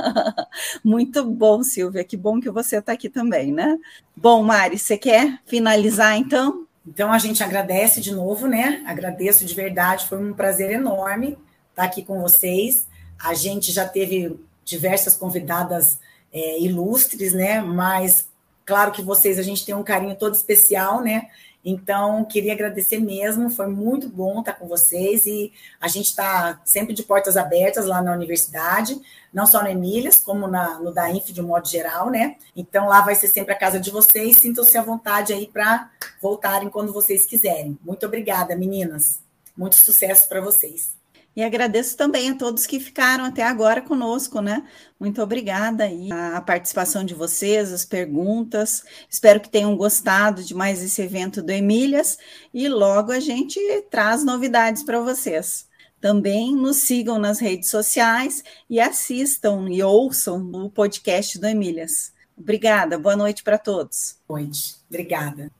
Muito 0.84 1.24
bom, 1.24 1.62
Silvia, 1.62 2.04
que 2.04 2.16
bom 2.16 2.38
que 2.38 2.50
você 2.50 2.76
está 2.76 2.92
aqui 2.92 3.08
também, 3.08 3.52
né? 3.52 3.78
Bom, 4.14 4.42
Mari, 4.42 4.78
você 4.78 4.98
quer 4.98 5.40
finalizar 5.46 6.16
então? 6.18 6.66
Então 6.90 7.12
a 7.12 7.18
gente 7.18 7.40
agradece 7.40 8.00
de 8.00 8.12
novo, 8.12 8.48
né? 8.48 8.82
Agradeço 8.84 9.44
de 9.44 9.54
verdade, 9.54 10.06
foi 10.06 10.18
um 10.18 10.32
prazer 10.32 10.72
enorme 10.72 11.38
estar 11.70 11.84
aqui 11.84 12.02
com 12.02 12.20
vocês. 12.20 12.88
A 13.16 13.32
gente 13.32 13.70
já 13.70 13.88
teve 13.88 14.36
diversas 14.64 15.16
convidadas 15.16 16.00
é, 16.32 16.58
ilustres, 16.58 17.32
né? 17.32 17.60
Mas 17.60 18.28
claro 18.66 18.90
que 18.90 19.02
vocês 19.02 19.38
a 19.38 19.42
gente 19.42 19.64
tem 19.64 19.72
um 19.72 19.84
carinho 19.84 20.16
todo 20.16 20.34
especial, 20.34 21.00
né? 21.00 21.28
Então, 21.64 22.24
queria 22.24 22.54
agradecer 22.54 22.98
mesmo, 22.98 23.50
foi 23.50 23.66
muito 23.66 24.08
bom 24.08 24.40
estar 24.40 24.54
com 24.54 24.66
vocês 24.66 25.26
e 25.26 25.52
a 25.80 25.88
gente 25.88 26.06
está 26.06 26.60
sempre 26.64 26.94
de 26.94 27.02
portas 27.02 27.36
abertas 27.36 27.86
lá 27.86 28.00
na 28.00 28.12
universidade, 28.12 28.98
não 29.32 29.46
só 29.46 29.62
no 29.62 29.68
Emílias, 29.68 30.18
como 30.18 30.46
na, 30.46 30.78
no 30.78 30.92
DAINF 30.92 31.32
de 31.32 31.40
um 31.40 31.46
modo 31.46 31.68
geral, 31.68 32.10
né? 32.10 32.36
Então, 32.56 32.88
lá 32.88 33.02
vai 33.02 33.14
ser 33.14 33.28
sempre 33.28 33.52
a 33.52 33.58
casa 33.58 33.78
de 33.78 33.90
vocês, 33.90 34.38
sintam-se 34.38 34.76
à 34.78 34.82
vontade 34.82 35.32
aí 35.32 35.46
para 35.46 35.90
voltarem 36.20 36.70
quando 36.70 36.92
vocês 36.92 37.26
quiserem. 37.26 37.78
Muito 37.84 38.06
obrigada, 38.06 38.56
meninas. 38.56 39.20
Muito 39.56 39.76
sucesso 39.76 40.28
para 40.28 40.40
vocês. 40.40 40.99
E 41.34 41.42
agradeço 41.42 41.96
também 41.96 42.30
a 42.30 42.34
todos 42.34 42.66
que 42.66 42.80
ficaram 42.80 43.24
até 43.24 43.44
agora 43.44 43.80
conosco, 43.80 44.40
né? 44.40 44.66
Muito 44.98 45.22
obrigada 45.22 45.84
aí 45.84 46.10
a 46.10 46.40
participação 46.40 47.04
de 47.04 47.14
vocês, 47.14 47.72
as 47.72 47.84
perguntas. 47.84 48.84
Espero 49.08 49.40
que 49.40 49.48
tenham 49.48 49.76
gostado 49.76 50.42
de 50.42 50.54
mais 50.54 50.82
esse 50.82 51.00
evento 51.00 51.40
do 51.40 51.50
Emílias 51.50 52.18
e 52.52 52.68
logo 52.68 53.12
a 53.12 53.20
gente 53.20 53.60
traz 53.90 54.24
novidades 54.24 54.82
para 54.82 55.00
vocês. 55.00 55.68
Também 56.00 56.54
nos 56.56 56.78
sigam 56.78 57.18
nas 57.18 57.38
redes 57.38 57.70
sociais 57.70 58.42
e 58.68 58.80
assistam 58.80 59.68
e 59.70 59.82
ouçam 59.82 60.50
o 60.52 60.68
podcast 60.68 61.38
do 61.38 61.46
Emílias. 61.46 62.12
Obrigada, 62.36 62.98
boa 62.98 63.14
noite 63.14 63.42
para 63.42 63.58
todos. 63.58 64.16
Boa 64.26 64.40
noite, 64.40 64.76
obrigada. 64.88 65.59